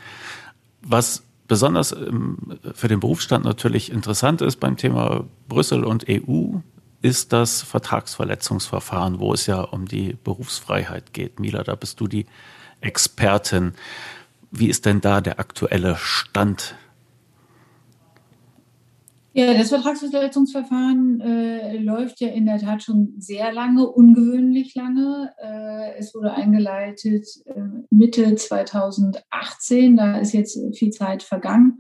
Was 0.82 1.24
besonders 1.48 1.92
ähm, 1.92 2.60
für 2.74 2.88
den 2.88 3.00
Berufsstand 3.00 3.46
natürlich 3.46 3.92
interessant 3.92 4.42
ist 4.42 4.60
beim 4.60 4.78
Thema 4.78 5.26
Brüssel 5.48 5.84
und 5.84 6.06
EU, 6.10 6.58
ist 7.02 7.34
das 7.34 7.62
Vertragsverletzungsverfahren, 7.62 9.20
wo 9.20 9.34
es 9.34 9.46
ja 9.46 9.60
um 9.62 9.88
die 9.88 10.16
Berufsfreiheit 10.24 11.14
geht. 11.14 11.40
Mila, 11.40 11.64
da 11.64 11.76
bist 11.76 12.00
du 12.00 12.08
die 12.08 12.26
Expertin. 12.80 13.74
Wie 14.52 14.68
ist 14.68 14.86
denn 14.86 15.02
da 15.02 15.20
der 15.20 15.40
aktuelle 15.40 15.98
Stand 15.98 16.76
ja, 19.34 19.54
das 19.54 19.70
Vertragsverletzungsverfahren 19.70 21.20
äh, 21.22 21.78
läuft 21.78 22.22
ja 22.22 22.28
in 22.30 22.46
der 22.46 22.60
Tat 22.60 22.84
schon 22.84 23.16
sehr 23.18 23.52
lange, 23.52 23.88
ungewöhnlich 23.90 24.76
lange. 24.76 25.32
Äh, 25.42 25.98
es 25.98 26.14
wurde 26.14 26.34
eingeleitet 26.34 27.26
äh, 27.46 27.62
Mitte 27.90 28.36
2018, 28.36 29.98
da 29.98 30.20
ist 30.20 30.34
jetzt 30.34 30.60
viel 30.78 30.92
Zeit 30.92 31.24
vergangen. 31.24 31.80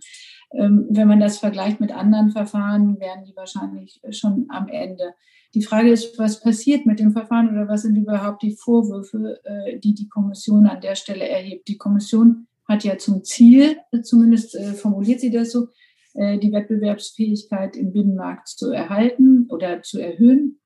Ähm, 0.53 0.87
wenn 0.89 1.07
man 1.07 1.19
das 1.19 1.37
vergleicht 1.37 1.79
mit 1.79 1.91
anderen 1.91 2.31
Verfahren, 2.31 2.99
wären 2.99 3.23
die 3.23 3.35
wahrscheinlich 3.35 4.01
schon 4.09 4.47
am 4.49 4.67
Ende. 4.67 5.13
Die 5.53 5.61
Frage 5.61 5.91
ist, 5.91 6.17
was 6.17 6.39
passiert 6.39 6.87
mit 6.87 6.99
dem 6.99 7.11
Verfahren 7.11 7.49
oder 7.49 7.67
was 7.67 7.83
sind 7.83 7.95
überhaupt 7.95 8.41
die 8.41 8.55
Vorwürfe, 8.55 9.39
äh, 9.43 9.79
die 9.79 9.93
die 9.93 10.09
Kommission 10.09 10.65
an 10.65 10.81
der 10.81 10.95
Stelle 10.95 11.27
erhebt? 11.27 11.67
Die 11.67 11.77
Kommission 11.77 12.47
hat 12.67 12.83
ja 12.83 12.97
zum 12.97 13.23
Ziel, 13.23 13.77
zumindest 14.01 14.55
äh, 14.55 14.73
formuliert 14.73 15.19
sie 15.19 15.29
das 15.29 15.51
so, 15.51 15.67
die 16.15 16.51
Wettbewerbsfähigkeit 16.51 17.75
im 17.75 17.91
Binnenmarkt 17.91 18.47
zu 18.47 18.71
erhalten 18.71 19.47
oder 19.49 19.81
zu 19.81 19.99
erhöhen 19.99 20.59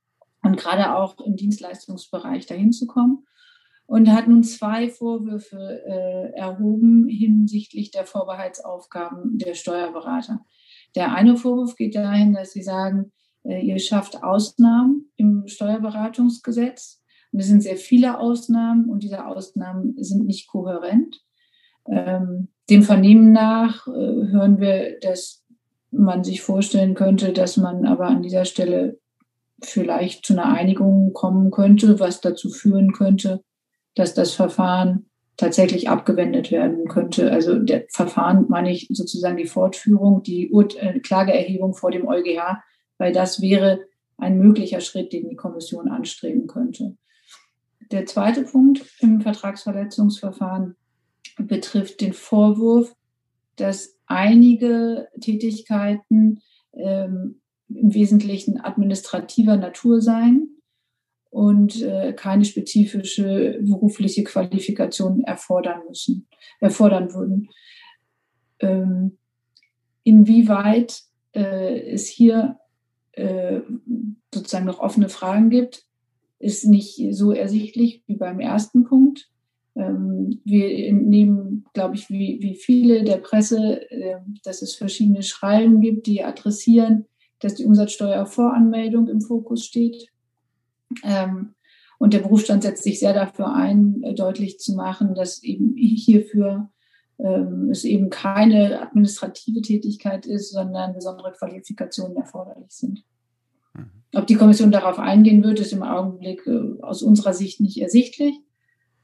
und 0.43 0.57
gerade 0.57 0.95
auch 0.95 1.19
im 1.25 1.35
Dienstleistungsbereich 1.35 2.45
dahin 2.45 2.71
zu 2.71 2.87
kommen. 2.87 3.25
Und 3.85 4.11
hat 4.11 4.27
nun 4.27 4.43
zwei 4.43 4.89
Vorwürfe 4.89 5.81
äh, 5.85 6.37
erhoben 6.37 7.07
hinsichtlich 7.07 7.89
der 7.89 8.05
Vorbehaltsaufgaben 8.05 9.37
der 9.37 9.53
Steuerberater. 9.53 10.45
Der 10.95 11.15
eine 11.15 11.37
Vorwurf 11.37 11.77
geht 11.77 11.95
dahin, 11.95 12.33
dass 12.33 12.51
sie 12.51 12.63
sagen, 12.63 13.13
äh, 13.43 13.61
ihr 13.61 13.79
schafft 13.79 14.23
Ausnahmen 14.23 15.09
im 15.15 15.47
Steuerberatungsgesetz. 15.47 17.01
Und 17.31 17.39
es 17.39 17.47
sind 17.47 17.61
sehr 17.61 17.77
viele 17.77 18.19
Ausnahmen 18.19 18.89
und 18.89 19.03
diese 19.03 19.25
Ausnahmen 19.25 19.95
sind 20.03 20.25
nicht 20.25 20.49
kohärent. 20.49 21.23
Ähm, 21.89 22.49
dem 22.70 22.84
Vernehmen 22.84 23.32
nach 23.32 23.88
äh, 23.88 23.91
hören 23.91 24.59
wir, 24.59 24.99
dass 24.99 25.43
man 25.91 26.24
sich 26.24 26.41
vorstellen 26.41 26.95
könnte, 26.95 27.34
dass 27.34 27.57
man 27.57 27.86
aber 27.86 28.07
an 28.07 28.22
dieser 28.22 28.45
Stelle 28.45 28.99
vielleicht 29.63 30.26
zu 30.26 30.34
einer 30.34 30.45
Einigung 30.45 31.13
kommen 31.13 31.49
könnte, 31.51 31.99
was 31.99 32.22
dazu 32.22 32.49
führen 32.49 32.93
könnte, 32.93 33.43
dass 33.95 34.13
das 34.13 34.34
Verfahren 34.34 35.07
tatsächlich 35.38 35.89
abgewendet 35.89 36.51
werden 36.51 36.88
könnte. 36.88 37.32
Also 37.32 37.59
der 37.59 37.86
Verfahren 37.89 38.45
meine 38.49 38.72
ich 38.72 38.88
sozusagen 38.91 39.38
die 39.38 39.45
Fortführung, 39.45 40.24
die 40.24 40.51
Ur 40.51 40.68
äh, 40.78 40.99
Klageerhebung 40.99 41.74
vor 41.74 41.91
dem 41.91 42.07
EuGH, 42.07 42.61
weil 42.97 43.13
das 43.13 43.41
wäre 43.41 43.82
ein 44.18 44.39
möglicher 44.39 44.82
Schritt, 44.82 45.13
den 45.13 45.30
die 45.30 45.36
Kommission 45.36 45.89
anstreben 45.89 46.47
könnte. 46.47 46.97
Der 47.91 48.05
zweite 48.05 48.43
Punkt 48.43 48.84
im 48.99 49.22
Vertragsverletzungsverfahren 49.22 50.76
betrifft 51.38 52.01
den 52.01 52.13
Vorwurf, 52.13 52.95
dass 53.55 53.97
einige 54.05 55.07
Tätigkeiten 55.19 56.41
ähm, 56.73 57.41
im 57.69 57.93
Wesentlichen 57.93 58.59
administrativer 58.59 59.57
Natur 59.57 60.01
seien 60.01 60.61
und 61.29 61.81
äh, 61.81 62.13
keine 62.13 62.45
spezifische 62.45 63.59
berufliche 63.61 64.23
Qualifikation 64.23 65.23
erfordern 65.23 65.81
müssen, 65.88 66.27
erfordern 66.59 67.13
würden. 67.13 67.49
Ähm, 68.59 69.17
inwieweit 70.03 71.03
äh, 71.33 71.91
es 71.91 72.07
hier 72.07 72.57
äh, 73.11 73.59
sozusagen 74.33 74.65
noch 74.65 74.79
offene 74.79 75.09
Fragen 75.09 75.49
gibt, 75.49 75.85
ist 76.39 76.65
nicht 76.65 76.99
so 77.11 77.31
ersichtlich 77.31 78.03
wie 78.07 78.15
beim 78.15 78.39
ersten 78.39 78.83
Punkt. 78.83 79.29
Ähm, 79.78 80.41
wir 80.43 80.93
nehmen, 80.93 81.65
glaube 81.73 81.95
ich, 81.95 82.09
wie, 82.09 82.39
wie 82.41 82.55
viele 82.55 83.03
der 83.03 83.17
Presse, 83.17 83.89
äh, 83.91 84.17
dass 84.43 84.61
es 84.61 84.75
verschiedene 84.75 85.21
Schreiben 85.21 85.82
gibt, 85.82 86.07
die 86.07 86.23
adressieren, 86.23 87.05
dass 87.39 87.55
die 87.55 87.65
Umsatzsteuervoranmeldung 87.65 89.07
im 89.07 89.21
Fokus 89.21 89.65
steht. 89.65 90.07
Ähm, 91.03 91.53
und 91.99 92.13
der 92.13 92.19
Berufsstand 92.19 92.63
setzt 92.63 92.84
sich 92.84 92.99
sehr 92.99 93.13
dafür 93.13 93.53
ein, 93.53 94.01
äh, 94.03 94.13
deutlich 94.13 94.59
zu 94.59 94.75
machen, 94.75 95.15
dass 95.15 95.43
eben 95.43 95.75
hierfür 95.75 96.69
ähm, 97.19 97.69
es 97.71 97.84
eben 97.84 98.09
keine 98.09 98.82
administrative 98.82 99.61
Tätigkeit 99.61 100.25
ist, 100.25 100.51
sondern 100.51 100.93
besondere 100.93 101.32
Qualifikationen 101.34 102.17
erforderlich 102.17 102.71
sind. 102.71 103.03
Mhm. 103.73 103.89
Ob 104.15 104.28
die 104.28 104.36
Kommission 104.36 104.71
darauf 104.71 104.99
eingehen 104.99 105.43
wird, 105.43 105.59
ist 105.59 105.73
im 105.73 105.84
Augenblick 105.84 106.45
äh, 106.47 106.82
aus 106.82 107.01
unserer 107.01 107.34
Sicht 107.34 107.59
nicht 107.59 107.82
ersichtlich. 107.82 108.36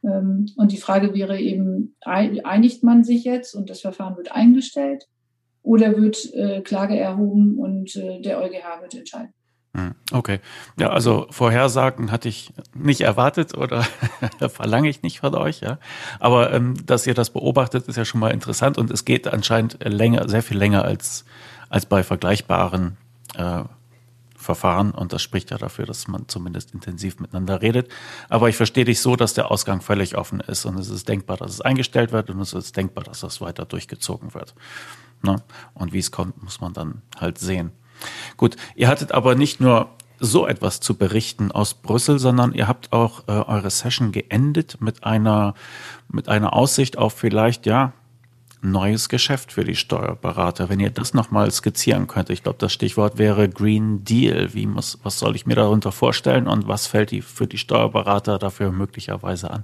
Ähm, 0.03 0.47
und 0.57 0.71
die 0.71 0.77
Frage 0.77 1.13
wäre 1.13 1.39
eben, 1.39 1.95
einigt 2.01 2.83
man 2.83 3.03
sich 3.03 3.23
jetzt 3.23 3.53
und 3.55 3.69
das 3.69 3.81
Verfahren 3.81 4.17
wird 4.17 4.31
eingestellt 4.31 5.07
oder 5.61 5.95
wird 5.97 6.33
äh, 6.33 6.61
Klage 6.61 6.97
erhoben 6.97 7.57
und 7.57 7.95
äh, 7.95 8.21
der 8.21 8.39
EuGH 8.41 8.81
wird 8.81 8.95
entscheiden? 8.95 9.33
Hm, 9.75 9.95
okay. 10.11 10.39
Ja, 10.77 10.91
also 10.91 11.25
Vorhersagen 11.31 12.11
hatte 12.11 12.29
ich 12.29 12.53
nicht 12.75 13.01
erwartet 13.01 13.57
oder 13.57 13.83
verlange 14.49 14.87
ich 14.87 15.01
nicht 15.01 15.19
von 15.19 15.33
euch, 15.33 15.61
ja. 15.61 15.79
Aber 16.19 16.53
ähm, 16.53 16.75
dass 16.85 17.07
ihr 17.07 17.15
das 17.15 17.31
beobachtet, 17.31 17.87
ist 17.87 17.95
ja 17.95 18.05
schon 18.05 18.19
mal 18.19 18.31
interessant 18.31 18.77
und 18.77 18.91
es 18.91 19.03
geht 19.03 19.27
anscheinend 19.27 19.79
länger, 19.83 20.29
sehr 20.29 20.43
viel 20.43 20.57
länger 20.57 20.85
als, 20.85 21.25
als 21.69 21.87
bei 21.87 22.03
vergleichbaren 22.03 22.97
äh, 23.35 23.63
Verfahren 24.43 24.91
und 24.91 25.13
das 25.13 25.21
spricht 25.21 25.51
ja 25.51 25.57
dafür, 25.57 25.85
dass 25.85 26.07
man 26.07 26.27
zumindest 26.27 26.73
intensiv 26.73 27.19
miteinander 27.19 27.61
redet. 27.61 27.89
Aber 28.29 28.49
ich 28.49 28.55
verstehe 28.55 28.85
dich 28.85 29.01
so, 29.01 29.15
dass 29.15 29.33
der 29.33 29.49
Ausgang 29.49 29.81
völlig 29.81 30.15
offen 30.17 30.39
ist 30.41 30.65
und 30.65 30.77
es 30.77 30.89
ist 30.89 31.07
denkbar, 31.09 31.37
dass 31.37 31.51
es 31.51 31.61
eingestellt 31.61 32.11
wird 32.11 32.29
und 32.29 32.39
es 32.39 32.53
ist 32.53 32.77
denkbar, 32.77 33.03
dass 33.03 33.21
das 33.21 33.41
weiter 33.41 33.65
durchgezogen 33.65 34.33
wird. 34.33 34.53
Ne? 35.23 35.41
Und 35.73 35.93
wie 35.93 35.99
es 35.99 36.11
kommt, 36.11 36.43
muss 36.43 36.61
man 36.61 36.73
dann 36.73 37.01
halt 37.19 37.39
sehen. 37.39 37.71
Gut, 38.37 38.55
ihr 38.75 38.87
hattet 38.87 39.11
aber 39.11 39.35
nicht 39.35 39.59
nur 39.59 39.89
so 40.19 40.47
etwas 40.47 40.79
zu 40.79 40.95
berichten 40.95 41.51
aus 41.51 41.73
Brüssel, 41.73 42.19
sondern 42.19 42.53
ihr 42.53 42.67
habt 42.67 42.93
auch 42.93 43.27
äh, 43.27 43.31
eure 43.31 43.69
Session 43.69 44.11
geendet 44.11 44.77
mit 44.79 45.03
einer 45.03 45.53
mit 46.07 46.29
einer 46.29 46.53
Aussicht 46.53 46.97
auf 46.97 47.13
vielleicht 47.13 47.65
ja 47.65 47.93
neues 48.63 49.09
Geschäft 49.09 49.51
für 49.51 49.63
die 49.63 49.75
Steuerberater. 49.75 50.69
Wenn 50.69 50.79
ihr 50.79 50.89
das 50.89 51.13
nochmal 51.13 51.51
skizzieren 51.51 52.07
könnt, 52.07 52.29
ich 52.29 52.43
glaube, 52.43 52.57
das 52.59 52.73
Stichwort 52.73 53.17
wäre 53.17 53.49
Green 53.49 54.03
Deal. 54.03 54.53
Wie 54.53 54.65
muss, 54.65 54.99
was 55.03 55.19
soll 55.19 55.35
ich 55.35 55.45
mir 55.45 55.55
darunter 55.55 55.91
vorstellen 55.91 56.47
und 56.47 56.67
was 56.67 56.87
fällt 56.87 57.11
die 57.11 57.21
für 57.21 57.47
die 57.47 57.57
Steuerberater 57.57 58.39
dafür 58.39 58.71
möglicherweise 58.71 59.51
an? 59.51 59.63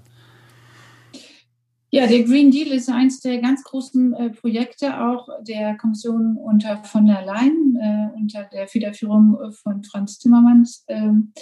Ja, 1.91 2.05
der 2.05 2.23
Green 2.23 2.51
Deal 2.51 2.67
ist 2.67 2.89
eines 2.89 3.19
der 3.19 3.39
ganz 3.39 3.63
großen 3.63 4.13
äh, 4.13 4.29
Projekte 4.29 5.01
auch 5.01 5.27
der 5.41 5.75
Kommission 5.77 6.37
unter 6.37 6.83
von 6.83 7.07
der 7.07 7.25
Leyen, 7.25 7.77
äh, 7.81 8.19
unter 8.19 8.43
der 8.43 8.67
Federführung 8.67 9.37
von 9.63 9.83
Franz 9.83 10.19
Timmermans. 10.19 10.85
Ähm, 10.87 11.33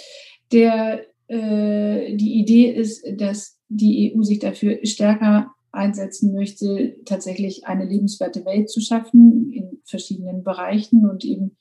der, 0.50 1.04
äh, 1.26 2.16
die 2.16 2.38
Idee 2.40 2.70
ist, 2.70 3.04
dass 3.18 3.58
die 3.68 4.14
EU 4.16 4.22
sich 4.22 4.38
dafür 4.38 4.78
stärker 4.84 5.54
einsetzen 5.78 6.34
möchte, 6.34 6.96
tatsächlich 7.04 7.66
eine 7.66 7.84
lebenswerte 7.84 8.44
Welt 8.44 8.68
zu 8.68 8.80
schaffen 8.80 9.50
in 9.52 9.80
verschiedenen 9.84 10.44
Bereichen 10.44 11.08
und 11.08 11.24
eben 11.24 11.56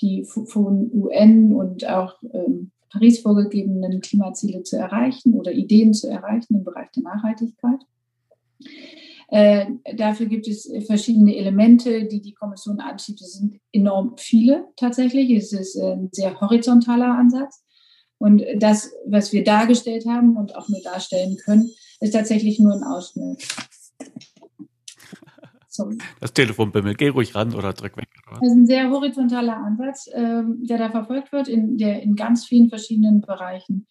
die 0.00 0.24
von 0.24 0.90
UN 0.92 1.52
und 1.52 1.88
auch 1.88 2.22
ähm, 2.32 2.70
Paris 2.90 3.20
vorgegebenen 3.20 4.00
Klimaziele 4.00 4.62
zu 4.62 4.76
erreichen 4.76 5.34
oder 5.34 5.52
Ideen 5.52 5.94
zu 5.94 6.08
erreichen 6.08 6.56
im 6.56 6.64
Bereich 6.64 6.90
der 6.90 7.04
Nachhaltigkeit. 7.04 7.80
Äh, 9.28 9.66
dafür 9.96 10.26
gibt 10.26 10.46
es 10.46 10.70
verschiedene 10.86 11.34
Elemente, 11.36 12.04
die 12.04 12.20
die 12.20 12.34
Kommission 12.34 12.80
anschiebt. 12.80 13.22
Es 13.22 13.34
sind 13.34 13.58
enorm 13.72 14.14
viele 14.18 14.66
tatsächlich. 14.76 15.30
Es 15.30 15.54
ist 15.54 15.80
ein 15.80 16.10
sehr 16.12 16.38
horizontaler 16.38 17.16
Ansatz. 17.16 17.64
Und 18.18 18.44
das, 18.58 18.92
was 19.06 19.32
wir 19.32 19.42
dargestellt 19.42 20.04
haben 20.06 20.36
und 20.36 20.54
auch 20.54 20.68
nur 20.68 20.82
darstellen 20.82 21.38
können, 21.44 21.70
ist 22.02 22.12
tatsächlich 22.12 22.58
nur 22.58 22.74
ein 22.74 22.82
Ausschnitt. 22.82 23.46
Sorry. 25.68 25.96
Das 26.20 26.34
Telefon 26.34 26.70
bimmelt. 26.70 26.98
Geh 26.98 27.08
ruhig 27.08 27.34
ran 27.34 27.54
oder 27.54 27.72
drück 27.72 27.96
weg. 27.96 28.08
Das 28.28 28.42
ist 28.42 28.52
ein 28.52 28.66
sehr 28.66 28.90
horizontaler 28.90 29.56
Ansatz, 29.56 30.10
ähm, 30.12 30.58
der 30.66 30.78
da 30.78 30.90
verfolgt 30.90 31.32
wird, 31.32 31.48
in, 31.48 31.78
der 31.78 32.02
in 32.02 32.14
ganz 32.14 32.44
vielen 32.44 32.68
verschiedenen 32.68 33.22
Bereichen 33.22 33.86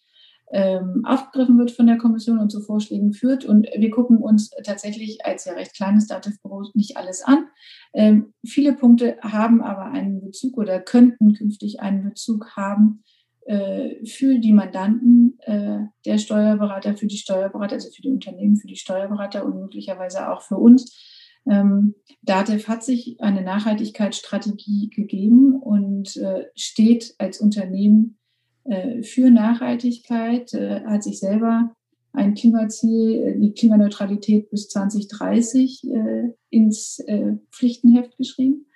ähm, 0.52 1.02
aufgegriffen 1.04 1.58
wird 1.58 1.70
von 1.70 1.86
der 1.86 1.96
Kommission 1.96 2.38
und 2.38 2.50
zu 2.50 2.60
Vorschlägen 2.60 3.12
führt. 3.12 3.44
Und 3.44 3.66
wir 3.76 3.90
gucken 3.90 4.18
uns 4.18 4.50
tatsächlich 4.62 5.24
als 5.24 5.46
ja 5.46 5.54
recht 5.54 5.74
kleines 5.74 6.06
Dativ-Büro 6.06 6.70
nicht 6.74 6.96
alles 6.96 7.22
an. 7.22 7.46
Ähm, 7.94 8.34
viele 8.46 8.74
Punkte 8.74 9.16
haben 9.22 9.62
aber 9.62 9.86
einen 9.86 10.20
Bezug 10.20 10.58
oder 10.58 10.78
könnten 10.78 11.32
künftig 11.32 11.80
einen 11.80 12.04
Bezug 12.04 12.54
haben 12.56 13.02
äh, 13.46 14.04
für 14.06 14.38
die 14.38 14.52
Mandanten 14.52 15.38
äh, 15.40 15.78
der 16.04 16.18
Steuerberater, 16.18 16.96
für 16.96 17.06
die 17.06 17.16
Steuerberater, 17.16 17.74
also 17.74 17.90
für 17.90 18.02
die 18.02 18.10
Unternehmen, 18.10 18.56
für 18.56 18.68
die 18.68 18.76
Steuerberater 18.76 19.44
und 19.44 19.60
möglicherweise 19.60 20.30
auch 20.30 20.42
für 20.42 20.56
uns 20.56 21.10
ähm, 21.50 21.94
DATEV 22.22 22.68
hat 22.68 22.84
sich 22.84 23.20
eine 23.20 23.42
Nachhaltigkeitsstrategie 23.42 24.90
gegeben 24.90 25.56
und 25.60 26.16
äh, 26.16 26.46
steht 26.54 27.14
als 27.18 27.40
Unternehmen 27.40 28.18
äh, 28.64 29.02
für 29.02 29.30
Nachhaltigkeit, 29.30 30.54
äh, 30.54 30.82
hat 30.84 31.02
sich 31.02 31.18
selber 31.18 31.74
ein 32.12 32.34
Klimaziel, 32.34 33.22
äh, 33.22 33.40
die 33.40 33.52
Klimaneutralität 33.54 34.50
bis 34.50 34.68
2030 34.68 35.84
äh, 35.84 36.32
ins 36.50 37.02
Pflichtenheft 37.50 38.18
geschrieben. 38.18 38.66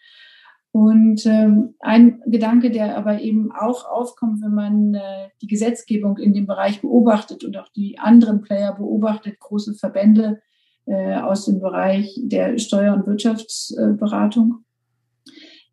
Und 0.77 1.25
ähm, 1.25 1.75
ein 1.81 2.21
Gedanke, 2.27 2.71
der 2.71 2.99
aber 2.99 3.23
eben 3.23 3.51
auch 3.51 3.87
aufkommt, 3.87 4.43
wenn 4.43 4.53
man 4.53 4.93
äh, 4.93 5.29
die 5.41 5.47
Gesetzgebung 5.47 6.19
in 6.19 6.35
dem 6.35 6.47
Bereich 6.47 6.83
beobachtet 6.83 7.45
und 7.45 7.57
auch 7.57 7.71
die 7.71 7.99
anderen 7.99 8.43
Player 8.43 8.75
beobachtet, 8.75 9.41
große 9.41 9.73
Verbände, 9.73 10.43
äh, 10.85 11.15
aus 11.15 11.47
dem 11.47 11.61
Bereich 11.61 12.21
der 12.23 12.59
Steuer- 12.59 12.93
und 12.93 13.07
Wirtschaftsberatung, 13.07 14.67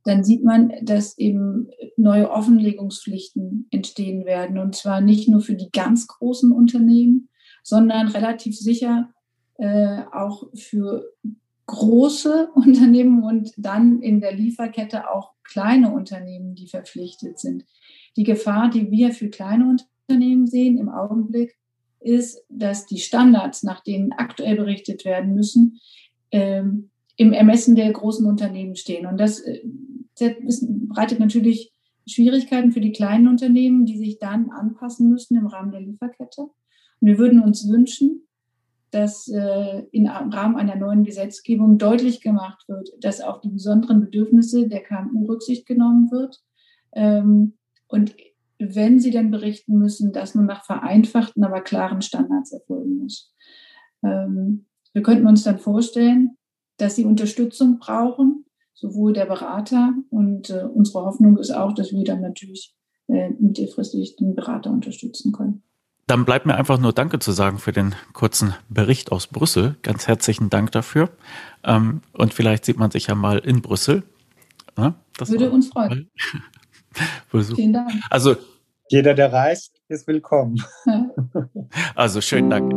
dann 0.06 0.24
sieht 0.24 0.46
man, 0.46 0.72
dass 0.82 1.18
eben 1.18 1.68
neue 1.98 2.32
Offenlegungspflichten 2.32 3.68
entstehen 3.72 4.24
werden. 4.24 4.58
Und 4.58 4.74
zwar 4.74 5.02
nicht 5.02 5.28
nur 5.28 5.42
für 5.42 5.56
die 5.56 5.70
ganz 5.74 6.08
großen 6.08 6.54
Unternehmen, 6.54 7.28
sondern 7.62 8.08
relativ 8.08 8.58
sicher 8.58 9.10
äh, 9.58 10.04
auch 10.14 10.48
für 10.54 11.12
große 11.66 12.50
Unternehmen 12.56 13.24
und 13.24 13.54
dann 13.58 14.02
in 14.02 14.20
der 14.20 14.34
Lieferkette 14.34 15.10
auch 15.10 15.32
kleine 15.44 15.92
Unternehmen, 15.92 16.56
die 16.56 16.68
verpflichtet 16.68 17.40
sind. 17.40 17.66
Die 18.16 18.24
Gefahr, 18.24 18.70
die 18.70 18.92
wir 18.92 19.12
für 19.12 19.30
kleine 19.30 19.78
Unternehmen 20.08 20.48
sehen 20.48 20.78
im 20.78 20.90
Augenblick, 20.90 21.58
ist, 22.00 22.44
dass 22.50 22.86
die 22.86 23.00
Standards, 23.00 23.64
nach 23.64 23.82
denen 23.82 24.12
aktuell 24.12 24.56
berichtet 24.56 25.06
werden 25.06 25.34
müssen, 25.34 25.80
ähm, 26.32 26.90
im 27.16 27.32
Ermessen 27.32 27.76
der 27.76 27.92
großen 27.92 28.26
Unternehmen 28.26 28.76
stehen. 28.76 29.06
Und 29.06 29.18
das, 29.20 29.40
äh, 29.40 29.62
bereitet 30.18 31.20
natürlich 31.20 31.72
Schwierigkeiten 32.06 32.72
für 32.72 32.82
die 32.82 32.92
kleinen 32.92 33.28
Unternehmen, 33.28 33.86
die 33.86 33.98
sich 33.98 34.20
dann 34.20 34.52
anpassen 34.52 35.10
müssen 35.10 35.38
im 35.38 35.48
Rahmen 35.48 35.72
der 35.72 35.82
Lieferkette. 35.82 36.42
Und 36.42 37.08
wir 37.08 37.18
würden 37.18 37.42
uns 37.42 37.68
wünschen, 37.70 38.28
dass 38.94 39.28
äh, 39.28 39.84
im 39.92 40.06
Rahmen 40.06 40.56
einer 40.56 40.76
neuen 40.76 41.04
Gesetzgebung 41.04 41.80
deutlich 41.80 42.22
gemacht 42.22 42.64
wird, 42.68 42.90
dass 43.02 43.22
auf 43.22 43.42
die 43.42 43.50
besonderen 43.50 44.02
Bedürfnisse 44.02 44.68
der 44.68 44.84
KMU 44.84 45.26
Rücksicht 45.26 45.66
genommen 45.66 46.12
wird. 46.12 46.44
Ähm, 46.94 47.54
und 47.88 48.16
wenn 48.60 49.00
sie 49.00 49.10
denn 49.10 49.32
berichten 49.32 49.78
müssen, 49.78 50.14
dass 50.14 50.36
nun 50.36 50.46
nach 50.46 50.64
vereinfachten, 50.64 51.44
aber 51.44 51.62
klaren 51.62 52.04
Standards 52.04 52.52
erfolgen 52.52 52.98
muss. 52.98 53.34
Ähm, 54.04 54.66
wir 54.94 55.02
könnten 55.02 55.26
uns 55.26 55.44
dann 55.44 55.58
vorstellen, 55.58 56.38
dass 56.78 56.96
sie 56.96 57.06
Unterstützung 57.06 57.80
brauchen, 57.80 58.46
sowohl 58.74 59.14
der 59.14 59.26
Berater 59.26 59.94
und 60.12 60.52
äh, 60.52 60.66
unsere 60.72 61.04
Hoffnung 61.06 61.38
ist 61.38 61.52
auch, 61.52 61.74
dass 61.74 61.92
wir 61.92 62.04
dann 62.04 62.22
natürlich 62.22 62.76
äh, 63.08 63.32
mittelfristig 63.40 64.18
den 64.18 64.36
Berater 64.36 64.70
unterstützen 64.70 65.32
können. 65.32 65.64
Dann 66.06 66.26
bleibt 66.26 66.46
mir 66.46 66.56
einfach 66.56 66.80
nur 66.80 66.92
Danke 66.92 67.20
zu 67.20 67.32
sagen 67.32 67.60
für 67.60 67.72
den 67.72 67.96
kurzen 68.12 68.54
Bericht 68.68 69.12
aus 69.12 69.28
Brüssel. 69.28 69.78
Ganz 69.84 70.08
herzlichen 70.08 70.50
Dank 70.50 70.72
dafür. 70.74 71.10
Ähm, 71.64 72.02
und 72.12 72.34
vielleicht 72.34 72.66
sieht 72.66 72.78
man 72.78 72.92
sich 72.92 73.08
ja 73.08 73.16
mal 73.16 73.40
in 73.40 73.62
Brüssel. 73.62 74.04
Ja, 74.78 74.96
Würde 75.20 75.50
uns 75.52 75.70
freuen. 75.70 76.10
Vielen 77.32 77.74
Dank. 77.74 77.92
Also 78.10 78.36
jeder, 78.90 79.14
der 79.14 79.32
reist, 79.32 79.82
ist 79.88 80.08
willkommen. 80.08 80.62
Also 81.96 82.22
schönen 82.22 82.50
Dank. 82.50 82.72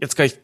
Jetzt 0.00 0.16
kann 0.16 0.26
ich 0.26 0.38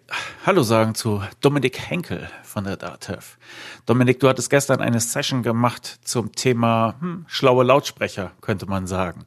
Hallo 0.47 0.63
sagen 0.63 0.95
zu 0.95 1.21
Dominik 1.41 1.79
Henkel 1.79 2.29
von 2.43 2.65
der 2.65 2.77
DATEV. 2.77 3.39
Dominik, 3.87 4.21
du 4.21 4.29
hattest 4.29 4.51
gestern 4.51 4.81
eine 4.81 5.01
Session 5.01 5.43
gemacht 5.43 5.99
zum 6.05 6.33
Thema 6.33 6.95
hm, 7.01 7.25
schlaue 7.29 7.65
Lautsprecher, 7.65 8.33
könnte 8.41 8.67
man 8.67 8.87
sagen. 8.87 9.27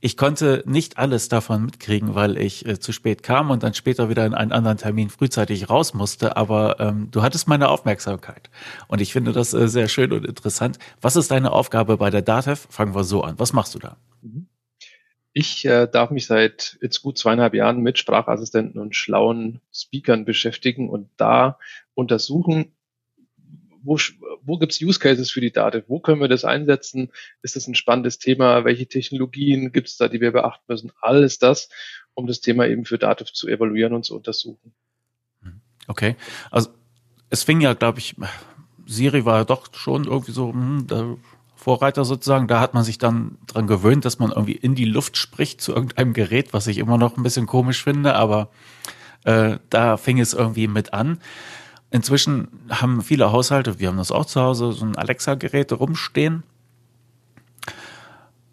Ich 0.00 0.16
konnte 0.16 0.62
nicht 0.64 0.96
alles 0.96 1.28
davon 1.28 1.64
mitkriegen, 1.64 2.14
weil 2.14 2.36
ich 2.38 2.64
äh, 2.66 2.78
zu 2.78 2.92
spät 2.92 3.24
kam 3.24 3.50
und 3.50 3.64
dann 3.64 3.74
später 3.74 4.08
wieder 4.08 4.24
in 4.26 4.34
einen 4.34 4.52
anderen 4.52 4.78
Termin 4.78 5.10
frühzeitig 5.10 5.68
raus 5.68 5.92
musste. 5.92 6.36
Aber 6.36 6.78
ähm, 6.78 7.08
du 7.10 7.22
hattest 7.22 7.48
meine 7.48 7.68
Aufmerksamkeit. 7.68 8.48
Und 8.86 9.00
ich 9.00 9.12
finde 9.12 9.32
das 9.32 9.54
äh, 9.54 9.66
sehr 9.66 9.88
schön 9.88 10.12
und 10.12 10.24
interessant. 10.24 10.78
Was 11.00 11.16
ist 11.16 11.32
deine 11.32 11.50
Aufgabe 11.50 11.96
bei 11.96 12.10
der 12.10 12.22
DATEV? 12.22 12.68
Fangen 12.70 12.94
wir 12.94 13.02
so 13.02 13.22
an. 13.22 13.38
Was 13.38 13.52
machst 13.52 13.74
du 13.74 13.80
da? 13.80 13.96
Mhm. 14.22 14.46
Ich 15.32 15.64
äh, 15.64 15.86
darf 15.86 16.10
mich 16.10 16.26
seit 16.26 16.78
jetzt 16.80 17.02
gut 17.02 17.18
zweieinhalb 17.18 17.54
Jahren 17.54 17.80
mit 17.80 17.98
Sprachassistenten 17.98 18.80
und 18.80 18.96
schlauen 18.96 19.60
Speakern 19.72 20.24
beschäftigen 20.24 20.88
und 20.88 21.10
da 21.16 21.58
untersuchen, 21.94 22.72
wo, 23.82 23.98
wo 24.42 24.58
gibt 24.58 24.72
es 24.72 24.80
Use 24.80 24.98
Cases 24.98 25.30
für 25.30 25.40
die 25.40 25.52
Daten? 25.52 25.84
Wo 25.86 26.00
können 26.00 26.20
wir 26.20 26.28
das 26.28 26.44
einsetzen? 26.44 27.10
Ist 27.42 27.56
das 27.56 27.66
ein 27.66 27.74
spannendes 27.74 28.18
Thema? 28.18 28.64
Welche 28.64 28.86
Technologien 28.86 29.72
gibt 29.72 29.88
es 29.88 29.96
da, 29.96 30.08
die 30.08 30.20
wir 30.20 30.32
beachten 30.32 30.64
müssen? 30.68 30.92
Alles 31.00 31.38
das, 31.38 31.68
um 32.14 32.26
das 32.26 32.40
Thema 32.40 32.66
eben 32.66 32.84
für 32.84 32.98
Dativ 32.98 33.32
zu 33.32 33.48
evaluieren 33.48 33.94
und 33.94 34.04
zu 34.04 34.16
untersuchen. 34.16 34.72
Okay, 35.86 36.16
also 36.50 36.70
es 37.30 37.42
fing 37.42 37.60
ja, 37.60 37.74
glaube 37.74 37.98
ich, 37.98 38.16
Siri 38.86 39.24
war 39.24 39.38
ja 39.38 39.44
doch 39.44 39.74
schon 39.74 40.04
irgendwie 40.04 40.32
so 40.32 40.52
hm, 40.52 40.86
der 40.86 41.16
Vorreiter 41.56 42.04
sozusagen. 42.04 42.46
Da 42.46 42.60
hat 42.60 42.74
man 42.74 42.84
sich 42.84 42.98
dann 42.98 43.38
dran 43.46 43.66
gewöhnt, 43.66 44.04
dass 44.04 44.18
man 44.18 44.30
irgendwie 44.30 44.52
in 44.52 44.74
die 44.74 44.84
Luft 44.84 45.16
spricht 45.16 45.60
zu 45.60 45.74
irgendeinem 45.74 46.12
Gerät, 46.12 46.52
was 46.52 46.66
ich 46.66 46.78
immer 46.78 46.98
noch 46.98 47.16
ein 47.16 47.22
bisschen 47.22 47.46
komisch 47.46 47.82
finde, 47.82 48.14
aber 48.14 48.50
äh, 49.24 49.58
da 49.68 49.96
fing 49.96 50.20
es 50.20 50.34
irgendwie 50.34 50.68
mit 50.68 50.92
an. 50.92 51.18
Inzwischen 51.90 52.48
haben 52.68 53.02
viele 53.02 53.32
Haushalte, 53.32 53.78
wir 53.78 53.88
haben 53.88 53.96
das 53.96 54.12
auch 54.12 54.26
zu 54.26 54.40
Hause, 54.40 54.72
so 54.72 54.84
ein 54.84 54.96
Alexa-Gerät 54.96 55.72
rumstehen. 55.72 56.42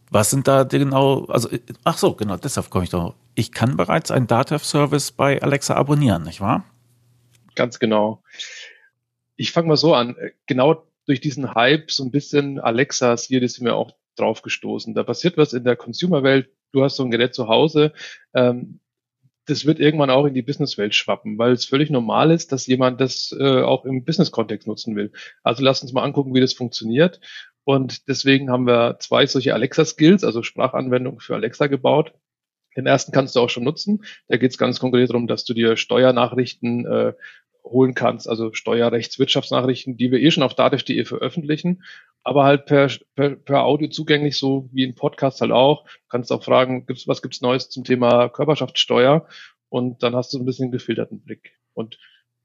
Was 0.09 0.29
sind 0.29 0.47
da 0.47 0.63
genau, 0.63 1.25
also, 1.25 1.49
ach 1.83 1.97
so, 1.97 2.13
genau, 2.13 2.37
deshalb 2.37 2.69
komme 2.69 2.85
ich 2.85 2.89
doch. 2.89 3.15
Ich 3.33 3.51
kann 3.51 3.75
bereits 3.75 4.11
einen 4.11 4.27
Datev-Service 4.27 5.11
bei 5.11 5.41
Alexa 5.41 5.75
abonnieren, 5.75 6.23
nicht 6.23 6.39
wahr? 6.39 6.63
Ganz 7.55 7.79
genau. 7.79 8.23
Ich 9.35 9.51
fange 9.51 9.67
mal 9.67 9.77
so 9.77 9.93
an. 9.93 10.15
Genau 10.45 10.85
durch 11.05 11.19
diesen 11.19 11.53
Hype, 11.53 11.91
so 11.91 12.03
ein 12.03 12.11
bisschen 12.11 12.59
Alexa, 12.59 13.17
hier 13.17 13.47
sind 13.49 13.65
wir 13.65 13.75
auch 13.75 13.91
drauf 14.15 14.41
gestoßen. 14.41 14.93
Da 14.93 15.03
passiert 15.03 15.37
was 15.37 15.51
in 15.51 15.65
der 15.65 15.75
Consumer-Welt. 15.75 16.49
Du 16.71 16.83
hast 16.83 16.95
so 16.95 17.03
ein 17.03 17.11
Gerät 17.11 17.35
zu 17.35 17.47
Hause. 17.47 17.91
Ähm, 18.33 18.79
das 19.45 19.65
wird 19.65 19.79
irgendwann 19.79 20.09
auch 20.09 20.25
in 20.25 20.33
die 20.33 20.41
Businesswelt 20.41 20.95
schwappen, 20.95 21.37
weil 21.37 21.53
es 21.53 21.65
völlig 21.65 21.89
normal 21.89 22.31
ist, 22.31 22.51
dass 22.51 22.67
jemand 22.67 22.99
das 22.99 23.35
äh, 23.37 23.61
auch 23.61 23.85
im 23.85 24.03
Business-Kontext 24.03 24.67
nutzen 24.67 24.95
will. 24.95 25.11
Also 25.43 25.63
lasst 25.63 25.83
uns 25.83 25.93
mal 25.93 26.03
angucken, 26.03 26.33
wie 26.33 26.41
das 26.41 26.53
funktioniert. 26.53 27.19
Und 27.63 28.07
deswegen 28.07 28.49
haben 28.49 28.67
wir 28.67 28.97
zwei 28.99 29.25
solche 29.25 29.53
Alexa-Skills, 29.53 30.23
also 30.23 30.43
Sprachanwendungen 30.43 31.19
für 31.19 31.35
Alexa 31.35 31.67
gebaut. 31.67 32.13
Den 32.75 32.85
ersten 32.85 33.11
kannst 33.11 33.35
du 33.35 33.39
auch 33.39 33.49
schon 33.49 33.63
nutzen. 33.63 34.03
Da 34.27 34.37
geht 34.37 34.51
es 34.51 34.57
ganz 34.57 34.79
konkret 34.79 35.09
darum, 35.09 35.27
dass 35.27 35.45
du 35.45 35.53
dir 35.53 35.77
Steuernachrichten 35.77 36.85
äh, 36.85 37.13
holen 37.63 37.95
kannst, 37.95 38.29
also 38.29 38.53
Steuerrechtswirtschaftsnachrichten, 38.53 39.97
die 39.97 40.11
wir 40.11 40.19
eh 40.19 40.31
schon 40.31 40.43
auf 40.43 40.53
dativ.de 40.53 41.03
veröffentlichen, 41.05 41.83
aber 42.25 42.43
halt 42.43 42.65
per, 42.65 42.89
per, 43.15 43.35
per 43.35 43.63
Audio 43.63 43.87
zugänglich, 43.87 44.37
so 44.37 44.67
wie 44.73 44.83
ein 44.83 44.95
Podcast 44.95 45.41
halt 45.41 45.51
auch. 45.51 45.83
Du 45.83 46.07
kannst 46.09 46.31
auch 46.31 46.43
fragen, 46.43 46.87
gibt's, 46.87 47.07
was 47.07 47.21
gibt's 47.21 47.39
Neues 47.39 47.69
zum 47.69 47.83
Thema 47.83 48.29
Körperschaftssteuer? 48.29 49.27
Und 49.69 50.01
dann 50.01 50.15
hast 50.15 50.33
du 50.33 50.39
ein 50.39 50.45
bisschen 50.45 50.71
gefilterten 50.71 51.21
Blick. 51.21 51.53
Und 51.75 51.99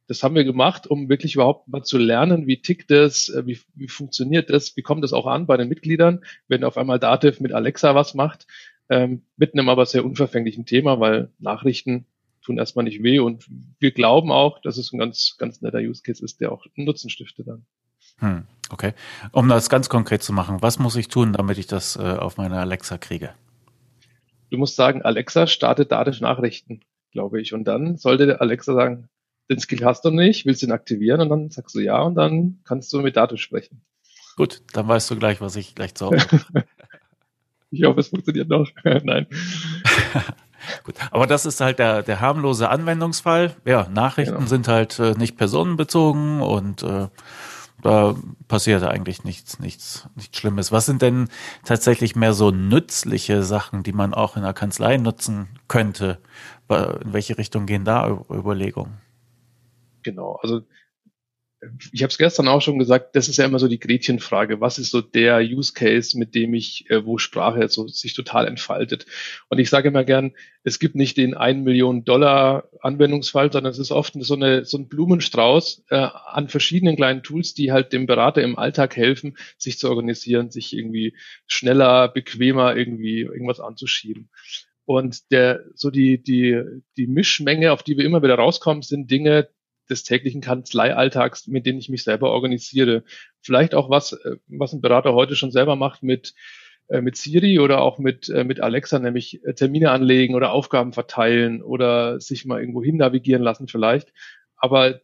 das 0.06 0.22
haben 0.22 0.34
wir 0.34 0.44
gemacht, 0.44 0.86
um 0.86 1.08
wirklich 1.08 1.34
überhaupt 1.34 1.66
mal 1.68 1.82
zu 1.82 1.96
lernen, 1.96 2.46
wie 2.46 2.60
tickt 2.60 2.90
das, 2.90 3.30
äh, 3.30 3.46
wie, 3.46 3.58
wie 3.74 3.88
funktioniert 3.88 4.50
das, 4.50 4.76
wie 4.76 4.82
kommt 4.82 5.02
das 5.02 5.14
auch 5.14 5.26
an 5.26 5.46
bei 5.46 5.56
den 5.56 5.68
Mitgliedern, 5.68 6.24
wenn 6.46 6.62
auf 6.62 6.76
einmal 6.76 6.98
Dativ 6.98 7.40
mit 7.40 7.52
Alexa 7.52 7.94
was 7.94 8.14
macht, 8.14 8.46
ähm, 8.90 9.22
mit 9.38 9.54
einem 9.54 9.70
aber 9.70 9.86
sehr 9.86 10.04
unverfänglichen 10.04 10.66
Thema, 10.66 11.00
weil 11.00 11.30
Nachrichten 11.38 12.04
tun 12.42 12.58
erstmal 12.58 12.84
nicht 12.84 13.02
weh 13.02 13.18
und 13.18 13.46
wir 13.78 13.92
glauben 13.92 14.30
auch, 14.30 14.60
dass 14.60 14.76
es 14.76 14.92
ein 14.92 14.98
ganz, 14.98 15.36
ganz 15.38 15.62
netter 15.62 15.78
Use 15.78 16.02
Case 16.02 16.22
ist, 16.22 16.40
der 16.42 16.52
auch 16.52 16.66
Nutzen 16.74 17.08
stiftet 17.08 17.48
dann. 17.48 17.64
Hm, 18.20 18.44
okay. 18.70 18.94
Um 19.32 19.48
das 19.48 19.68
ganz 19.68 19.88
konkret 19.88 20.22
zu 20.22 20.32
machen, 20.32 20.62
was 20.62 20.78
muss 20.78 20.96
ich 20.96 21.08
tun, 21.08 21.32
damit 21.32 21.58
ich 21.58 21.66
das 21.66 21.96
äh, 21.96 22.00
auf 22.00 22.36
meine 22.36 22.58
Alexa 22.58 22.98
kriege? 22.98 23.30
Du 24.50 24.58
musst 24.58 24.76
sagen, 24.76 25.02
Alexa 25.02 25.46
startet 25.46 25.92
Dativ 25.92 26.20
Nachrichten, 26.20 26.80
glaube 27.12 27.40
ich. 27.40 27.52
Und 27.52 27.64
dann 27.64 27.96
sollte 27.96 28.40
Alexa 28.40 28.74
sagen, 28.74 29.08
den 29.48 29.58
Skill 29.58 29.84
hast 29.84 30.04
du 30.04 30.10
nicht, 30.10 30.46
willst 30.46 30.62
ihn 30.62 30.72
aktivieren 30.72 31.20
und 31.20 31.28
dann 31.28 31.50
sagst 31.50 31.74
du 31.74 31.80
ja 31.80 32.00
und 32.00 32.14
dann 32.14 32.60
kannst 32.64 32.92
du 32.92 33.00
mit 33.00 33.16
Daten 33.16 33.36
sprechen. 33.36 33.82
Gut, 34.36 34.62
dann 34.72 34.88
weißt 34.88 35.10
du 35.10 35.16
gleich, 35.16 35.40
was 35.40 35.56
ich 35.56 35.74
gleich 35.74 35.94
zu 35.94 36.06
Hause 36.06 36.26
Ich 37.70 37.84
hoffe, 37.84 38.00
es 38.00 38.08
funktioniert 38.08 38.48
noch. 38.48 38.68
Nein. 38.84 39.26
Gut, 40.84 40.94
aber 41.10 41.26
das 41.26 41.46
ist 41.46 41.60
halt 41.60 41.78
der, 41.78 42.02
der 42.02 42.20
harmlose 42.20 42.68
Anwendungsfall. 42.68 43.54
Ja, 43.64 43.88
Nachrichten 43.88 44.34
genau. 44.34 44.46
sind 44.46 44.68
halt 44.68 44.98
äh, 44.98 45.12
nicht 45.12 45.36
personenbezogen 45.36 46.42
und 46.42 46.82
äh, 46.82 47.08
da 47.82 48.14
passiert 48.48 48.82
eigentlich 48.82 49.24
nichts, 49.24 49.58
nichts, 49.58 50.08
nichts 50.14 50.36
Schlimmes. 50.38 50.72
Was 50.72 50.86
sind 50.86 51.02
denn 51.02 51.28
tatsächlich 51.64 52.16
mehr 52.16 52.32
so 52.32 52.50
nützliche 52.50 53.42
Sachen, 53.42 53.82
die 53.82 53.92
man 53.92 54.14
auch 54.14 54.36
in 54.36 54.42
der 54.42 54.52
Kanzlei 54.52 54.96
nutzen 54.96 55.48
könnte? 55.68 56.18
In 56.68 57.12
welche 57.12 57.38
Richtung 57.38 57.66
gehen 57.66 57.84
da 57.84 58.08
Überlegungen? 58.30 58.98
Genau, 60.02 60.38
also 60.42 60.62
ich 61.92 62.02
habe 62.02 62.10
es 62.10 62.16
gestern 62.16 62.48
auch 62.48 62.62
schon 62.62 62.78
gesagt, 62.78 63.14
das 63.16 63.28
ist 63.28 63.36
ja 63.36 63.44
immer 63.44 63.58
so 63.58 63.68
die 63.68 63.78
Gretchenfrage. 63.78 64.60
Was 64.60 64.78
ist 64.78 64.90
so 64.90 65.02
der 65.02 65.40
Use 65.40 65.74
Case, 65.74 66.18
mit 66.18 66.34
dem 66.34 66.54
ich, 66.54 66.88
äh, 66.90 67.04
wo 67.04 67.18
Sprache 67.18 67.68
so 67.68 67.86
sich 67.86 68.14
total 68.14 68.46
entfaltet? 68.46 69.04
Und 69.48 69.58
ich 69.58 69.68
sage 69.68 69.88
immer 69.88 70.04
gern, 70.04 70.32
es 70.64 70.78
gibt 70.78 70.94
nicht 70.94 71.18
den 71.18 71.34
1 71.34 71.62
Million 71.62 72.04
Dollar 72.04 72.68
Anwendungsfall, 72.80 73.52
sondern 73.52 73.72
es 73.72 73.78
ist 73.78 73.90
oft 73.90 74.14
so, 74.18 74.34
eine, 74.34 74.64
so 74.64 74.78
ein 74.78 74.88
Blumenstrauß 74.88 75.84
äh, 75.90 75.96
an 75.96 76.48
verschiedenen 76.48 76.96
kleinen 76.96 77.22
Tools, 77.22 77.52
die 77.52 77.72
halt 77.72 77.92
dem 77.92 78.06
Berater 78.06 78.42
im 78.42 78.58
Alltag 78.58 78.96
helfen, 78.96 79.36
sich 79.58 79.78
zu 79.78 79.90
organisieren, 79.90 80.50
sich 80.50 80.74
irgendwie 80.74 81.14
schneller, 81.46 82.08
bequemer 82.08 82.74
irgendwie 82.74 83.20
irgendwas 83.20 83.60
anzuschieben. 83.60 84.30
Und 84.86 85.30
der, 85.30 85.64
so 85.74 85.90
die, 85.90 86.22
die, 86.22 86.62
die 86.96 87.06
Mischmenge, 87.06 87.72
auf 87.72 87.82
die 87.82 87.98
wir 87.98 88.04
immer 88.04 88.22
wieder 88.22 88.36
rauskommen, 88.36 88.82
sind 88.82 89.10
Dinge, 89.10 89.48
des 89.90 90.04
täglichen 90.04 90.40
Kanzleialltags, 90.40 91.46
mit 91.46 91.66
denen 91.66 91.78
ich 91.78 91.88
mich 91.88 92.04
selber 92.04 92.30
organisiere. 92.30 93.04
Vielleicht 93.42 93.74
auch 93.74 93.90
was, 93.90 94.12
äh, 94.12 94.36
was 94.48 94.72
ein 94.72 94.80
Berater 94.80 95.14
heute 95.14 95.36
schon 95.36 95.50
selber 95.50 95.76
macht 95.76 96.02
mit 96.02 96.34
äh, 96.88 97.00
mit 97.00 97.16
Siri 97.16 97.58
oder 97.58 97.82
auch 97.82 97.98
mit, 97.98 98.28
äh, 98.28 98.44
mit 98.44 98.60
Alexa, 98.60 98.98
nämlich 98.98 99.40
Termine 99.56 99.90
anlegen 99.90 100.34
oder 100.34 100.52
Aufgaben 100.52 100.92
verteilen 100.92 101.62
oder 101.62 102.20
sich 102.20 102.44
mal 102.44 102.60
irgendwo 102.60 102.82
hin 102.82 102.96
navigieren 102.96 103.42
lassen 103.42 103.68
vielleicht. 103.68 104.12
Aber 104.56 105.00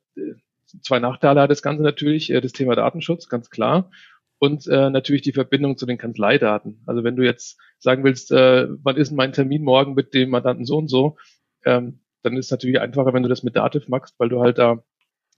zwei 0.82 0.98
Nachteile 0.98 1.40
hat 1.40 1.50
das 1.50 1.62
Ganze 1.62 1.82
natürlich, 1.82 2.28
das 2.28 2.52
Thema 2.52 2.74
Datenschutz, 2.74 3.28
ganz 3.28 3.50
klar. 3.50 3.90
Und 4.38 4.66
äh, 4.66 4.90
natürlich 4.90 5.22
die 5.22 5.32
Verbindung 5.32 5.78
zu 5.78 5.86
den 5.86 5.96
Kanzleidaten. 5.96 6.82
Also 6.86 7.04
wenn 7.04 7.16
du 7.16 7.24
jetzt 7.24 7.58
sagen 7.78 8.04
willst, 8.04 8.30
äh, 8.32 8.66
wann 8.82 8.96
ist 8.96 9.12
mein 9.12 9.32
Termin 9.32 9.62
morgen 9.62 9.94
mit 9.94 10.12
dem 10.12 10.30
Mandanten 10.30 10.66
so 10.66 10.76
und 10.76 10.88
so, 10.88 11.16
ähm, 11.64 12.00
dann 12.26 12.36
ist 12.36 12.46
es 12.46 12.50
natürlich 12.50 12.80
einfacher, 12.80 13.14
wenn 13.14 13.22
du 13.22 13.28
das 13.28 13.42
mit 13.42 13.56
Dativ 13.56 13.88
machst, 13.88 14.14
weil 14.18 14.28
du 14.28 14.40
halt 14.40 14.58
da 14.58 14.82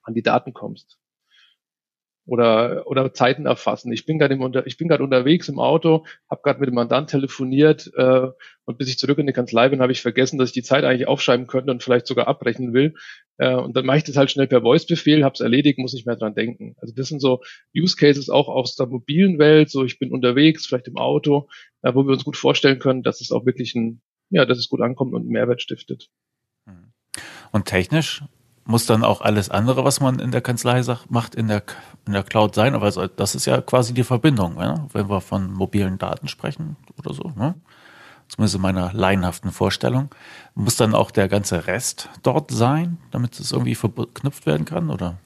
an 0.02 0.14
die 0.14 0.22
Daten 0.22 0.52
kommst. 0.52 0.98
Oder, 2.26 2.86
oder 2.86 3.14
Zeiten 3.14 3.46
erfassen. 3.46 3.90
Ich 3.90 4.04
bin 4.04 4.18
gerade 4.18 4.36
unter, 4.36 4.66
ich 4.66 4.76
bin 4.76 4.88
gerade 4.88 5.02
unterwegs 5.02 5.48
im 5.48 5.58
Auto, 5.58 6.04
habe 6.28 6.42
gerade 6.42 6.60
mit 6.60 6.68
dem 6.68 6.74
Mandant 6.74 7.08
telefoniert 7.08 7.90
äh, 7.96 8.28
und 8.66 8.76
bis 8.76 8.90
ich 8.90 8.98
zurück 8.98 9.16
in 9.16 9.26
die 9.26 9.32
Kanzlei 9.32 9.70
bin, 9.70 9.80
habe 9.80 9.92
ich 9.92 10.02
vergessen, 10.02 10.38
dass 10.38 10.50
ich 10.50 10.52
die 10.52 10.62
Zeit 10.62 10.84
eigentlich 10.84 11.08
aufschreiben 11.08 11.46
könnte 11.46 11.70
und 11.70 11.82
vielleicht 11.82 12.06
sogar 12.06 12.28
abbrechen 12.28 12.74
will. 12.74 12.92
Äh, 13.38 13.54
und 13.54 13.74
dann 13.74 13.86
mache 13.86 13.98
ich 13.98 14.04
das 14.04 14.18
halt 14.18 14.30
schnell 14.30 14.46
per 14.46 14.60
Voice-Befehl, 14.60 15.24
habe 15.24 15.32
es 15.32 15.40
erledigt, 15.40 15.78
muss 15.78 15.94
nicht 15.94 16.06
mehr 16.06 16.16
dran 16.16 16.34
denken. 16.34 16.74
Also 16.82 16.92
das 16.94 17.08
sind 17.08 17.20
so 17.20 17.40
Use 17.74 17.96
Cases 17.96 18.28
auch 18.28 18.48
aus 18.48 18.76
der 18.76 18.88
mobilen 18.88 19.38
Welt. 19.38 19.70
So 19.70 19.84
ich 19.84 19.98
bin 19.98 20.12
unterwegs, 20.12 20.66
vielleicht 20.66 20.88
im 20.88 20.98
Auto, 20.98 21.48
äh, 21.80 21.94
wo 21.94 22.02
wir 22.02 22.12
uns 22.12 22.24
gut 22.24 22.36
vorstellen 22.36 22.78
können, 22.78 23.02
dass 23.02 23.22
es 23.22 23.32
auch 23.32 23.46
wirklich 23.46 23.74
ein, 23.74 24.02
ja, 24.28 24.44
dass 24.44 24.58
es 24.58 24.68
gut 24.68 24.82
ankommt 24.82 25.14
und 25.14 25.22
einen 25.22 25.30
Mehrwert 25.30 25.62
stiftet. 25.62 26.10
Und 27.50 27.66
technisch 27.66 28.22
muss 28.64 28.84
dann 28.84 29.02
auch 29.02 29.22
alles 29.22 29.48
andere, 29.48 29.84
was 29.84 30.00
man 30.00 30.18
in 30.18 30.30
der 30.30 30.42
Kanzlei 30.42 30.82
macht, 31.08 31.34
in 31.34 31.48
der, 31.48 31.62
in 32.06 32.12
der 32.12 32.22
Cloud 32.22 32.54
sein. 32.54 32.74
Aber 32.74 32.90
das 32.90 33.34
ist 33.34 33.46
ja 33.46 33.62
quasi 33.62 33.94
die 33.94 34.04
Verbindung, 34.04 34.56
ne? 34.56 34.86
wenn 34.92 35.08
wir 35.08 35.22
von 35.22 35.50
mobilen 35.50 35.96
Daten 35.96 36.28
sprechen 36.28 36.76
oder 36.98 37.14
so. 37.14 37.32
Ne? 37.34 37.54
Zumindest 38.28 38.56
in 38.56 38.60
meiner 38.60 38.92
laienhaften 38.92 39.52
Vorstellung. 39.52 40.14
Muss 40.54 40.76
dann 40.76 40.94
auch 40.94 41.10
der 41.10 41.28
ganze 41.28 41.66
Rest 41.66 42.10
dort 42.22 42.50
sein, 42.50 42.98
damit 43.10 43.40
es 43.40 43.52
irgendwie 43.52 43.74
verknüpft 43.74 44.44
werden 44.44 44.66
kann, 44.66 44.90
oder? 44.90 45.16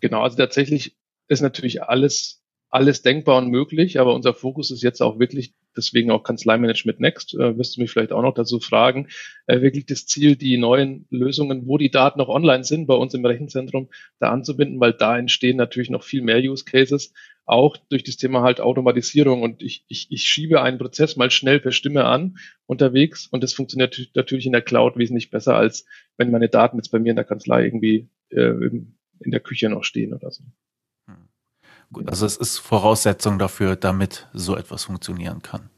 Genau, 0.00 0.22
also 0.22 0.36
tatsächlich 0.36 0.96
ist 1.28 1.40
natürlich 1.40 1.82
alles, 1.82 2.37
alles 2.70 3.02
denkbar 3.02 3.38
und 3.38 3.48
möglich, 3.48 3.98
aber 3.98 4.14
unser 4.14 4.34
Fokus 4.34 4.70
ist 4.70 4.82
jetzt 4.82 5.00
auch 5.00 5.18
wirklich 5.18 5.54
deswegen 5.76 6.10
auch 6.10 6.22
Kanzleimanagement 6.22 7.00
Next, 7.00 7.34
äh, 7.34 7.56
wirst 7.56 7.76
du 7.76 7.80
mich 7.80 7.90
vielleicht 7.90 8.12
auch 8.12 8.22
noch 8.22 8.34
dazu 8.34 8.60
fragen, 8.60 9.08
äh, 9.46 9.60
wirklich 9.62 9.86
das 9.86 10.06
Ziel, 10.06 10.36
die 10.36 10.58
neuen 10.58 11.06
Lösungen, 11.10 11.66
wo 11.66 11.78
die 11.78 11.90
Daten 11.90 12.18
noch 12.18 12.28
online 12.28 12.64
sind, 12.64 12.86
bei 12.86 12.94
uns 12.94 13.14
im 13.14 13.24
Rechenzentrum, 13.24 13.88
da 14.18 14.30
anzubinden, 14.30 14.80
weil 14.80 14.92
da 14.92 15.16
entstehen 15.16 15.56
natürlich 15.56 15.88
noch 15.88 16.02
viel 16.02 16.20
mehr 16.20 16.38
Use 16.38 16.64
Cases, 16.64 17.12
auch 17.46 17.76
durch 17.88 18.02
das 18.02 18.16
Thema 18.16 18.42
halt 18.42 18.60
Automatisierung. 18.60 19.42
Und 19.42 19.62
ich, 19.62 19.84
ich, 19.88 20.08
ich 20.10 20.24
schiebe 20.24 20.60
einen 20.60 20.78
Prozess 20.78 21.16
mal 21.16 21.30
schnell 21.30 21.60
per 21.60 21.72
Stimme 21.72 22.04
an 22.04 22.36
unterwegs 22.66 23.26
und 23.26 23.42
das 23.42 23.54
funktioniert 23.54 24.10
natürlich 24.14 24.46
in 24.46 24.52
der 24.52 24.62
Cloud 24.62 24.98
wesentlich 24.98 25.30
besser, 25.30 25.56
als 25.56 25.86
wenn 26.18 26.30
meine 26.30 26.48
Daten 26.48 26.76
jetzt 26.76 26.90
bei 26.90 26.98
mir 26.98 27.10
in 27.10 27.16
der 27.16 27.24
Kanzlei 27.24 27.64
irgendwie 27.64 28.08
äh, 28.30 28.52
in 29.20 29.30
der 29.30 29.40
Küche 29.40 29.70
noch 29.70 29.84
stehen 29.84 30.12
oder 30.12 30.30
so. 30.30 30.44
Gut, 31.92 32.08
also 32.08 32.26
es 32.26 32.36
ist 32.36 32.58
Voraussetzung 32.58 33.38
dafür, 33.38 33.76
damit 33.76 34.28
so 34.32 34.56
etwas 34.56 34.84
funktionieren 34.84 35.42
kann. 35.42 35.70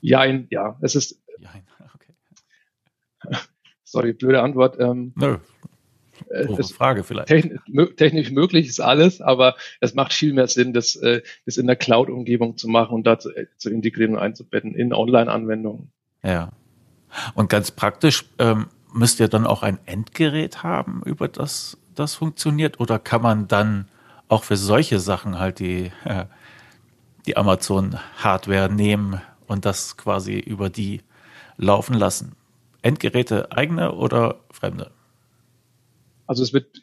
Ja, 0.00 0.24
ja, 0.24 0.76
es 0.80 0.94
ist. 0.94 1.20
Jein, 1.38 1.66
okay. 1.94 3.36
Sorry, 3.84 4.12
blöde 4.12 4.42
Antwort. 4.42 4.78
Ähm, 4.78 5.12
Nö. 5.16 5.38
Äh, 6.30 6.62
Frage 6.64 7.04
vielleicht. 7.04 7.28
Technisch, 7.28 7.60
technisch, 7.96 8.30
möglich 8.30 8.66
ist 8.68 8.80
alles, 8.80 9.20
aber 9.20 9.56
es 9.80 9.94
macht 9.94 10.12
viel 10.12 10.32
mehr 10.32 10.48
Sinn, 10.48 10.72
das, 10.72 10.96
äh, 10.96 11.22
das 11.46 11.56
in 11.56 11.66
der 11.66 11.76
Cloud-Umgebung 11.76 12.56
zu 12.56 12.68
machen 12.68 12.94
und 12.94 13.06
da 13.06 13.18
zu, 13.18 13.30
äh, 13.30 13.46
zu 13.56 13.70
integrieren 13.70 14.14
und 14.14 14.20
einzubetten 14.20 14.74
in 14.74 14.92
Online-Anwendungen. 14.92 15.92
Ja. 16.22 16.50
Und 17.34 17.48
ganz 17.48 17.70
praktisch 17.70 18.24
ähm, 18.38 18.66
müsst 18.92 19.20
ihr 19.20 19.28
dann 19.28 19.46
auch 19.46 19.62
ein 19.62 19.78
Endgerät 19.86 20.62
haben, 20.62 21.02
über 21.04 21.28
das 21.28 21.78
das 21.98 22.14
funktioniert? 22.14 22.80
Oder 22.80 22.98
kann 22.98 23.22
man 23.22 23.48
dann 23.48 23.88
auch 24.28 24.44
für 24.44 24.56
solche 24.56 24.98
Sachen 24.98 25.38
halt 25.38 25.58
die, 25.58 25.90
äh, 26.04 26.26
die 27.26 27.36
Amazon-Hardware 27.36 28.72
nehmen 28.72 29.20
und 29.46 29.64
das 29.64 29.96
quasi 29.96 30.38
über 30.38 30.70
die 30.70 31.02
laufen 31.56 31.94
lassen? 31.94 32.36
Endgeräte 32.82 33.52
eigene 33.52 33.92
oder 33.94 34.40
fremde? 34.50 34.90
Also 36.26 36.42
es 36.42 36.52
wird, 36.52 36.82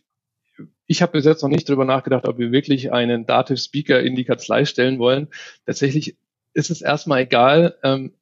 ich 0.87 1.01
habe 1.01 1.13
bis 1.13 1.25
jetzt 1.25 1.43
noch 1.43 1.49
nicht 1.49 1.69
darüber 1.69 1.85
nachgedacht, 1.85 2.27
ob 2.27 2.37
wir 2.37 2.51
wirklich 2.51 2.91
einen 2.91 3.25
Dativ 3.25 3.59
Speaker 3.59 4.01
in 4.01 4.15
die 4.15 4.25
Kanzlei 4.25 4.65
stellen 4.65 4.99
wollen. 4.99 5.27
Tatsächlich 5.65 6.17
ist 6.53 6.71
es 6.71 6.81
erstmal 6.81 7.21
egal. 7.21 7.77
Ähm, 7.83 8.13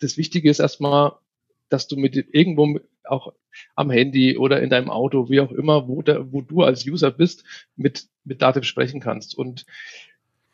das 0.00 0.16
Wichtige 0.16 0.50
ist 0.50 0.60
erstmal, 0.60 1.12
dass 1.68 1.88
du 1.88 1.96
mit 1.96 2.16
irgendwo 2.16 2.80
auch 3.04 3.32
am 3.74 3.90
Handy 3.90 4.36
oder 4.36 4.62
in 4.62 4.70
deinem 4.70 4.90
Auto, 4.90 5.28
wie 5.30 5.40
auch 5.40 5.52
immer, 5.52 5.88
wo, 5.88 6.02
da, 6.02 6.32
wo 6.32 6.42
du 6.42 6.62
als 6.62 6.86
User 6.86 7.10
bist, 7.10 7.44
mit, 7.76 8.06
mit 8.24 8.42
Dativ 8.42 8.64
sprechen 8.64 9.00
kannst. 9.00 9.36
Und 9.36 9.66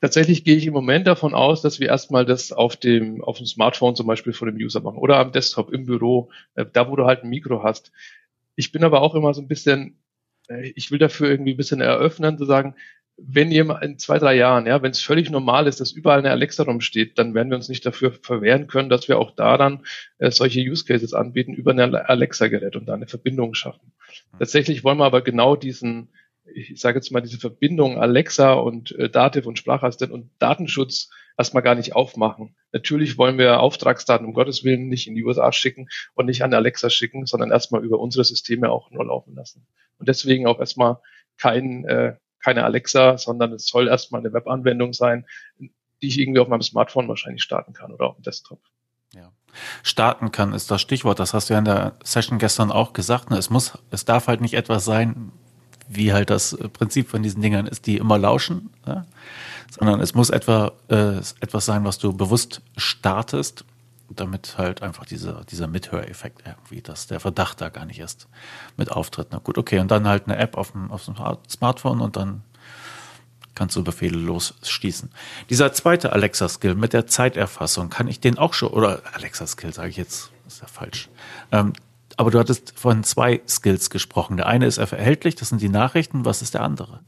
tatsächlich 0.01 0.45
gehe 0.45 0.57
ich 0.57 0.67
im 0.67 0.73
Moment 0.73 1.07
davon 1.07 1.35
aus, 1.35 1.63
dass 1.63 1.81
wir 1.81 1.89
erstmal 1.89 2.25
das 2.25 2.53
auf 2.53 2.77
dem, 2.77 3.23
auf 3.23 3.39
dem 3.39 3.47
Smartphone 3.47 3.97
zum 3.97 4.07
Beispiel 4.07 4.33
vor 4.33 4.51
dem 4.51 4.57
User 4.57 4.81
machen 4.81 4.99
oder 4.99 5.19
am 5.19 5.33
Desktop 5.33 5.73
im 5.73 5.87
Büro, 5.87 6.31
äh, 6.55 6.67
da 6.71 6.91
wo 6.91 6.97
du 6.97 7.05
halt 7.07 7.25
ein 7.25 7.31
Mikro 7.31 7.63
hast. 7.63 7.93
Ich 8.55 8.73
bin 8.73 8.85
aber 8.85 9.01
auch 9.01 9.15
immer 9.15 9.35
so 9.35 9.41
ein 9.41 9.49
bisschen, 9.49 9.99
äh, 10.49 10.73
ich 10.75 10.91
will 10.91 10.99
dafür 10.99 11.31
irgendwie 11.31 11.55
ein 11.55 11.59
bisschen 11.59 11.81
eröffnen, 11.81 12.39
zu 12.39 12.45
sagen, 12.45 12.75
wenn 13.17 13.51
jemand 13.51 13.83
in 13.85 13.99
zwei, 13.99 14.19
drei 14.19 14.35
Jahren, 14.35 14.67
ja, 14.67 14.83
wenn 14.83 14.91
es 14.91 15.03
völlig 15.03 15.31
normal 15.31 15.67
ist, 15.67 15.81
dass 15.81 15.93
überall 15.93 16.19
eine 16.19 16.31
Alexa 16.31 16.65
rumsteht, 16.65 17.19
dann 17.19 17.35
werden 17.35 17.51
wir 17.51 17.57
uns 17.57 17.69
nicht 17.69 17.85
dafür 17.85 18.13
verwehren 18.13 18.67
können, 18.67 18.89
dass 18.89 19.09
wir 19.09 19.19
auch 19.19 19.33
da 19.33 19.57
dann 19.57 19.85
äh, 20.19 20.31
solche 20.31 20.61
Use 20.61 20.85
Cases 20.85 21.13
anbieten 21.13 21.55
über 21.55 21.73
ein 21.73 21.95
Alexa-Gerät 21.95 22.77
und 22.77 22.87
da 22.87 22.95
eine 22.95 23.07
Verbindung 23.07 23.55
schaffen. 23.55 23.93
Tatsächlich 24.39 24.83
wollen 24.83 24.99
wir 24.99 25.05
aber 25.05 25.23
genau 25.23 25.57
diesen, 25.57 26.09
ich 26.55 26.81
sage 26.81 26.99
jetzt 26.99 27.13
mal, 27.13 27.21
diese 27.21 27.39
Verbindung 27.39 27.99
Alexa 27.99 28.55
und 28.55 28.93
äh, 28.93 29.09
Dativ 29.09 29.47
und 29.47 29.59
Sprachassistent 29.59 30.11
und 30.11 30.31
Datenschutz 30.39 31.11
erstmal 31.37 31.63
gar 31.63 31.75
nicht 31.75 31.95
aufmachen. 31.95 32.57
Natürlich 32.73 33.19
wollen 33.19 33.39
wir 33.39 33.61
Auftragsdaten 33.61 34.27
um 34.27 34.35
Gottes 34.35 34.65
Willen 34.65 34.89
nicht 34.89 35.07
in 35.07 35.15
die 35.15 35.25
USA 35.25 35.53
schicken 35.53 35.89
und 36.15 36.27
nicht 36.27 36.43
an 36.43 36.55
Alexa 36.55 36.91
schicken, 36.91 37.27
sondern 37.27 37.51
erstmal 37.51 37.85
über 37.85 37.99
unsere 38.01 38.25
Systeme 38.25 38.71
auch 38.71 38.91
nur 38.91 39.05
laufen 39.05 39.35
lassen. 39.35 39.67
Und 39.99 40.09
deswegen 40.09 40.47
auch 40.47 40.59
erstmal 40.59 40.99
kein, 41.39 41.85
äh, 41.85 42.17
keine 42.43 42.65
Alexa, 42.65 43.19
sondern 43.19 43.53
es 43.53 43.67
soll 43.67 43.89
erstmal 43.89 44.21
eine 44.21 44.33
Webanwendung 44.33 44.93
sein, 44.93 45.27
die 45.59 46.09
ich 46.09 46.19
irgendwie 46.19 46.41
auf 46.41 46.49
meinem 46.49 46.63
Smartphone 46.63 47.09
wahrscheinlich 47.09 47.43
starten 47.43 47.73
kann 47.73 47.93
oder 47.93 48.07
auf 48.07 48.17
dem 48.17 48.23
Desktop. 48.23 48.61
Ja. 49.15 49.31
Starten 49.83 50.33
kann 50.33 50.53
ist 50.53 50.71
das 50.71 50.81
Stichwort. 50.81 51.19
Das 51.19 51.35
hast 51.35 51.49
du 51.49 51.55
ja 51.55 51.59
in 51.59 51.65
der 51.65 51.93
Session 52.03 52.39
gestern 52.39 52.73
auch 52.73 52.93
gesagt. 52.93 53.31
Ne? 53.31 53.39
Es 53.39 53.51
muss, 53.51 53.79
es 53.91 54.05
darf 54.05 54.27
halt 54.27 54.41
nicht 54.41 54.55
etwas 54.55 54.85
sein, 54.85 55.33
wie 55.89 56.13
halt 56.13 56.31
das 56.31 56.57
Prinzip 56.73 57.09
von 57.09 57.23
diesen 57.23 57.43
Dingern 57.43 57.67
ist, 57.67 57.87
die 57.87 57.99
immer 57.99 58.19
lauschen, 58.19 58.71
ja? 58.87 59.07
sondern 59.71 60.01
es 60.01 60.15
muss 60.15 60.31
etwa 60.31 60.73
äh, 60.89 61.19
etwas 61.41 61.67
sein, 61.67 61.85
was 61.85 61.99
du 61.99 62.13
bewusst 62.13 62.63
startest, 62.77 63.65
damit 64.15 64.59
halt 64.59 64.83
einfach 64.83 65.05
dieser, 65.05 65.45
dieser 65.45 65.67
Mithöreffekt 65.67 66.43
irgendwie, 66.47 66.83
dass 66.83 67.07
der 67.07 67.21
Verdacht 67.21 67.61
da 67.61 67.69
gar 67.69 67.85
nicht 67.85 67.99
erst 67.99 68.29
mit 68.77 68.91
auftritt. 68.91 69.29
Na 69.31 69.39
gut, 69.39 69.59
okay, 69.59 69.79
und 69.79 69.91
dann 69.91 70.07
halt 70.07 70.27
eine 70.27 70.37
App 70.37 70.57
auf 70.57 70.73
dem, 70.73 70.91
auf 70.91 71.05
dem 71.05 71.15
Smartphone 71.49 72.01
und 72.01 72.17
dann 72.17 72.43
kannst 73.55 73.77
du 73.77 73.85
Befehle 73.85 74.19
losschießen. 74.19 75.11
Dieser 75.51 75.73
zweite 75.73 76.13
Alexa-Skill 76.13 76.75
mit 76.75 76.93
der 76.93 77.07
Zeiterfassung, 77.07 77.91
kann 77.91 78.09
ich 78.09 78.21
den 78.21 78.39
auch 78.39 78.55
schon, 78.55 78.71
oder 78.71 79.03
Alexa-Skill 79.13 79.73
sage 79.73 79.91
ich 79.91 79.97
jetzt, 79.97 80.31
ist 80.47 80.63
ja 80.63 80.67
falsch. 80.67 81.09
Ähm, 81.51 81.73
aber 82.17 82.31
du 82.31 82.39
hattest 82.39 82.79
von 82.79 83.05
zwei 83.05 83.41
Skills 83.49 83.91
gesprochen. 83.91 84.37
Der 84.37 84.47
eine 84.47 84.67
ist 84.67 84.79
erhältlich, 84.79 85.35
das 85.35 85.49
sind 85.49 85.63
die 85.63 85.69
Nachrichten. 85.69 86.25
Was 86.25 86.43
ist 86.43 86.55
der 86.55 86.63
andere? 86.63 87.01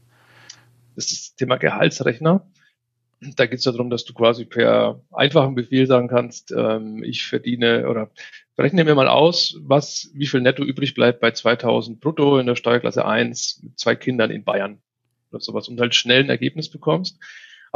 Das 0.95 1.11
ist 1.11 1.29
das 1.29 1.35
Thema 1.35 1.57
Gehaltsrechner. 1.57 2.45
Da 3.35 3.45
geht 3.45 3.59
es 3.59 3.65
darum, 3.65 3.89
dass 3.89 4.05
du 4.05 4.13
quasi 4.13 4.45
per 4.45 5.01
einfachen 5.11 5.55
Befehl 5.55 5.87
sagen 5.87 6.07
kannst, 6.07 6.51
ähm, 6.51 7.03
ich 7.03 7.25
verdiene 7.25 7.89
oder 7.89 8.11
rechne 8.57 8.83
mir 8.83 8.95
mal 8.95 9.07
aus, 9.07 9.57
was, 9.61 10.11
wie 10.13 10.27
viel 10.27 10.41
netto 10.41 10.63
übrig 10.63 10.93
bleibt 10.93 11.19
bei 11.19 11.31
2000 11.31 11.99
brutto 11.99 12.37
in 12.37 12.45
der 12.45 12.55
Steuerklasse 12.55 13.05
1 13.05 13.61
mit 13.63 13.79
zwei 13.79 13.95
Kindern 13.95 14.31
in 14.31 14.43
Bayern 14.43 14.79
oder 15.31 15.41
sowas 15.41 15.67
und 15.67 15.79
halt 15.79 15.95
schnell 15.95 16.23
ein 16.23 16.29
Ergebnis 16.29 16.69
bekommst. 16.69 17.19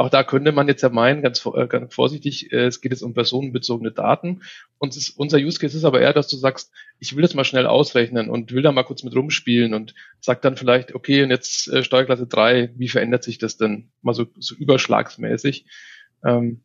Auch 0.00 0.08
da 0.08 0.24
könnte 0.24 0.50
man 0.50 0.66
jetzt 0.66 0.80
ja 0.80 0.88
meinen, 0.88 1.20
ganz, 1.20 1.44
äh, 1.44 1.66
ganz 1.66 1.94
vorsichtig, 1.94 2.50
äh, 2.52 2.64
es 2.64 2.80
geht 2.80 2.90
jetzt 2.90 3.02
um 3.02 3.12
personenbezogene 3.12 3.92
Daten. 3.92 4.40
Und 4.78 4.96
ist, 4.96 5.10
unser 5.10 5.36
Use 5.36 5.58
Case 5.58 5.76
ist 5.76 5.84
aber 5.84 6.00
eher, 6.00 6.14
dass 6.14 6.28
du 6.28 6.38
sagst, 6.38 6.72
ich 7.00 7.14
will 7.14 7.20
das 7.20 7.34
mal 7.34 7.44
schnell 7.44 7.66
ausrechnen 7.66 8.30
und 8.30 8.50
will 8.50 8.62
da 8.62 8.72
mal 8.72 8.84
kurz 8.84 9.02
mit 9.02 9.14
rumspielen 9.14 9.74
und 9.74 9.94
sag 10.18 10.40
dann 10.40 10.56
vielleicht, 10.56 10.94
okay, 10.94 11.22
und 11.22 11.28
jetzt 11.28 11.68
äh, 11.68 11.84
Steuerklasse 11.84 12.26
3, 12.26 12.72
wie 12.78 12.88
verändert 12.88 13.24
sich 13.24 13.36
das 13.36 13.58
denn 13.58 13.90
mal 14.00 14.14
so, 14.14 14.24
so 14.38 14.54
überschlagsmäßig? 14.54 15.66
Ähm, 16.24 16.64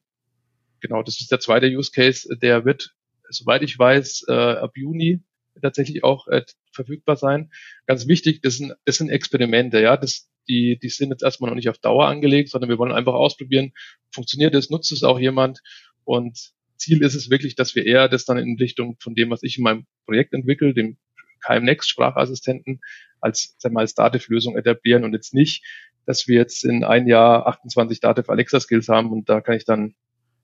genau, 0.80 1.04
das 1.04 1.20
ist 1.20 1.30
der 1.30 1.42
zweite 1.42 1.68
Use 1.68 1.92
Case, 1.92 2.38
der 2.38 2.64
wird, 2.64 2.96
soweit 3.28 3.64
ich 3.64 3.78
weiß, 3.78 4.28
äh, 4.30 4.32
ab 4.32 4.78
Juni 4.78 5.20
tatsächlich 5.62 6.06
auch 6.06 6.30
äh, 6.30 6.46
verfügbar 6.72 7.18
sein. 7.18 7.52
Ganz 7.86 8.08
wichtig, 8.08 8.42
das 8.44 8.56
sind, 8.56 8.76
das 8.86 8.96
sind 8.96 9.10
Experimente, 9.10 9.82
ja. 9.82 9.98
Das, 9.98 10.30
die, 10.48 10.78
die 10.82 10.90
sind 10.90 11.10
jetzt 11.10 11.24
erstmal 11.24 11.50
noch 11.50 11.56
nicht 11.56 11.70
auf 11.70 11.78
Dauer 11.78 12.08
angelegt, 12.08 12.50
sondern 12.50 12.70
wir 12.70 12.78
wollen 12.78 12.92
einfach 12.92 13.14
ausprobieren, 13.14 13.72
funktioniert 14.12 14.56
es, 14.56 14.70
nutzt 14.70 14.92
es 14.92 15.04
auch 15.04 15.20
jemand 15.20 15.62
und 16.04 16.54
Ziel 16.78 17.02
ist 17.04 17.16
es 17.16 17.30
wirklich, 17.30 17.56
dass 17.56 17.76
wir 17.76 17.86
eher 17.86 18.10
das 18.10 18.26
dann 18.26 18.38
in 18.38 18.58
Richtung 18.58 18.98
von 19.00 19.16
dem, 19.16 19.30
was 19.30 19.44
ich 19.44 19.58
in 19.58 19.64
meinem 19.64 19.86
Projekt 20.06 20.34
entwickle, 20.34 20.74
dem 20.74 20.98
KMNext 21.42 21.90
Sprachassistenten 21.90 22.82
als, 23.22 23.56
sagen 23.60 23.76
wir 23.76 23.80
als 23.80 23.96
Dativ-Lösung 23.96 24.58
etablieren 24.58 25.04
und 25.04 25.14
jetzt 25.14 25.34
nicht, 25.34 25.64
dass 26.06 26.28
wir 26.28 26.36
jetzt 26.36 26.64
in 26.64 26.84
ein 26.84 27.08
Jahr 27.08 27.48
28 27.48 28.00
Dativ 28.00 28.30
Alexa 28.30 28.60
Skills 28.60 28.90
haben 28.90 29.12
und 29.12 29.30
da 29.30 29.42
kann 29.42 29.56
ich 29.56 29.66
dann, 29.66 29.96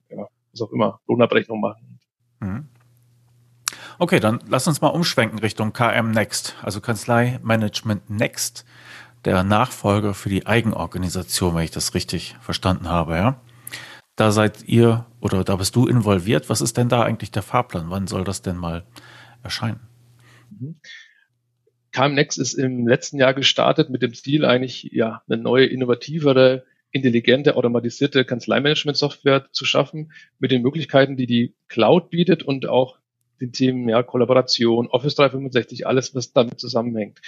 ja, 0.08 0.26
was 0.52 0.60
auch 0.60 0.72
immer, 0.72 1.00
Lohnabrechnung 1.06 1.60
machen. 1.60 2.00
Mhm. 2.40 2.68
Okay, 3.98 4.20
dann 4.20 4.40
lass 4.48 4.66
uns 4.66 4.80
mal 4.80 4.88
umschwenken 4.88 5.38
Richtung 5.38 5.72
KM 5.72 6.10
Next, 6.10 6.56
also 6.62 6.80
Kanzlei 6.80 7.38
Management 7.42 8.10
Next 8.10 8.64
der 9.24 9.44
Nachfolger 9.44 10.14
für 10.14 10.28
die 10.28 10.46
Eigenorganisation, 10.46 11.54
wenn 11.54 11.64
ich 11.64 11.70
das 11.70 11.94
richtig 11.94 12.36
verstanden 12.40 12.88
habe, 12.88 13.16
ja. 13.16 13.40
Da 14.16 14.30
seid 14.30 14.64
ihr 14.64 15.06
oder 15.20 15.42
da 15.44 15.56
bist 15.56 15.74
du 15.74 15.86
involviert. 15.86 16.50
Was 16.50 16.60
ist 16.60 16.76
denn 16.76 16.88
da 16.88 17.02
eigentlich 17.02 17.30
der 17.30 17.42
Fahrplan? 17.42 17.88
Wann 17.88 18.06
soll 18.06 18.24
das 18.24 18.42
denn 18.42 18.56
mal 18.56 18.84
erscheinen? 19.42 19.80
Mhm. 20.50 20.76
KMNext 21.92 22.38
ist 22.38 22.54
im 22.54 22.86
letzten 22.86 23.18
Jahr 23.18 23.34
gestartet 23.34 23.90
mit 23.90 24.02
dem 24.02 24.14
Ziel, 24.14 24.44
eigentlich 24.44 24.88
ja 24.92 25.22
eine 25.28 25.40
neue, 25.40 25.66
innovativere, 25.66 26.64
intelligente, 26.90 27.56
automatisierte 27.56 28.24
Kanzleimanagement-Software 28.24 29.48
zu 29.52 29.64
schaffen, 29.64 30.12
mit 30.38 30.50
den 30.50 30.62
Möglichkeiten, 30.62 31.16
die 31.16 31.26
die 31.26 31.54
Cloud 31.68 32.10
bietet 32.10 32.42
und 32.42 32.66
auch 32.66 32.98
den 33.42 33.52
Themen 33.52 33.88
ja, 33.88 34.02
Kollaboration, 34.02 34.86
Office 34.86 35.16
365, 35.16 35.86
alles, 35.86 36.14
was 36.14 36.32
damit 36.32 36.60
zusammenhängt. 36.60 37.20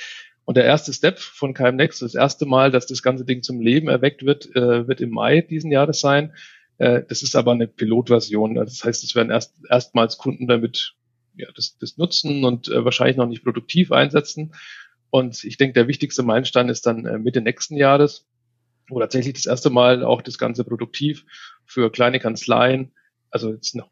Und 0.44 0.56
der 0.56 0.64
erste 0.64 0.92
Step 0.92 1.18
von 1.18 1.54
KM 1.54 1.76
Next, 1.76 2.02
das 2.02 2.14
erste 2.14 2.46
Mal, 2.46 2.70
dass 2.70 2.86
das 2.86 3.02
ganze 3.02 3.24
Ding 3.24 3.42
zum 3.42 3.60
Leben 3.60 3.88
erweckt 3.88 4.24
wird, 4.24 4.54
äh, 4.54 4.86
wird 4.86 5.00
im 5.00 5.10
Mai 5.10 5.40
diesen 5.40 5.70
Jahres 5.70 6.00
sein. 6.00 6.32
Äh, 6.78 7.02
das 7.08 7.22
ist 7.22 7.34
aber 7.34 7.52
eine 7.52 7.66
Pilotversion. 7.66 8.54
Das 8.54 8.84
heißt, 8.84 9.04
es 9.04 9.14
werden 9.14 9.30
erst 9.30 9.54
erstmals 9.68 10.18
Kunden 10.18 10.46
damit 10.46 10.94
ja, 11.36 11.48
das, 11.54 11.76
das 11.78 11.96
nutzen 11.96 12.44
und 12.44 12.68
äh, 12.68 12.84
wahrscheinlich 12.84 13.16
noch 13.16 13.26
nicht 13.26 13.42
produktiv 13.42 13.90
einsetzen. 13.90 14.54
Und 15.10 15.44
ich 15.44 15.56
denke, 15.56 15.74
der 15.74 15.88
wichtigste 15.88 16.22
Meilenstein 16.22 16.68
ist 16.68 16.86
dann 16.86 17.06
äh, 17.06 17.18
Mitte 17.18 17.40
nächsten 17.40 17.76
Jahres, 17.76 18.26
wo 18.88 19.00
tatsächlich 19.00 19.34
das 19.34 19.46
erste 19.46 19.70
Mal 19.70 20.04
auch 20.04 20.22
das 20.22 20.38
Ganze 20.38 20.64
produktiv 20.64 21.24
für 21.64 21.90
kleine 21.90 22.20
Kanzleien, 22.20 22.92
also 23.30 23.52
jetzt 23.52 23.74
noch 23.74 23.90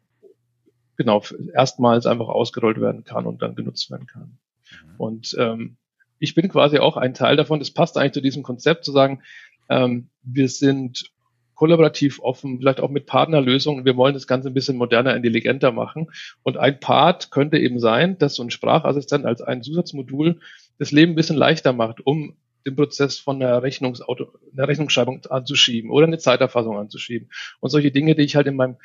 genau 0.97 1.23
erstmals 1.53 2.05
einfach 2.05 2.27
ausgerollt 2.27 2.79
werden 2.79 3.03
kann 3.03 3.25
und 3.25 3.41
dann 3.41 3.55
genutzt 3.55 3.89
werden 3.91 4.07
kann. 4.07 4.37
Mhm. 4.71 4.95
Und 4.97 5.35
ähm, 5.39 5.77
ich 6.19 6.35
bin 6.35 6.49
quasi 6.49 6.79
auch 6.79 6.97
ein 6.97 7.13
Teil 7.13 7.35
davon. 7.35 7.59
Das 7.59 7.71
passt 7.71 7.97
eigentlich 7.97 8.13
zu 8.13 8.21
diesem 8.21 8.43
Konzept, 8.43 8.85
zu 8.85 8.91
sagen, 8.91 9.21
ähm, 9.69 10.09
wir 10.21 10.49
sind 10.49 11.11
kollaborativ 11.55 12.19
offen, 12.19 12.59
vielleicht 12.59 12.79
auch 12.79 12.89
mit 12.89 13.05
Partnerlösungen. 13.05 13.85
Wir 13.85 13.95
wollen 13.95 14.13
das 14.13 14.27
Ganze 14.27 14.49
ein 14.49 14.53
bisschen 14.53 14.77
moderner, 14.77 15.15
intelligenter 15.15 15.71
machen. 15.71 16.11
Und 16.41 16.57
ein 16.57 16.79
Part 16.79 17.31
könnte 17.31 17.57
eben 17.57 17.79
sein, 17.79 18.17
dass 18.17 18.35
so 18.35 18.43
ein 18.43 18.51
Sprachassistent 18.51 19.25
als 19.25 19.41
ein 19.41 19.63
Zusatzmodul 19.63 20.39
das 20.79 20.91
Leben 20.91 21.13
ein 21.13 21.15
bisschen 21.15 21.37
leichter 21.37 21.73
macht, 21.73 22.05
um 22.05 22.35
den 22.65 22.75
Prozess 22.75 23.19
von 23.19 23.39
der, 23.39 23.61
Rechnungsauto, 23.61 24.27
einer 24.53 24.67
Rechnungsschreibung 24.67 25.25
anzuschieben 25.29 25.91
oder 25.91 26.07
eine 26.07 26.17
Zeiterfassung 26.17 26.77
anzuschieben. 26.77 27.29
Und 27.59 27.69
solche 27.69 27.91
Dinge, 27.91 28.15
die 28.15 28.23
ich 28.23 28.35
halt 28.35 28.47
in 28.47 28.55
meinem, 28.55 28.77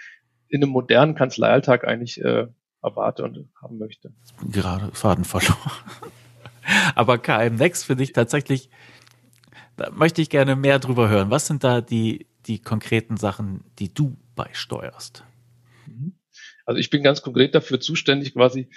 in 0.49 0.62
einem 0.62 0.72
modernen 0.72 1.14
Kanzleialltag 1.14 1.86
eigentlich 1.86 2.22
äh, 2.22 2.46
erwarte 2.82 3.24
und 3.24 3.49
haben 3.61 3.78
möchte. 3.78 4.12
Gerade 4.51 4.90
Faden 4.92 5.24
verloren. 5.24 5.57
Aber 6.94 7.18
KM 7.18 7.57
Next 7.57 7.84
finde 7.84 8.05
ich 8.05 8.12
tatsächlich, 8.12 8.70
da 9.76 9.90
möchte 9.90 10.22
ich 10.22 10.30
gerne 10.30 10.57
mehr 10.57 10.78
drüber 10.78 11.09
hören. 11.09 11.30
Was 11.30 11.46
sind 11.46 11.64
da 11.64 11.80
die, 11.80 12.26
die 12.46 12.61
konkreten 12.61 13.16
Sachen, 13.16 13.64
die 13.78 13.92
du 13.92 14.16
beisteuerst? 14.34 15.24
Mhm. 15.86 16.14
Also 16.66 16.78
ich 16.78 16.90
bin 16.90 17.03
ganz 17.03 17.22
konkret 17.22 17.55
dafür 17.55 17.80
zuständig, 17.80 18.34
quasi 18.34 18.68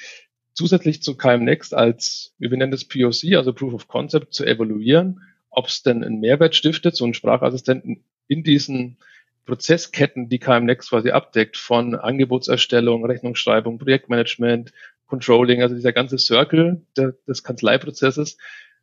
zusätzlich 0.54 1.02
zu 1.02 1.18
KM 1.18 1.44
Next 1.44 1.74
als, 1.74 2.34
wie 2.38 2.50
wir 2.50 2.58
nennen 2.58 2.72
das 2.72 2.86
POC, 2.86 3.36
also 3.36 3.54
Proof 3.54 3.74
of 3.74 3.88
Concept, 3.88 4.34
zu 4.34 4.46
evaluieren, 4.46 5.22
ob 5.50 5.68
es 5.68 5.84
denn 5.84 6.04
einen 6.04 6.20
Mehrwert 6.20 6.56
stiftet, 6.56 6.96
so 6.96 7.04
einen 7.04 7.14
Sprachassistenten 7.14 8.06
in 8.28 8.44
diesen 8.44 8.98
Prozessketten, 9.46 10.30
die 10.30 10.40
KM 10.40 10.66
Next 10.66 10.90
quasi 10.90 11.12
abdeckt, 11.12 11.58
von 11.58 11.96
Angebotserstellung, 11.96 13.06
Rechnungsschreibung, 13.06 13.80
Projektmanagement, 13.80 14.72
Controlling, 15.08 15.62
also 15.62 15.76
dieser 15.76 15.94
ganze 15.94 16.18
Circle 16.18 16.86
der, 16.98 17.16
des 17.28 17.44
Kanzleiprozesses. 17.44 18.38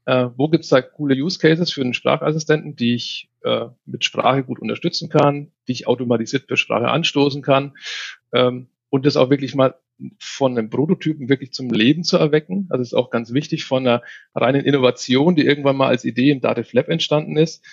Äh, 0.05 0.31
wo 0.37 0.49
gibt's 0.49 0.69
da 0.69 0.81
coole 0.81 1.15
Use 1.15 1.39
Cases 1.39 1.71
für 1.71 1.83
einen 1.83 1.95
Sprachassistenten, 1.95 2.77
die 2.77 2.95
ich 2.95 3.31
äh, 3.45 3.67
mit 3.85 4.05
Sprache 4.05 4.43
gut 4.43 4.59
unterstützen 4.59 5.09
kann, 5.11 5.53
die 5.67 5.73
ich 5.73 5.87
automatisiert 5.87 6.47
per 6.47 6.57
Sprache 6.57 6.89
anstoßen 6.89 7.43
kann 7.43 7.77
ähm, 8.33 8.69
und 8.89 9.05
das 9.05 9.17
auch 9.17 9.29
wirklich 9.29 9.55
mal 9.55 9.75
von 10.19 10.57
einem 10.57 10.71
Prototypen 10.71 11.29
wirklich 11.29 11.53
zum 11.53 11.71
Leben 11.71 12.05
zu 12.05 12.17
erwecken. 12.17 12.69
Also 12.71 12.83
ist 12.83 12.95
auch 12.95 13.11
ganz 13.11 13.33
wichtig 13.33 13.65
von 13.65 13.87
einer 13.87 14.03
reinen 14.35 14.65
Innovation, 14.65 15.35
die 15.35 15.45
irgendwann 15.45 15.77
mal 15.77 15.89
als 15.89 16.05
Idee 16.05 16.31
im 16.31 16.41
Dativ 16.41 16.73
Lab 16.73 16.89
entstanden 16.89 17.37
ist, 17.37 17.65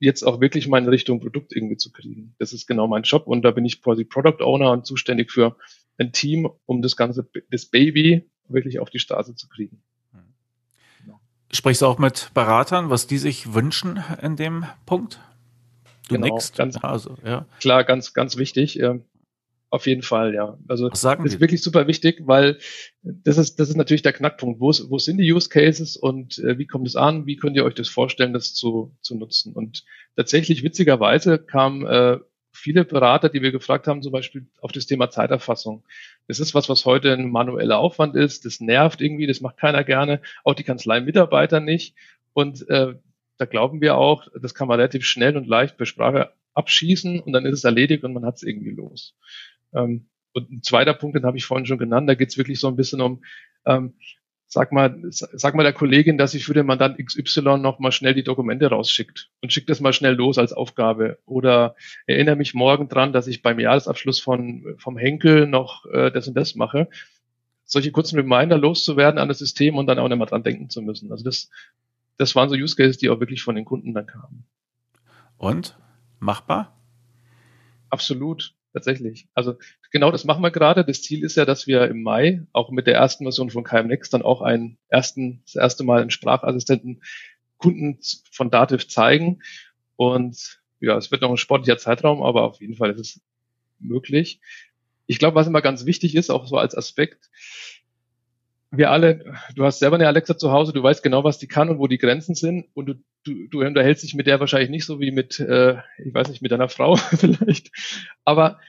jetzt 0.00 0.22
auch 0.22 0.40
wirklich 0.40 0.66
mal 0.66 0.78
in 0.78 0.88
Richtung 0.88 1.20
Produkt 1.20 1.54
irgendwie 1.54 1.76
zu 1.76 1.92
kriegen. 1.92 2.34
Das 2.38 2.52
ist 2.52 2.66
genau 2.66 2.86
mein 2.86 3.02
Job 3.02 3.26
und 3.26 3.42
da 3.42 3.50
bin 3.50 3.64
ich 3.64 3.82
quasi 3.82 4.04
Product 4.04 4.42
Owner 4.42 4.72
und 4.72 4.86
zuständig 4.86 5.30
für 5.30 5.56
ein 5.98 6.12
Team, 6.12 6.48
um 6.66 6.82
das 6.82 6.96
ganze, 6.96 7.28
das 7.50 7.66
Baby 7.66 8.28
wirklich 8.48 8.80
auf 8.80 8.90
die 8.90 8.98
Straße 8.98 9.36
zu 9.36 9.48
kriegen. 9.48 9.82
Genau. 11.04 11.20
Sprichst 11.52 11.82
du 11.82 11.86
auch 11.86 11.98
mit 11.98 12.30
Beratern, 12.34 12.90
was 12.90 13.06
die 13.06 13.18
sich 13.18 13.54
wünschen 13.54 14.02
in 14.22 14.36
dem 14.36 14.64
Punkt? 14.86 15.20
Du 16.08 16.14
genau, 16.14 16.34
nix. 16.34 16.52
Ganz, 16.54 16.76
also, 16.82 17.16
ja. 17.24 17.46
Klar, 17.60 17.84
ganz, 17.84 18.14
ganz 18.14 18.36
wichtig. 18.36 18.80
Ähm, 18.80 19.04
Auf 19.72 19.86
jeden 19.86 20.02
Fall, 20.02 20.34
ja. 20.34 20.58
Also 20.66 20.88
das 20.88 21.04
ist 21.04 21.32
Sie? 21.32 21.40
wirklich 21.40 21.62
super 21.62 21.86
wichtig, 21.86 22.22
weil 22.26 22.58
das 23.02 23.38
ist, 23.38 23.60
das 23.60 23.68
ist 23.68 23.76
natürlich 23.76 24.02
der 24.02 24.12
Knackpunkt. 24.12 24.60
Wo, 24.60 24.72
wo 24.88 24.98
sind 24.98 25.18
die 25.18 25.32
Use 25.32 25.48
Cases 25.48 25.96
und 25.96 26.38
äh, 26.40 26.58
wie 26.58 26.66
kommt 26.66 26.88
es 26.88 26.96
an? 26.96 27.24
Wie 27.26 27.36
könnt 27.36 27.56
ihr 27.56 27.64
euch 27.64 27.74
das 27.74 27.88
vorstellen, 27.88 28.32
das 28.32 28.52
zu, 28.52 28.96
zu 29.00 29.16
nutzen? 29.16 29.52
Und 29.52 29.84
tatsächlich 30.16 30.64
witzigerweise 30.64 31.38
kamen 31.38 31.86
äh, 31.86 32.18
viele 32.52 32.84
Berater, 32.84 33.28
die 33.28 33.42
wir 33.42 33.52
gefragt 33.52 33.86
haben, 33.86 34.02
zum 34.02 34.10
Beispiel 34.10 34.46
auf 34.60 34.72
das 34.72 34.86
Thema 34.86 35.08
Zeiterfassung. 35.08 35.84
Das 36.26 36.40
ist 36.40 36.52
was, 36.52 36.68
was 36.68 36.84
heute 36.84 37.12
ein 37.12 37.30
manueller 37.30 37.78
Aufwand 37.78 38.16
ist. 38.16 38.44
Das 38.46 38.60
nervt 38.60 39.00
irgendwie, 39.00 39.28
das 39.28 39.40
macht 39.40 39.56
keiner 39.56 39.84
gerne, 39.84 40.20
auch 40.42 40.54
die 40.54 40.64
Kanzlei-Mitarbeiter 40.64 41.60
nicht. 41.60 41.94
Und 42.32 42.68
äh, 42.68 42.94
da 43.38 43.44
glauben 43.44 43.80
wir 43.80 43.96
auch, 43.96 44.26
das 44.34 44.54
kann 44.54 44.66
man 44.66 44.80
relativ 44.80 45.06
schnell 45.06 45.36
und 45.36 45.46
leicht 45.46 45.76
per 45.76 45.86
Sprache 45.86 46.32
abschießen 46.54 47.20
und 47.20 47.32
dann 47.32 47.46
ist 47.46 47.58
es 47.58 47.64
erledigt 47.64 48.02
und 48.02 48.12
man 48.12 48.26
hat 48.26 48.36
es 48.36 48.42
irgendwie 48.42 48.72
los. 48.72 49.14
Ähm, 49.74 50.06
und 50.32 50.50
ein 50.50 50.62
zweiter 50.62 50.94
Punkt, 50.94 51.16
den 51.16 51.24
habe 51.24 51.36
ich 51.36 51.44
vorhin 51.44 51.66
schon 51.66 51.78
genannt, 51.78 52.08
da 52.08 52.14
geht 52.14 52.28
es 52.28 52.38
wirklich 52.38 52.60
so 52.60 52.68
ein 52.68 52.76
bisschen 52.76 53.00
um, 53.00 53.22
ähm, 53.66 53.94
sag 54.46 54.72
mal, 54.72 55.00
sag 55.10 55.54
mal 55.54 55.62
der 55.62 55.72
Kollegin, 55.72 56.18
dass 56.18 56.32
sie 56.32 56.40
für 56.40 56.54
den 56.54 56.66
Mandant 56.66 56.98
XY 56.98 57.58
noch 57.58 57.78
mal 57.78 57.92
schnell 57.92 58.14
die 58.14 58.24
Dokumente 58.24 58.66
rausschickt 58.66 59.30
und 59.40 59.52
schickt 59.52 59.70
das 59.70 59.80
mal 59.80 59.92
schnell 59.92 60.14
los 60.14 60.38
als 60.38 60.52
Aufgabe. 60.52 61.18
Oder 61.24 61.76
erinnere 62.06 62.34
mich 62.34 62.52
morgen 62.52 62.88
dran, 62.88 63.12
dass 63.12 63.28
ich 63.28 63.42
beim 63.42 63.60
Jahresabschluss 63.60 64.18
von, 64.18 64.74
vom 64.78 64.98
Henkel 64.98 65.46
noch 65.46 65.86
äh, 65.86 66.10
das 66.10 66.26
und 66.26 66.34
das 66.34 66.56
mache. 66.56 66.88
Solche 67.64 67.92
kurzen 67.92 68.16
Reminder 68.16 68.58
loszuwerden 68.58 69.20
an 69.20 69.28
das 69.28 69.38
System 69.38 69.76
und 69.76 69.86
dann 69.86 70.00
auch 70.00 70.08
nicht 70.08 70.18
mal 70.18 70.26
dran 70.26 70.42
denken 70.42 70.68
zu 70.68 70.82
müssen. 70.82 71.12
Also 71.12 71.22
das, 71.22 71.48
das 72.16 72.34
waren 72.34 72.48
so 72.48 72.56
Use 72.56 72.74
Cases, 72.74 72.98
die 72.98 73.08
auch 73.08 73.20
wirklich 73.20 73.42
von 73.42 73.54
den 73.54 73.64
Kunden 73.64 73.94
dann 73.94 74.06
kamen. 74.06 74.44
Und? 75.38 75.78
Machbar? 76.18 76.76
Absolut, 77.88 78.54
tatsächlich. 78.72 79.28
Also 79.34 79.56
genau 79.90 80.10
das 80.10 80.24
machen 80.24 80.42
wir 80.42 80.50
gerade. 80.50 80.84
Das 80.84 81.02
Ziel 81.02 81.24
ist 81.24 81.36
ja, 81.36 81.44
dass 81.44 81.66
wir 81.66 81.88
im 81.88 82.02
Mai 82.02 82.46
auch 82.52 82.70
mit 82.70 82.86
der 82.86 82.94
ersten 82.94 83.24
Version 83.24 83.50
von 83.50 83.64
KMNext 83.64 84.12
dann 84.14 84.22
auch 84.22 84.42
einen 84.42 84.78
ersten, 84.88 85.42
das 85.44 85.56
erste 85.56 85.84
Mal 85.84 86.00
einen 86.00 86.10
Sprachassistenten 86.10 87.02
Kunden 87.58 87.98
von 88.30 88.50
Dativ 88.50 88.88
zeigen. 88.88 89.42
Und 89.96 90.60
ja, 90.80 90.96
es 90.96 91.10
wird 91.10 91.22
noch 91.22 91.30
ein 91.30 91.36
sportlicher 91.36 91.78
Zeitraum, 91.78 92.22
aber 92.22 92.42
auf 92.44 92.60
jeden 92.60 92.76
Fall 92.76 92.90
ist 92.90 93.00
es 93.00 93.20
möglich. 93.78 94.40
Ich 95.06 95.18
glaube, 95.18 95.34
was 95.34 95.46
immer 95.46 95.62
ganz 95.62 95.84
wichtig 95.84 96.14
ist, 96.14 96.30
auch 96.30 96.46
so 96.46 96.56
als 96.56 96.74
Aspekt, 96.74 97.30
wir 98.72 98.90
alle, 98.90 99.24
du 99.56 99.64
hast 99.64 99.80
selber 99.80 99.96
eine 99.96 100.06
Alexa 100.06 100.38
zu 100.38 100.52
Hause, 100.52 100.72
du 100.72 100.82
weißt 100.82 101.02
genau, 101.02 101.24
was 101.24 101.38
die 101.38 101.48
kann 101.48 101.68
und 101.70 101.80
wo 101.80 101.88
die 101.88 101.98
Grenzen 101.98 102.36
sind. 102.36 102.66
Und 102.74 102.86
du, 102.86 102.94
du, 103.24 103.48
du 103.48 103.60
unterhältst 103.62 104.04
dich 104.04 104.14
mit 104.14 104.28
der 104.28 104.38
wahrscheinlich 104.38 104.70
nicht 104.70 104.84
so 104.84 105.00
wie 105.00 105.10
mit, 105.10 105.40
äh, 105.40 105.78
ich 105.98 106.14
weiß 106.14 106.28
nicht, 106.28 106.40
mit 106.40 106.52
deiner 106.52 106.68
Frau 106.68 106.94
vielleicht. 106.96 107.70
Aber 108.24 108.60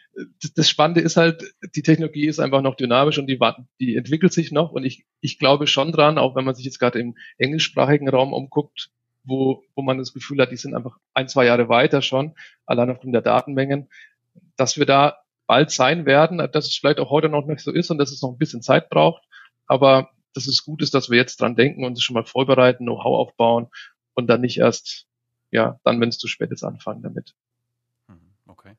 das 0.56 0.70
Spannende 0.70 1.02
ist 1.02 1.18
halt, 1.18 1.44
die 1.76 1.84
Technologie 1.84 2.26
ist 2.26 2.40
einfach 2.40 2.64
noch 2.64 2.76
dynamisch 2.76 3.20
und 3.20 3.28
die, 3.28 3.40
die 3.80 3.96
entwickelt 3.96 4.34
sich 4.34 4.52
noch. 4.52 4.72
Und 4.72 4.86
ich, 4.86 5.06
ich 5.20 5.38
glaube 5.38 5.68
schon 5.68 5.92
dran, 5.92 6.18
auch 6.18 6.36
wenn 6.36 6.46
man 6.46 6.56
sich 6.56 6.66
jetzt 6.66 6.80
gerade 6.80 7.00
im 7.00 7.16
englischsprachigen 7.38 8.10
Raum 8.10 8.34
umguckt, 8.34 8.90
wo, 9.24 9.64
wo 9.76 9.84
man 9.84 10.00
das 10.00 10.14
Gefühl 10.14 10.42
hat, 10.42 10.52
die 10.52 10.58
sind 10.58 10.74
einfach 10.74 10.98
ein, 11.14 11.28
zwei 11.28 11.46
Jahre 11.46 11.70
weiter 11.70 12.02
schon, 12.02 12.34
allein 12.66 12.90
aufgrund 12.90 13.14
der 13.14 13.22
Datenmengen, 13.22 13.88
dass 14.58 14.80
wir 14.80 14.88
da 14.88 15.20
bald 15.46 15.70
sein 15.70 16.08
werden, 16.08 16.40
dass 16.52 16.66
es 16.66 16.76
vielleicht 16.76 17.00
auch 17.00 17.12
heute 17.12 17.30
noch 17.30 17.46
nicht 17.46 17.60
so 17.60 17.72
ist 17.72 17.92
und 17.92 18.00
dass 18.00 18.12
es 18.12 18.24
noch 18.24 18.32
ein 18.32 18.40
bisschen 18.40 18.64
Zeit 18.64 18.90
braucht 18.90 19.22
aber 19.72 20.10
dass 20.34 20.48
es 20.48 20.66
gut 20.66 20.82
ist, 20.82 20.94
dass 20.94 21.10
wir 21.10 21.18
jetzt 21.18 21.40
dran 21.40 21.56
denken 21.56 21.86
und 21.86 21.94
es 21.94 22.04
schon 22.04 22.14
mal 22.14 22.26
vorbereiten, 22.26 22.84
Know-how 22.84 23.28
aufbauen 23.28 23.68
und 24.14 24.28
dann 24.28 24.42
nicht 24.42 24.58
erst, 24.58 25.08
ja, 25.50 25.80
dann, 25.86 26.02
wenn 26.02 26.10
es 26.10 26.18
zu 26.18 26.28
spät 26.28 26.52
ist, 26.52 26.64
anfangen 26.64 27.02
damit. 27.02 27.36
Mhm, 28.10 28.20
okay. 28.48 28.74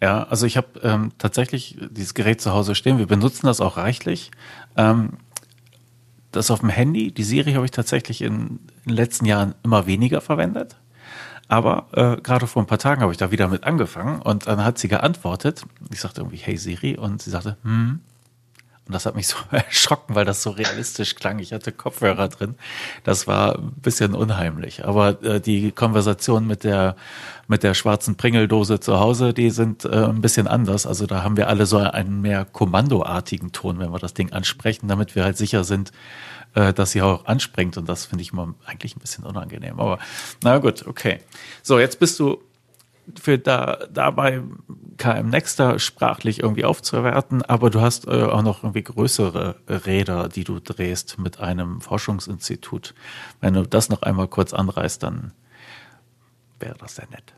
Ja, 0.00 0.22
also 0.24 0.46
ich 0.46 0.56
habe 0.56 0.80
ähm, 0.82 1.12
tatsächlich 1.18 1.76
dieses 1.90 2.14
Gerät 2.14 2.40
zu 2.40 2.52
Hause 2.52 2.74
stehen. 2.74 2.98
Wir 2.98 3.06
benutzen 3.06 3.46
das 3.46 3.60
auch 3.60 3.76
reichlich. 3.76 4.30
Ähm, 4.78 5.18
das 6.32 6.50
auf 6.50 6.60
dem 6.60 6.70
Handy, 6.70 7.12
die 7.12 7.24
Siri 7.24 7.52
habe 7.52 7.66
ich 7.66 7.70
tatsächlich 7.70 8.22
in, 8.22 8.60
in 8.84 8.86
den 8.86 8.94
letzten 8.94 9.26
Jahren 9.26 9.54
immer 9.62 9.86
weniger 9.86 10.22
verwendet. 10.22 10.76
Aber 11.48 11.88
äh, 11.92 12.18
gerade 12.22 12.46
vor 12.46 12.62
ein 12.62 12.66
paar 12.66 12.78
Tagen 12.78 13.02
habe 13.02 13.12
ich 13.12 13.18
da 13.18 13.30
wieder 13.30 13.48
mit 13.48 13.64
angefangen 13.64 14.22
und 14.22 14.46
dann 14.46 14.64
hat 14.64 14.78
sie 14.78 14.88
geantwortet. 14.88 15.66
Ich 15.92 16.00
sagte 16.00 16.22
irgendwie, 16.22 16.38
hey 16.38 16.56
Siri, 16.56 16.96
und 16.96 17.20
sie 17.20 17.30
sagte, 17.30 17.58
hm, 17.62 18.00
und 18.90 18.94
das 18.94 19.06
hat 19.06 19.14
mich 19.14 19.28
so 19.28 19.36
erschrocken, 19.52 20.16
weil 20.16 20.24
das 20.24 20.42
so 20.42 20.50
realistisch 20.50 21.14
klang. 21.14 21.38
Ich 21.38 21.52
hatte 21.52 21.70
Kopfhörer 21.70 22.26
drin. 22.26 22.56
Das 23.04 23.28
war 23.28 23.56
ein 23.56 23.70
bisschen 23.74 24.16
unheimlich. 24.16 24.84
Aber 24.84 25.22
äh, 25.22 25.40
die 25.40 25.70
Konversation 25.70 26.44
mit 26.44 26.64
der, 26.64 26.96
mit 27.46 27.62
der 27.62 27.74
schwarzen 27.74 28.16
Pringeldose 28.16 28.80
zu 28.80 28.98
Hause, 28.98 29.32
die 29.32 29.50
sind 29.50 29.84
äh, 29.84 29.90
ein 29.90 30.20
bisschen 30.20 30.48
anders. 30.48 30.88
Also 30.88 31.06
da 31.06 31.22
haben 31.22 31.36
wir 31.36 31.46
alle 31.46 31.66
so 31.66 31.78
einen 31.78 32.20
mehr 32.20 32.44
kommandoartigen 32.44 33.52
Ton, 33.52 33.78
wenn 33.78 33.92
wir 33.92 34.00
das 34.00 34.12
Ding 34.12 34.32
ansprechen, 34.32 34.88
damit 34.88 35.14
wir 35.14 35.22
halt 35.22 35.36
sicher 35.36 35.62
sind, 35.62 35.92
äh, 36.56 36.72
dass 36.72 36.90
sie 36.90 37.00
auch 37.00 37.26
anspringt. 37.26 37.76
Und 37.76 37.88
das 37.88 38.06
finde 38.06 38.22
ich 38.22 38.32
immer 38.32 38.56
eigentlich 38.66 38.96
ein 38.96 39.00
bisschen 39.00 39.22
unangenehm. 39.22 39.78
Aber 39.78 40.00
na 40.42 40.58
gut, 40.58 40.84
okay. 40.84 41.20
So, 41.62 41.78
jetzt 41.78 42.00
bist 42.00 42.18
du 42.18 42.42
für 43.20 43.38
da, 43.38 43.86
dabei 43.92 44.42
KM 45.00 45.30
Nexter 45.30 45.78
sprachlich 45.78 46.40
irgendwie 46.40 46.66
aufzuwerten, 46.66 47.40
aber 47.40 47.70
du 47.70 47.80
hast 47.80 48.06
äh, 48.06 48.10
auch 48.10 48.42
noch 48.42 48.62
irgendwie 48.62 48.82
größere 48.82 49.56
Räder, 49.66 50.28
die 50.28 50.44
du 50.44 50.60
drehst 50.60 51.18
mit 51.18 51.40
einem 51.40 51.80
Forschungsinstitut. 51.80 52.94
Wenn 53.40 53.54
du 53.54 53.62
das 53.62 53.88
noch 53.88 54.02
einmal 54.02 54.28
kurz 54.28 54.52
anreißt, 54.52 55.02
dann 55.02 55.32
wäre 56.58 56.76
das 56.78 56.96
sehr 56.96 57.08
nett. 57.08 57.32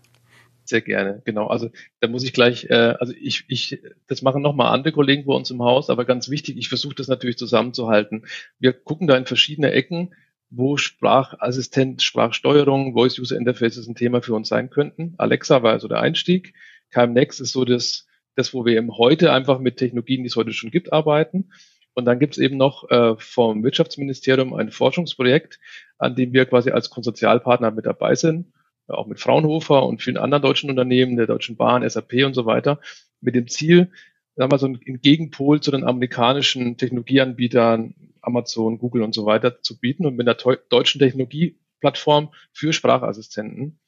Sehr 0.64 0.80
gerne, 0.80 1.22
genau. 1.24 1.46
Also 1.46 1.70
da 2.00 2.08
muss 2.08 2.24
ich 2.24 2.32
gleich, 2.32 2.68
äh, 2.68 2.96
also 2.98 3.12
ich, 3.16 3.44
ich, 3.46 3.80
das 4.08 4.22
machen 4.22 4.42
nochmal 4.42 4.74
andere 4.74 4.92
Kollegen 4.92 5.24
bei 5.24 5.34
uns 5.34 5.48
im 5.52 5.62
Haus, 5.62 5.88
aber 5.88 6.04
ganz 6.04 6.30
wichtig, 6.30 6.56
ich 6.56 6.68
versuche 6.68 6.96
das 6.96 7.06
natürlich 7.06 7.38
zusammenzuhalten. 7.38 8.26
Wir 8.58 8.72
gucken 8.72 9.06
da 9.06 9.16
in 9.16 9.26
verschiedene 9.26 9.70
Ecken 9.70 10.12
wo 10.52 10.76
Sprachassistent, 10.76 12.02
Sprachsteuerung, 12.02 12.92
Voice 12.92 13.18
User 13.18 13.36
Interfaces 13.36 13.88
ein 13.88 13.94
Thema 13.94 14.20
für 14.20 14.34
uns 14.34 14.48
sein 14.48 14.68
könnten. 14.68 15.14
Alexa 15.16 15.62
war 15.62 15.72
also 15.72 15.88
der 15.88 16.00
Einstieg. 16.00 16.52
KMNext 16.92 17.40
ist 17.40 17.52
so 17.52 17.64
das, 17.64 18.06
das, 18.36 18.54
wo 18.54 18.64
wir 18.64 18.76
eben 18.76 18.96
heute 18.96 19.32
einfach 19.32 19.58
mit 19.58 19.78
Technologien, 19.78 20.22
die 20.22 20.28
es 20.28 20.36
heute 20.36 20.52
schon 20.52 20.70
gibt, 20.70 20.92
arbeiten. 20.92 21.50
Und 21.94 22.06
dann 22.06 22.18
gibt 22.18 22.34
es 22.34 22.38
eben 22.38 22.56
noch 22.56 22.88
äh, 22.90 23.16
vom 23.18 23.62
Wirtschaftsministerium 23.62 24.54
ein 24.54 24.70
Forschungsprojekt, 24.70 25.58
an 25.98 26.14
dem 26.14 26.32
wir 26.32 26.46
quasi 26.46 26.70
als 26.70 26.88
Konsortialpartner 26.90 27.70
mit 27.70 27.86
dabei 27.86 28.14
sind, 28.14 28.52
auch 28.88 29.06
mit 29.06 29.20
Fraunhofer 29.20 29.84
und 29.84 30.02
vielen 30.02 30.16
anderen 30.16 30.42
deutschen 30.42 30.70
Unternehmen, 30.70 31.16
der 31.16 31.26
Deutschen 31.26 31.56
Bahn, 31.56 31.88
SAP 31.88 32.24
und 32.24 32.34
so 32.34 32.46
weiter, 32.46 32.80
mit 33.20 33.34
dem 33.34 33.46
Ziel, 33.48 33.90
sagen 34.36 34.50
wir 34.50 34.58
so 34.58 34.66
ein 34.66 34.80
Gegenpol 34.80 35.60
zu 35.60 35.70
den 35.70 35.84
amerikanischen 35.84 36.76
Technologieanbietern, 36.76 37.94
Amazon, 38.22 38.78
Google 38.78 39.02
und 39.02 39.14
so 39.14 39.26
weiter 39.26 39.60
zu 39.62 39.78
bieten 39.78 40.06
und 40.06 40.16
mit 40.16 40.26
einer 40.26 40.56
deutschen 40.68 40.98
Technologieplattform 40.98 42.32
für 42.52 42.72
Sprachassistenten. 42.72 43.78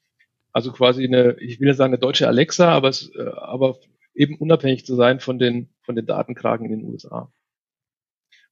Also 0.55 0.72
quasi 0.72 1.05
eine, 1.05 1.36
ich 1.40 1.61
will 1.61 1.66
nicht 1.68 1.76
sagen 1.76 1.92
eine 1.92 2.00
deutsche 2.00 2.28
Alexa, 2.28 2.70
aber, 2.70 2.88
es, 2.88 3.11
äh, 3.14 3.22
aber 3.22 3.78
eben 4.14 4.38
unabhängig 4.38 4.86
zu 4.86 4.94
sein 4.94 5.18
von 5.18 5.38
den, 5.38 5.68
von 5.82 5.96
den 5.96 6.07
Datenkragen 6.07 6.70
in 6.70 6.78
den 6.78 6.90
USA. 6.90 7.32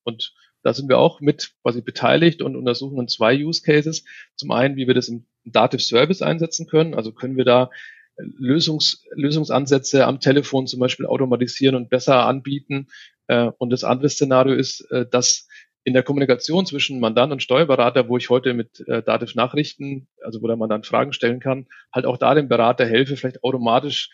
Und 0.02 0.34
da 0.64 0.74
sind 0.74 0.88
wir 0.88 0.98
auch 0.98 1.20
mit 1.20 1.54
quasi 1.62 1.80
beteiligt 1.80 2.42
und 2.42 2.56
untersuchen 2.56 3.06
zwei 3.06 3.36
Use 3.36 3.62
Cases. 3.62 4.04
Zum 4.34 4.50
einen, 4.50 4.76
wie 4.76 4.88
wir 4.88 4.94
das 4.94 5.08
im 5.08 5.26
Dativ 5.44 5.82
Service 5.82 6.22
einsetzen 6.22 6.66
können. 6.66 6.94
Also 6.94 7.12
können 7.12 7.36
wir 7.36 7.44
da 7.44 7.70
Lösungs, 8.16 9.04
Lösungsansätze 9.14 10.06
am 10.06 10.20
Telefon 10.20 10.66
zum 10.66 10.80
Beispiel 10.80 11.06
automatisieren 11.06 11.76
und 11.76 11.88
besser 11.88 12.26
anbieten. 12.26 12.88
Äh, 13.28 13.50
und 13.58 13.70
das 13.70 13.84
andere 13.84 14.08
Szenario 14.08 14.54
ist, 14.54 14.80
äh, 14.90 15.06
dass 15.08 15.48
in 15.84 15.94
der 15.94 16.02
Kommunikation 16.02 16.64
zwischen 16.66 17.00
Mandant 17.00 17.32
und 17.32 17.42
Steuerberater, 17.42 18.08
wo 18.08 18.16
ich 18.16 18.30
heute 18.30 18.54
mit 18.54 18.86
äh, 18.86 19.02
Dativ 19.02 19.34
Nachrichten, 19.34 20.08
also 20.22 20.40
wo 20.42 20.46
der 20.46 20.56
Mandant 20.56 20.86
Fragen 20.86 21.12
stellen 21.12 21.40
kann, 21.40 21.66
halt 21.92 22.06
auch 22.06 22.18
da 22.18 22.34
dem 22.34 22.48
Berater 22.48 22.86
helfe, 22.86 23.16
vielleicht 23.16 23.42
automatisch, 23.42 24.10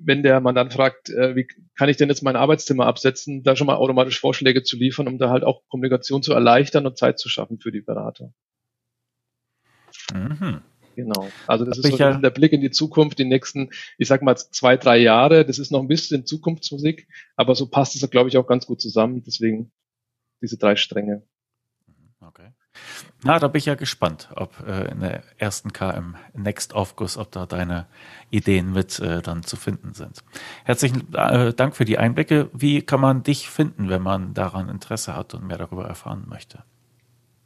wenn 0.00 0.22
der 0.22 0.40
Mandant 0.40 0.72
fragt, 0.72 1.10
äh, 1.10 1.36
wie 1.36 1.46
kann 1.76 1.88
ich 1.88 1.96
denn 1.96 2.08
jetzt 2.08 2.22
mein 2.22 2.36
Arbeitszimmer 2.36 2.86
absetzen, 2.86 3.42
da 3.42 3.56
schon 3.56 3.66
mal 3.66 3.76
automatisch 3.76 4.20
Vorschläge 4.20 4.62
zu 4.62 4.76
liefern, 4.76 5.06
um 5.06 5.18
da 5.18 5.30
halt 5.30 5.44
auch 5.44 5.62
Kommunikation 5.68 6.22
zu 6.22 6.32
erleichtern 6.32 6.86
und 6.86 6.96
Zeit 6.98 7.18
zu 7.18 7.28
schaffen 7.28 7.58
für 7.58 7.72
die 7.72 7.82
Berater. 7.82 8.32
Mhm. 10.12 10.62
Genau. 10.96 11.28
Also 11.46 11.66
das 11.66 11.76
Hab 11.76 11.84
ist 11.84 11.90
so 11.90 11.98
ja 11.98 12.14
der 12.14 12.30
Blick 12.30 12.52
in 12.54 12.62
die 12.62 12.70
Zukunft, 12.70 13.18
die 13.18 13.26
nächsten, 13.26 13.68
ich 13.98 14.08
sag 14.08 14.22
mal 14.22 14.34
zwei, 14.34 14.78
drei 14.78 14.96
Jahre. 14.96 15.44
Das 15.44 15.58
ist 15.58 15.70
noch 15.70 15.80
ein 15.80 15.88
bisschen 15.88 16.24
Zukunftsmusik, 16.24 17.06
aber 17.36 17.54
so 17.54 17.66
passt 17.66 17.94
es, 17.94 18.10
glaube 18.10 18.30
ich, 18.30 18.38
auch 18.38 18.46
ganz 18.46 18.66
gut 18.66 18.80
zusammen. 18.80 19.22
Deswegen 19.22 19.70
diese 20.40 20.58
drei 20.58 20.76
Stränge. 20.76 21.22
Okay. 22.20 22.52
Na, 23.22 23.38
da 23.38 23.48
bin 23.48 23.58
ich 23.58 23.66
ja 23.66 23.74
gespannt, 23.74 24.28
ob 24.34 24.66
äh, 24.66 24.90
in 24.90 25.00
der 25.00 25.22
ersten 25.38 25.72
KM 25.72 26.16
Next 26.34 26.74
Aufguss, 26.74 27.16
ob 27.16 27.30
da 27.30 27.46
deine 27.46 27.86
Ideen 28.30 28.72
mit 28.72 28.98
äh, 29.00 29.22
dann 29.22 29.42
zu 29.42 29.56
finden 29.56 29.94
sind. 29.94 30.22
Herzlichen 30.64 31.14
äh, 31.14 31.52
Dank 31.54 31.76
für 31.76 31.84
die 31.84 31.98
Einblicke. 31.98 32.50
Wie 32.52 32.82
kann 32.82 33.00
man 33.00 33.22
dich 33.22 33.48
finden, 33.48 33.88
wenn 33.88 34.02
man 34.02 34.34
daran 34.34 34.68
Interesse 34.68 35.14
hat 35.14 35.34
und 35.34 35.46
mehr 35.46 35.58
darüber 35.58 35.86
erfahren 35.86 36.24
möchte? 36.28 36.64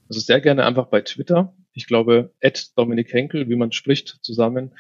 Also 0.09 0.21
sehr 0.21 0.41
gerne 0.41 0.67
einfach 0.67 0.87
bei 0.87 1.03
Twitter. 1.03 1.55
Ich 1.73 1.87
glaube, 1.87 2.33
at 2.43 2.77
Dominik 2.77 3.13
Henkel, 3.13 3.49
wie 3.49 3.57
man 3.57 3.73
spricht, 3.73 4.19
zusammen. 4.23 4.75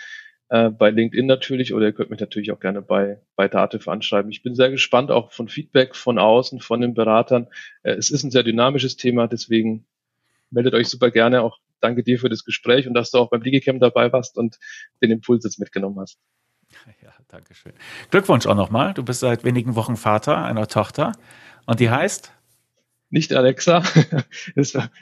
Äh, 0.50 0.68
bei 0.68 0.90
LinkedIn 0.90 1.26
natürlich 1.26 1.72
oder 1.72 1.86
ihr 1.86 1.92
könnt 1.92 2.10
mich 2.10 2.20
natürlich 2.20 2.50
auch 2.52 2.60
gerne 2.60 2.82
bei, 2.82 3.20
bei 3.36 3.48
Dativ 3.48 3.88
anschreiben. 3.88 4.30
Ich 4.30 4.42
bin 4.42 4.56
sehr 4.56 4.70
gespannt 4.70 5.10
auch 5.10 5.32
von 5.32 5.48
Feedback 5.48 5.94
von 5.94 6.18
außen, 6.18 6.60
von 6.60 6.80
den 6.80 6.92
Beratern. 6.92 7.46
Äh, 7.82 7.92
es 7.92 8.10
ist 8.10 8.24
ein 8.24 8.32
sehr 8.32 8.42
dynamisches 8.42 8.96
Thema, 8.96 9.28
deswegen 9.28 9.86
meldet 10.50 10.74
euch 10.74 10.88
super 10.88 11.12
gerne. 11.12 11.42
Auch 11.42 11.58
danke 11.78 12.02
dir 12.02 12.18
für 12.18 12.28
das 12.28 12.44
Gespräch 12.44 12.88
und 12.88 12.94
dass 12.94 13.12
du 13.12 13.18
auch 13.18 13.30
beim 13.30 13.42
DigiCamp 13.42 13.80
dabei 13.80 14.12
warst 14.12 14.36
und 14.36 14.58
den 15.00 15.12
Impuls 15.12 15.44
jetzt 15.44 15.58
mitgenommen 15.58 15.98
hast. 15.98 16.18
Ja, 17.02 17.12
danke 17.28 17.54
schön. 17.54 17.72
Glückwunsch 18.10 18.46
auch 18.46 18.54
nochmal. 18.54 18.94
Du 18.94 19.02
bist 19.02 19.20
seit 19.20 19.44
wenigen 19.44 19.74
Wochen 19.74 19.96
Vater 19.96 20.44
einer 20.44 20.68
Tochter 20.68 21.12
und 21.66 21.80
die 21.80 21.90
heißt? 21.90 22.32
Nicht 23.10 23.32
Alexa. 23.34 23.82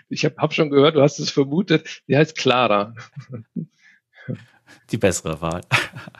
ich 0.08 0.24
habe 0.24 0.36
hab 0.38 0.54
schon 0.54 0.70
gehört, 0.70 0.96
du 0.96 1.02
hast 1.02 1.18
es 1.18 1.30
vermutet. 1.30 2.02
Die 2.08 2.16
heißt 2.16 2.36
Clara. 2.36 2.94
Die 4.90 4.98
bessere 4.98 5.40
Wahl. 5.40 5.60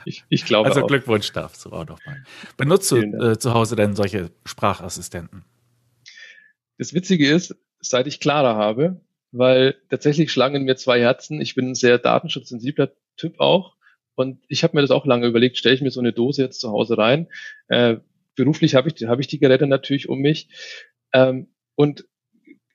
Ich, 0.05 0.23
ich 0.29 0.45
glaube 0.45 0.69
Also. 0.69 0.85
Glückwunsch 0.85 1.31
dazu 1.31 1.71
auch 1.71 1.85
nochmal. 1.85 2.23
Benutzt 2.57 2.91
du 2.91 2.97
äh, 2.97 3.37
zu 3.37 3.53
Hause 3.53 3.75
denn 3.75 3.95
solche 3.95 4.31
Sprachassistenten? 4.45 5.43
Das 6.77 6.93
Witzige 6.93 7.29
ist, 7.29 7.55
seit 7.79 8.07
ich 8.07 8.19
Clara 8.19 8.55
habe, 8.55 9.01
weil 9.31 9.75
tatsächlich 9.89 10.31
schlagen 10.31 10.55
in 10.55 10.63
mir 10.63 10.75
zwei 10.75 10.99
Herzen. 10.99 11.41
Ich 11.41 11.55
bin 11.55 11.71
ein 11.71 11.75
sehr 11.75 11.97
datenschutzsensibler 11.97 12.91
Typ 13.17 13.39
auch. 13.39 13.75
Und 14.15 14.43
ich 14.47 14.63
habe 14.63 14.75
mir 14.75 14.81
das 14.81 14.91
auch 14.91 15.05
lange 15.05 15.27
überlegt, 15.27 15.57
stelle 15.57 15.75
ich 15.75 15.81
mir 15.81 15.91
so 15.91 16.01
eine 16.01 16.13
Dose 16.13 16.41
jetzt 16.41 16.59
zu 16.59 16.71
Hause 16.71 16.97
rein. 16.97 17.27
Äh, 17.67 17.97
beruflich 18.35 18.75
habe 18.75 18.89
ich, 18.89 19.03
hab 19.05 19.19
ich 19.19 19.27
die 19.27 19.39
Geräte 19.39 19.67
natürlich 19.67 20.09
um 20.09 20.19
mich. 20.19 20.49
Ähm, 21.13 21.47
und 21.75 22.05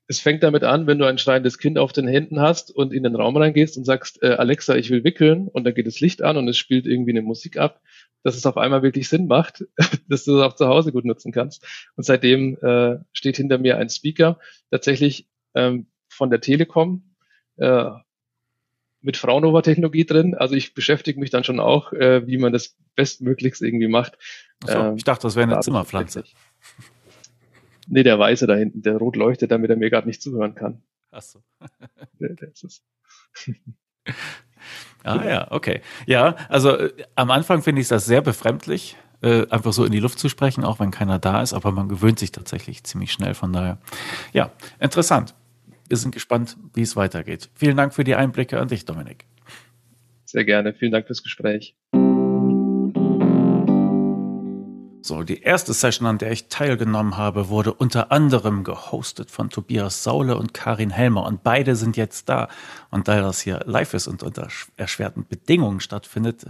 es 0.07 0.21
fängt 0.21 0.43
damit 0.43 0.65
an, 0.65 0.87
wenn 0.87 0.99
du 0.99 1.07
ein 1.07 1.19
schreiendes 1.19 1.59
Kind 1.59 1.79
auf 1.79 1.93
den 1.93 2.07
Händen 2.07 2.41
hast 2.41 2.71
und 2.71 2.93
in 2.93 3.03
den 3.03 3.17
Raum 3.17 3.37
reingehst 3.37 3.77
und 3.77 3.85
sagst, 3.85 4.23
äh, 4.23 4.35
Alexa, 4.35 4.77
ich 4.77 4.91
will 4.91 5.03
wickeln 5.03 5.49
und 5.49 5.65
dann 5.65 5.75
geht 5.75 5.87
das 5.87 6.01
Licht 6.01 6.23
an 6.23 6.37
und 6.37 6.47
es 6.49 6.59
spielt 6.59 6.87
irgendwie 6.87 7.13
eine 7.13 7.23
Musik 7.23 7.57
ab, 7.57 7.81
dass 8.23 8.37
es 8.37 8.45
auf 8.45 8.59
einmal 8.59 8.83
wirklich 8.83 9.09
Sinn 9.09 9.27
macht, 9.27 9.65
dass 10.09 10.25
du 10.25 10.37
es 10.37 10.43
auch 10.43 10.55
zu 10.55 10.67
Hause 10.67 10.93
gut 10.93 11.05
nutzen 11.05 11.33
kannst. 11.33 11.67
Und 11.97 12.05
seitdem 12.05 12.59
äh, 12.63 12.99
steht 13.13 13.37
hinter 13.37 13.59
mir 13.59 13.79
ein 13.79 13.89
Speaker, 13.89 14.39
tatsächlich 14.71 15.29
ähm, 15.55 15.87
von 16.09 16.31
der 16.31 16.41
Telekom, 16.41 17.15
äh, 17.57 17.91
mit 19.01 19.17
Fraunhofer-Technologie 19.19 20.07
drin. 20.07 20.35
Also 20.35 20.55
ich 20.55 20.75
beschäftige 20.75 21.21
mich 21.21 21.31
dann 21.31 21.45
schon 21.45 21.61
auch, 21.61 21.93
äh, 21.93 22.27
wie 22.27 22.39
man 22.39 22.53
das 22.53 22.77
bestmöglichst 22.97 23.63
irgendwie 23.63 23.89
macht. 23.89 24.17
Achso, 24.65 24.79
Ähm, 24.79 24.97
ich 24.97 25.05
dachte, 25.05 25.23
das 25.27 25.37
wäre 25.37 25.51
eine 25.51 25.61
Zimmerpflanze. 25.61 26.25
Nee, 27.89 28.03
der 28.03 28.19
Weiße 28.19 28.47
da 28.47 28.55
hinten, 28.55 28.83
der 28.83 28.97
rot 28.97 29.17
leuchtet, 29.17 29.51
damit 29.51 29.71
er 29.71 29.77
mir 29.77 29.91
gerade 29.91 30.07
nicht 30.07 30.23
zuhören 30.23 30.55
kann. 30.55 30.83
Achso. 31.11 31.43
Der, 32.21 32.35
der 32.35 32.51
ist 32.51 32.65
es. 32.65 32.85
Ah 35.03 35.23
ja, 35.23 35.51
okay. 35.51 35.83
Ja, 36.07 36.35
also 36.49 36.71
äh, 36.79 36.91
am 37.15 37.31
Anfang 37.31 37.61
finde 37.61 37.83
ich 37.83 37.89
das 37.89 38.07
sehr 38.07 38.23
befremdlich, 38.23 38.97
äh, 39.21 39.47
einfach 39.51 39.75
so 39.75 39.85
in 39.85 39.93
die 39.93 40.01
Luft 40.01 40.19
zu 40.19 40.31
sprechen, 40.31 40.65
auch 40.65 40.81
wenn 40.81 40.91
keiner 40.91 41.19
da 41.19 41.43
ist, 41.43 41.53
aber 41.53 41.73
man 41.73 41.91
gewöhnt 41.91 42.19
sich 42.19 42.33
tatsächlich 42.33 42.85
ziemlich 42.85 43.13
schnell. 43.13 43.35
Von 43.35 43.53
daher, 43.53 43.77
ja, 44.33 44.51
interessant. 44.81 45.35
Wir 45.89 45.99
sind 45.99 46.13
gespannt, 46.13 46.57
wie 46.73 46.81
es 46.81 46.97
weitergeht. 46.97 47.51
Vielen 47.55 47.77
Dank 47.77 47.93
für 47.93 48.05
die 48.05 48.15
Einblicke 48.15 48.59
an 48.59 48.69
dich, 48.69 48.87
Dominik. 48.87 49.27
Sehr 50.25 50.45
gerne. 50.45 50.73
Vielen 50.73 50.93
Dank 50.93 51.07
fürs 51.07 51.23
Gespräch. 51.23 51.77
So, 55.07 55.23
die 55.23 55.43
erste 55.43 55.75
Session, 55.75 56.07
an 56.07 56.17
der 56.17 56.33
ich 56.33 56.49
teilgenommen 56.49 57.19
habe, 57.19 57.51
wurde 57.51 57.75
unter 57.75 58.11
anderem 58.11 58.65
gehostet 58.65 59.31
von 59.31 59.51
Tobias 59.51 60.03
Saule 60.03 60.39
und 60.39 60.55
Karin 60.55 60.89
Helmer. 60.89 61.27
Und 61.27 61.43
beide 61.43 61.77
sind 61.77 61.99
jetzt 61.99 62.31
da. 62.31 62.49
Und 62.91 63.07
da 63.07 63.21
das 63.21 63.43
hier 63.43 63.61
live 63.67 63.93
ist 63.93 64.07
und 64.07 64.23
unter 64.23 64.49
erschwerten 64.79 65.27
Bedingungen 65.29 65.81
stattfindet, 65.81 66.47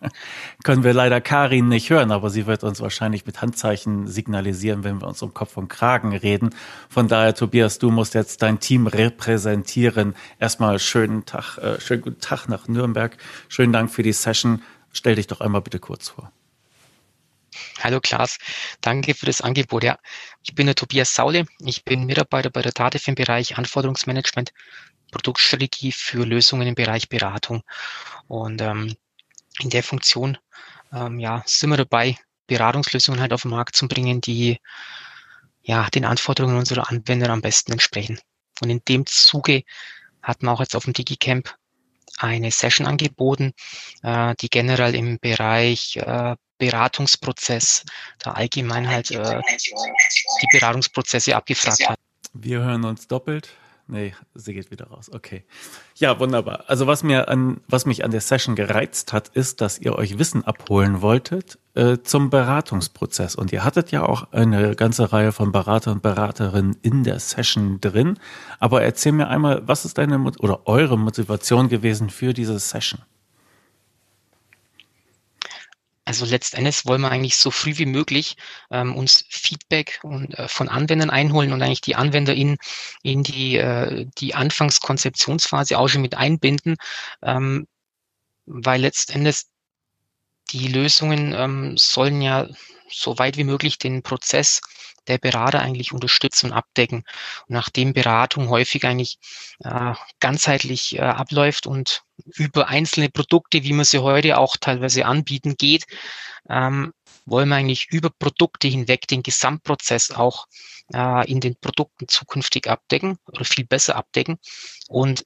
können 0.64 0.84
wir 0.84 0.92
leider 0.92 1.22
Karin 1.22 1.68
nicht 1.68 1.88
hören, 1.88 2.12
aber 2.12 2.28
sie 2.28 2.46
wird 2.46 2.62
uns 2.62 2.82
wahrscheinlich 2.82 3.24
mit 3.24 3.40
Handzeichen 3.40 4.06
signalisieren, 4.06 4.84
wenn 4.84 5.00
wir 5.00 5.08
uns 5.08 5.22
um 5.22 5.32
Kopf 5.32 5.56
und 5.56 5.68
Kragen 5.68 6.14
reden. 6.14 6.50
Von 6.90 7.08
daher, 7.08 7.34
Tobias, 7.34 7.78
du 7.78 7.90
musst 7.90 8.12
jetzt 8.12 8.42
dein 8.42 8.60
Team 8.60 8.86
repräsentieren. 8.86 10.14
Erstmal 10.38 10.78
schönen 10.78 11.24
Tag, 11.24 11.56
äh, 11.56 11.80
schönen 11.80 12.02
guten 12.02 12.20
Tag 12.20 12.48
nach 12.48 12.68
Nürnberg. 12.68 13.16
Schönen 13.48 13.72
Dank 13.72 13.90
für 13.90 14.02
die 14.02 14.12
Session. 14.12 14.60
Stell 14.92 15.14
dich 15.14 15.26
doch 15.26 15.40
einmal 15.40 15.62
bitte 15.62 15.78
kurz 15.78 16.10
vor. 16.10 16.30
Hallo 17.82 18.00
Klaas, 18.00 18.38
danke 18.80 19.14
für 19.14 19.26
das 19.26 19.40
Angebot. 19.40 19.84
Ja, 19.84 19.98
ich 20.42 20.54
bin 20.54 20.66
der 20.66 20.74
Tobias 20.74 21.14
Saule. 21.14 21.46
Ich 21.60 21.84
bin 21.84 22.06
Mitarbeiter 22.06 22.50
bei 22.50 22.62
der 22.62 22.72
DATEV 22.72 23.08
im 23.08 23.14
Bereich 23.14 23.58
Anforderungsmanagement, 23.58 24.52
Produktstrategie 25.10 25.92
für 25.92 26.24
Lösungen 26.24 26.66
im 26.66 26.74
Bereich 26.74 27.08
Beratung. 27.08 27.62
Und 28.28 28.60
ähm, 28.60 28.94
in 29.60 29.70
der 29.70 29.82
Funktion 29.82 30.38
ähm, 30.92 31.18
ja, 31.18 31.42
sind 31.46 31.70
wir 31.70 31.76
dabei, 31.76 32.18
Beratungslösungen 32.46 33.20
halt 33.20 33.32
auf 33.32 33.42
den 33.42 33.50
Markt 33.50 33.76
zu 33.76 33.88
bringen, 33.88 34.20
die 34.20 34.58
ja 35.62 35.88
den 35.90 36.04
Anforderungen 36.04 36.58
unserer 36.58 36.90
Anwender 36.90 37.30
am 37.30 37.40
besten 37.40 37.72
entsprechen. 37.72 38.20
Und 38.62 38.70
in 38.70 38.82
dem 38.86 39.06
Zuge 39.06 39.62
hatten 40.22 40.46
wir 40.46 40.52
auch 40.52 40.60
jetzt 40.60 40.76
auf 40.76 40.84
dem 40.84 40.92
DigiCamp 40.92 41.54
eine 42.18 42.50
Session 42.50 42.86
angeboten, 42.86 43.52
äh, 44.02 44.34
die 44.40 44.48
generell 44.48 44.94
im 44.94 45.18
Bereich 45.18 45.96
äh, 45.96 46.36
Beratungsprozess 46.64 47.84
der 48.24 48.36
Allgemeinheit 48.36 49.10
äh, 49.10 49.40
die 50.40 50.46
Beratungsprozesse 50.52 51.36
abgefragt 51.36 51.88
hat. 51.88 51.98
Wir 52.32 52.60
hören 52.62 52.84
uns 52.84 53.06
doppelt. 53.06 53.50
Nee, 53.86 54.14
sie 54.34 54.54
geht 54.54 54.70
wieder 54.70 54.86
raus. 54.86 55.10
Okay. 55.12 55.44
Ja, 55.96 56.18
wunderbar. 56.18 56.64
Also 56.68 56.86
was 56.86 57.02
mir 57.02 57.28
an, 57.28 57.60
was 57.68 57.84
mich 57.84 58.02
an 58.02 58.12
der 58.12 58.22
Session 58.22 58.56
gereizt 58.56 59.12
hat, 59.12 59.28
ist, 59.28 59.60
dass 59.60 59.78
ihr 59.78 59.94
euch 59.94 60.18
Wissen 60.18 60.42
abholen 60.42 61.02
wolltet 61.02 61.58
äh, 61.74 61.98
zum 62.02 62.30
Beratungsprozess. 62.30 63.34
Und 63.34 63.52
ihr 63.52 63.62
hattet 63.62 63.90
ja 63.90 64.02
auch 64.02 64.32
eine 64.32 64.74
ganze 64.74 65.12
Reihe 65.12 65.32
von 65.32 65.52
Berater 65.52 65.92
und 65.92 66.02
Beraterinnen 66.02 66.78
in 66.80 67.04
der 67.04 67.20
Session 67.20 67.78
drin. 67.82 68.18
Aber 68.58 68.82
erzähl 68.82 69.12
mir 69.12 69.28
einmal, 69.28 69.68
was 69.68 69.84
ist 69.84 69.98
deine 69.98 70.18
oder 70.38 70.66
eure 70.66 70.98
Motivation 70.98 71.68
gewesen 71.68 72.08
für 72.08 72.32
diese 72.32 72.58
Session? 72.58 73.02
Also 76.14 76.26
letztendlich 76.26 76.86
wollen 76.86 77.00
wir 77.00 77.10
eigentlich 77.10 77.36
so 77.36 77.50
früh 77.50 77.76
wie 77.76 77.86
möglich 77.86 78.36
ähm, 78.70 78.94
uns 78.94 79.24
Feedback 79.28 79.98
und, 80.04 80.38
äh, 80.38 80.46
von 80.46 80.68
Anwendern 80.68 81.10
einholen 81.10 81.52
und 81.52 81.60
eigentlich 81.60 81.80
die 81.80 81.96
Anwender 81.96 82.32
in, 82.34 82.56
in 83.02 83.24
die, 83.24 83.56
äh, 83.56 84.06
die 84.18 84.36
Anfangskonzeptionsphase 84.36 85.76
auch 85.76 85.88
schon 85.88 86.02
mit 86.02 86.16
einbinden, 86.16 86.76
ähm, 87.20 87.66
weil 88.46 88.82
letztendlich 88.82 89.42
die 90.52 90.68
Lösungen 90.68 91.34
ähm, 91.36 91.76
sollen 91.76 92.22
ja 92.22 92.46
so 92.94 93.18
weit 93.18 93.36
wie 93.36 93.44
möglich 93.44 93.78
den 93.78 94.02
Prozess 94.02 94.60
der 95.06 95.18
Berater 95.18 95.60
eigentlich 95.60 95.92
unterstützen 95.92 96.50
und 96.50 96.52
abdecken. 96.52 97.04
Und 97.46 97.54
nachdem 97.54 97.92
Beratung 97.92 98.48
häufig 98.48 98.84
eigentlich 98.84 99.18
äh, 99.60 99.94
ganzheitlich 100.20 100.96
äh, 100.96 101.00
abläuft 101.00 101.66
und 101.66 102.02
über 102.36 102.68
einzelne 102.68 103.10
Produkte, 103.10 103.62
wie 103.64 103.72
man 103.72 103.84
sie 103.84 103.98
heute 103.98 104.38
auch 104.38 104.56
teilweise 104.56 105.06
anbieten, 105.06 105.56
geht, 105.58 105.84
ähm, 106.48 106.92
wollen 107.26 107.48
wir 107.48 107.56
eigentlich 107.56 107.88
über 107.90 108.10
Produkte 108.10 108.68
hinweg 108.68 109.06
den 109.08 109.22
Gesamtprozess 109.22 110.10
auch 110.10 110.46
äh, 110.92 111.30
in 111.30 111.40
den 111.40 111.56
Produkten 111.56 112.08
zukünftig 112.08 112.68
abdecken 112.68 113.18
oder 113.26 113.44
viel 113.44 113.66
besser 113.66 113.96
abdecken. 113.96 114.38
Und 114.88 115.24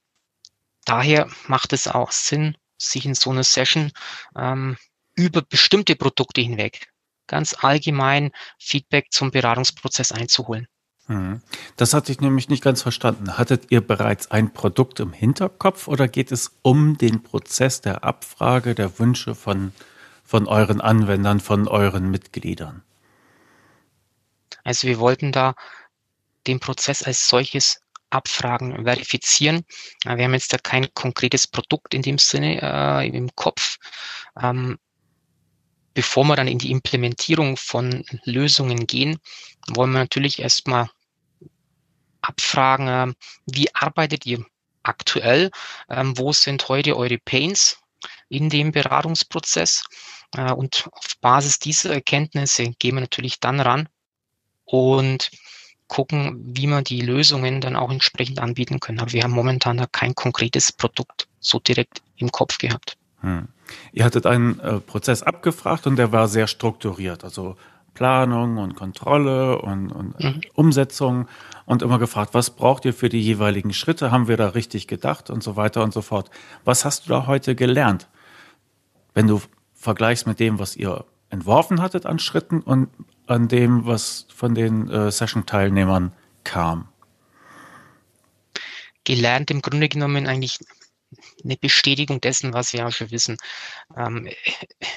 daher 0.84 1.28
macht 1.46 1.72
es 1.72 1.88
auch 1.88 2.12
Sinn, 2.12 2.56
sich 2.80 3.04
in 3.04 3.14
so 3.14 3.30
einer 3.30 3.44
Session 3.44 3.92
ähm, 4.36 4.76
über 5.16 5.42
bestimmte 5.42 5.96
Produkte 5.96 6.40
hinweg 6.40 6.88
ganz 7.28 7.54
allgemein 7.60 8.32
Feedback 8.58 9.06
zum 9.10 9.30
Beratungsprozess 9.30 10.10
einzuholen. 10.10 10.66
Mhm. 11.08 11.40
Das 11.76 11.94
hatte 11.94 12.12
ich 12.12 12.20
nämlich 12.20 12.48
nicht 12.48 12.62
ganz 12.62 12.82
verstanden. 12.82 13.38
Hattet 13.38 13.70
ihr 13.70 13.80
bereits 13.80 14.30
ein 14.30 14.52
Produkt 14.52 15.00
im 15.00 15.12
Hinterkopf 15.12 15.88
oder 15.88 16.06
geht 16.06 16.30
es 16.32 16.58
um 16.62 16.98
den 16.98 17.22
Prozess 17.22 17.80
der 17.80 18.04
Abfrage 18.04 18.74
der 18.74 18.98
Wünsche 18.98 19.34
von, 19.34 19.72
von 20.24 20.46
euren 20.46 20.80
Anwendern, 20.80 21.40
von 21.40 21.66
euren 21.66 22.10
Mitgliedern? 22.10 22.82
Also 24.64 24.86
wir 24.86 24.98
wollten 24.98 25.32
da 25.32 25.54
den 26.46 26.60
Prozess 26.60 27.02
als 27.02 27.26
solches 27.26 27.80
abfragen, 28.10 28.84
verifizieren. 28.84 29.64
Wir 30.04 30.24
haben 30.24 30.34
jetzt 30.34 30.52
da 30.52 30.58
kein 30.58 30.92
konkretes 30.94 31.46
Produkt 31.46 31.94
in 31.94 32.02
dem 32.02 32.18
Sinne 32.18 32.60
äh, 32.62 33.08
im 33.08 33.34
Kopf. 33.34 33.78
Ähm, 34.40 34.78
bevor 35.98 36.22
wir 36.26 36.36
dann 36.36 36.46
in 36.46 36.58
die 36.58 36.70
Implementierung 36.70 37.56
von 37.56 38.04
Lösungen 38.22 38.86
gehen, 38.86 39.18
wollen 39.66 39.90
wir 39.90 39.98
natürlich 39.98 40.38
erstmal 40.38 40.88
abfragen, 42.20 42.86
äh, 42.86 43.12
wie 43.46 43.74
arbeitet 43.74 44.24
ihr 44.24 44.46
aktuell? 44.84 45.50
Ähm, 45.88 46.16
wo 46.16 46.32
sind 46.32 46.68
heute 46.68 46.96
eure 46.96 47.18
Pains 47.18 47.78
in 48.28 48.48
dem 48.48 48.70
Beratungsprozess? 48.70 49.82
Äh, 50.36 50.52
und 50.52 50.88
auf 50.92 51.18
Basis 51.20 51.58
dieser 51.58 51.94
Erkenntnisse 51.94 52.70
gehen 52.78 52.94
wir 52.94 53.00
natürlich 53.00 53.40
dann 53.40 53.58
ran 53.58 53.88
und 54.64 55.32
gucken, 55.88 56.38
wie 56.56 56.68
wir 56.68 56.82
die 56.82 57.00
Lösungen 57.00 57.60
dann 57.60 57.74
auch 57.74 57.90
entsprechend 57.90 58.38
anbieten 58.38 58.78
können. 58.78 59.00
Aber 59.00 59.12
wir 59.12 59.24
haben 59.24 59.32
momentan 59.32 59.78
da 59.78 59.86
kein 59.86 60.14
konkretes 60.14 60.70
Produkt 60.70 61.26
so 61.40 61.58
direkt 61.58 62.02
im 62.18 62.30
Kopf 62.30 62.58
gehabt. 62.58 62.96
Hm. 63.22 63.48
Ihr 63.92 64.04
hattet 64.04 64.26
einen 64.26 64.60
äh, 64.60 64.80
Prozess 64.80 65.22
abgefragt 65.22 65.86
und 65.86 65.96
der 65.96 66.12
war 66.12 66.28
sehr 66.28 66.46
strukturiert, 66.46 67.24
also 67.24 67.56
Planung 67.98 68.58
und 68.58 68.76
Kontrolle 68.76 69.60
und, 69.60 69.90
und 69.90 70.20
mhm. 70.20 70.40
Umsetzung 70.54 71.26
und 71.66 71.82
immer 71.82 71.98
gefragt, 71.98 72.32
was 72.32 72.50
braucht 72.50 72.84
ihr 72.84 72.94
für 72.94 73.08
die 73.08 73.20
jeweiligen 73.20 73.72
Schritte? 73.72 74.12
Haben 74.12 74.28
wir 74.28 74.36
da 74.36 74.50
richtig 74.50 74.86
gedacht 74.86 75.30
und 75.30 75.42
so 75.42 75.56
weiter 75.56 75.82
und 75.82 75.92
so 75.92 76.00
fort. 76.00 76.30
Was 76.64 76.84
hast 76.84 77.06
du 77.06 77.10
da 77.10 77.26
heute 77.26 77.56
gelernt, 77.56 78.06
wenn 79.14 79.26
du 79.26 79.42
vergleichst 79.74 80.28
mit 80.28 80.38
dem, 80.38 80.60
was 80.60 80.76
ihr 80.76 81.04
entworfen 81.28 81.82
hattet 81.82 82.06
an 82.06 82.20
Schritten 82.20 82.60
und 82.60 82.88
an 83.26 83.48
dem, 83.48 83.84
was 83.84 84.26
von 84.32 84.54
den 84.54 84.88
äh, 84.88 85.10
Session-Teilnehmern 85.10 86.12
kam? 86.44 86.86
Gelernt 89.02 89.50
im 89.50 89.60
Grunde 89.60 89.88
genommen 89.88 90.28
eigentlich 90.28 90.60
eine 91.44 91.56
Bestätigung 91.56 92.20
dessen, 92.20 92.52
was 92.52 92.72
wir 92.72 92.86
auch 92.86 92.92
schon 92.92 93.10
wissen. 93.10 93.36
Ähm, 93.96 94.28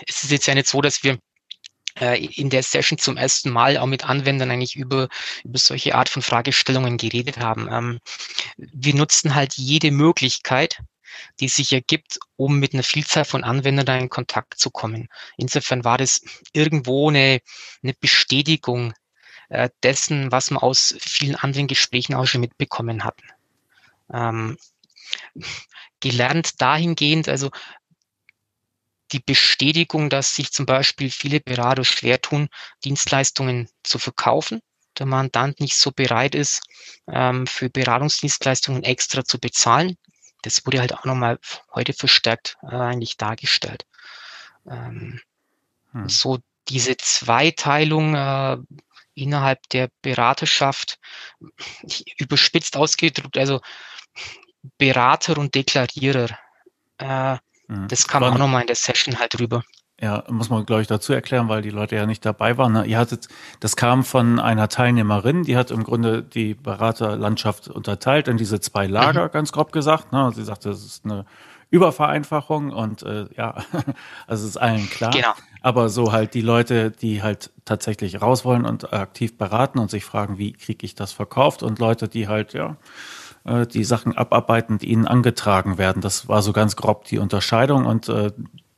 es 0.07 0.23
ist 0.23 0.31
jetzt 0.31 0.47
ja 0.47 0.55
nicht 0.55 0.67
so, 0.67 0.81
dass 0.81 1.03
wir 1.03 1.19
äh, 1.99 2.25
in 2.25 2.49
der 2.49 2.63
Session 2.63 2.97
zum 2.97 3.17
ersten 3.17 3.49
Mal 3.49 3.77
auch 3.77 3.85
mit 3.85 4.05
Anwendern 4.05 4.51
eigentlich 4.51 4.75
über, 4.75 5.09
über 5.43 5.59
solche 5.59 5.95
Art 5.95 6.09
von 6.09 6.21
Fragestellungen 6.21 6.97
geredet 6.97 7.39
haben. 7.39 7.67
Ähm, 7.71 7.99
wir 8.57 8.95
nutzen 8.95 9.35
halt 9.35 9.55
jede 9.55 9.91
Möglichkeit, 9.91 10.79
die 11.39 11.49
sich 11.49 11.73
ergibt, 11.73 12.19
um 12.37 12.59
mit 12.59 12.73
einer 12.73 12.83
Vielzahl 12.83 13.25
von 13.25 13.43
Anwendern 13.43 14.01
in 14.01 14.09
Kontakt 14.09 14.57
zu 14.57 14.71
kommen. 14.71 15.09
Insofern 15.37 15.83
war 15.83 15.97
das 15.97 16.21
irgendwo 16.53 17.09
eine, 17.09 17.41
eine 17.83 17.93
Bestätigung 17.93 18.93
äh, 19.49 19.69
dessen, 19.83 20.31
was 20.31 20.49
wir 20.49 20.63
aus 20.63 20.95
vielen 20.99 21.35
anderen 21.35 21.67
Gesprächen 21.67 22.15
auch 22.15 22.25
schon 22.25 22.41
mitbekommen 22.41 23.03
hatten. 23.03 23.27
Ähm, 24.13 24.57
gelernt 25.99 26.61
dahingehend, 26.61 27.29
also 27.29 27.49
die 29.11 29.19
Bestätigung, 29.19 30.09
dass 30.09 30.35
sich 30.35 30.51
zum 30.51 30.65
Beispiel 30.65 31.09
viele 31.09 31.39
Berater 31.39 31.83
schwer 31.83 32.21
tun, 32.21 32.49
Dienstleistungen 32.83 33.69
zu 33.83 33.99
verkaufen. 33.99 34.61
Der 34.97 35.05
Mandant 35.05 35.59
nicht 35.59 35.75
so 35.75 35.91
bereit 35.91 36.35
ist, 36.35 36.61
ähm, 37.07 37.47
für 37.47 37.69
Beratungsdienstleistungen 37.69 38.83
extra 38.83 39.23
zu 39.23 39.39
bezahlen. 39.39 39.97
Das 40.41 40.65
wurde 40.65 40.79
halt 40.79 40.93
auch 40.93 41.05
nochmal 41.05 41.39
heute 41.73 41.93
verstärkt 41.93 42.57
äh, 42.63 42.75
eigentlich 42.75 43.17
dargestellt. 43.17 43.85
Ähm, 44.69 45.21
hm. 45.91 46.09
So 46.09 46.39
diese 46.67 46.97
Zweiteilung 46.97 48.15
äh, 48.15 48.57
innerhalb 49.13 49.67
der 49.69 49.89
Beraterschaft, 50.01 50.99
überspitzt 52.17 52.77
ausgedrückt, 52.77 53.37
also 53.37 53.61
Berater 54.77 55.37
und 55.37 55.55
Deklarierer. 55.55 56.29
Äh, 56.97 57.33
mhm. 57.67 57.87
Das 57.87 58.07
kam 58.07 58.23
auch 58.23 58.37
nochmal 58.37 58.61
in 58.61 58.67
der 58.67 58.75
Session 58.75 59.19
halt 59.19 59.39
rüber. 59.39 59.63
Ja, 60.01 60.23
muss 60.29 60.49
man, 60.49 60.65
glaube 60.65 60.81
ich, 60.81 60.87
dazu 60.87 61.13
erklären, 61.13 61.47
weil 61.47 61.61
die 61.61 61.69
Leute 61.69 61.95
ja 61.95 62.07
nicht 62.07 62.25
dabei 62.25 62.57
waren. 62.57 62.73
Ne? 62.73 62.85
Ihr 62.85 62.97
hattet, 62.97 63.27
das 63.59 63.75
kam 63.75 64.03
von 64.03 64.39
einer 64.39 64.67
Teilnehmerin, 64.67 65.43
die 65.43 65.55
hat 65.55 65.69
im 65.69 65.83
Grunde 65.83 66.23
die 66.23 66.55
Beraterlandschaft 66.55 67.67
unterteilt 67.67 68.27
in 68.27 68.37
diese 68.37 68.59
zwei 68.59 68.87
Lager, 68.87 69.25
mhm. 69.25 69.31
ganz 69.31 69.51
grob 69.51 69.71
gesagt. 69.71 70.11
Ne? 70.11 70.31
Sie 70.33 70.43
sagte, 70.43 70.69
das 70.69 70.83
ist 70.83 71.05
eine 71.05 71.25
Übervereinfachung 71.69 72.71
und 72.71 73.03
äh, 73.03 73.27
ja, 73.37 73.63
also 74.27 74.47
ist 74.47 74.57
allen 74.57 74.89
klar. 74.89 75.11
Genau. 75.11 75.33
Aber 75.61 75.89
so 75.89 76.11
halt 76.11 76.33
die 76.33 76.41
Leute, 76.41 76.89
die 76.89 77.21
halt 77.21 77.51
tatsächlich 77.65 78.23
raus 78.23 78.43
wollen 78.43 78.65
und 78.65 78.93
aktiv 78.93 79.37
beraten 79.37 79.77
und 79.77 79.91
sich 79.91 80.03
fragen, 80.03 80.39
wie 80.39 80.53
kriege 80.53 80.83
ich 80.83 80.95
das 80.95 81.11
verkauft 81.13 81.61
und 81.61 81.77
Leute, 81.77 82.07
die 82.07 82.27
halt, 82.27 82.53
ja, 82.53 82.75
äh, 83.43 83.65
die 83.67 83.83
Sachen 83.83 84.17
abarbeiten, 84.17 84.77
die 84.77 84.89
ihnen 84.89 85.07
angetragen 85.07 85.77
werden. 85.77 86.01
Das 86.01 86.27
war 86.27 86.41
so 86.41 86.53
ganz 86.53 86.75
grob 86.75 87.05
die 87.05 87.19
Unterscheidung 87.19 87.85
und 87.85 88.09
äh, 88.09 88.31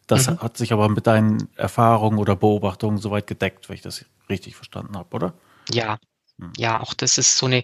das 0.08 0.28
mhm. 0.28 0.40
hat 0.40 0.58
sich 0.58 0.74
aber 0.74 0.90
mit 0.90 1.08
deinen 1.08 1.50
Erfahrungen 1.56 2.20
oder 2.20 2.36
Beobachtungen 2.36 2.98
soweit 2.98 3.28
gedeckt, 3.28 3.70
wenn 3.70 3.76
ich 3.76 3.82
das 3.82 4.06
richtig 4.30 4.56
verstanden 4.56 4.98
habe, 4.98 5.16
oder? 5.16 5.34
Ja, 5.72 5.98
hm. 6.40 6.52
ja, 6.58 6.82
auch 6.82 6.94
das 6.94 7.18
ist 7.18 7.38
so 7.38 7.46
eine, 7.46 7.64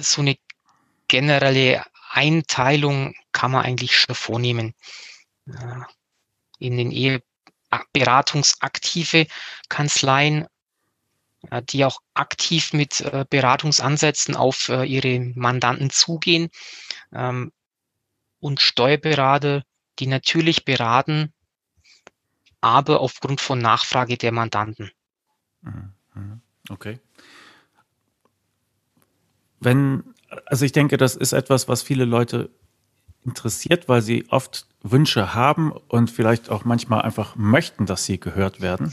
so 0.00 0.22
eine 0.22 0.36
generelle 1.08 1.84
Einteilung 2.10 3.14
kann 3.32 3.50
man 3.50 3.64
eigentlich 3.64 3.96
schon 3.96 4.14
vornehmen. 4.14 4.74
In 6.58 6.76
den 6.78 6.90
eher 6.90 7.20
beratungsaktive 7.92 9.26
Kanzleien, 9.68 10.46
die 11.70 11.84
auch 11.84 12.00
aktiv 12.14 12.72
mit 12.72 13.00
äh, 13.00 13.24
Beratungsansätzen 13.28 14.36
auf 14.36 14.68
äh, 14.68 14.84
ihre 14.84 15.20
Mandanten 15.34 15.90
zugehen 15.90 16.50
ähm, 17.12 17.52
und 18.40 18.60
Steuerberater, 18.60 19.62
die 19.98 20.06
natürlich 20.06 20.64
beraten, 20.64 21.32
aber 22.60 23.00
aufgrund 23.00 23.40
von 23.40 23.58
Nachfrage 23.58 24.16
der 24.16 24.32
Mandanten. 24.32 24.90
Mhm, 25.62 25.92
mhm. 26.14 26.40
Okay. 26.70 26.98
Wenn, 29.60 30.04
also 30.46 30.64
ich 30.64 30.72
denke, 30.72 30.96
das 30.96 31.16
ist 31.16 31.32
etwas, 31.32 31.68
was 31.68 31.82
viele 31.82 32.04
Leute 32.04 32.50
interessiert, 33.24 33.88
weil 33.88 34.02
sie 34.02 34.26
oft 34.28 34.66
Wünsche 34.82 35.34
haben 35.34 35.72
und 35.72 36.10
vielleicht 36.10 36.50
auch 36.50 36.64
manchmal 36.64 37.02
einfach 37.02 37.36
möchten, 37.36 37.86
dass 37.86 38.04
sie 38.04 38.20
gehört 38.20 38.60
werden. 38.60 38.92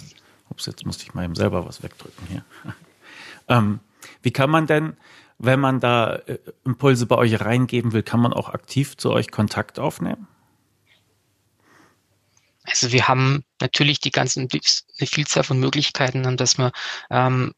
Ups, 0.52 0.66
jetzt 0.66 0.86
musste 0.86 1.04
ich 1.04 1.14
mal 1.14 1.24
eben 1.24 1.36
selber 1.36 1.66
was 1.68 1.82
wegdrücken 1.82 2.28
hier. 2.28 2.46
ähm, 3.48 3.80
wie 4.22 4.32
kann 4.32 4.50
man 4.50 4.68
denn, 4.68 4.98
wenn 5.40 5.60
man 5.60 5.80
da 5.80 6.16
äh, 6.16 6.38
Impulse 6.66 7.06
bei 7.06 7.16
euch 7.16 7.42
reingeben 7.42 7.94
will, 7.94 8.04
kann 8.04 8.20
man 8.20 8.34
auch 8.34 8.50
aktiv 8.50 8.98
zu 8.98 9.12
euch 9.12 9.32
Kontakt 9.32 9.80
aufnehmen? 9.80 10.28
Also 12.64 12.92
wir 12.92 13.08
haben 13.08 13.44
natürlich 13.60 14.00
die 14.00 14.12
ganzen, 14.12 14.48
eine 14.52 15.08
Vielzahl 15.08 15.44
von 15.44 15.60
Möglichkeiten, 15.60 16.38
dass 16.38 16.58
man 16.58 16.72
ähm, 17.10 17.54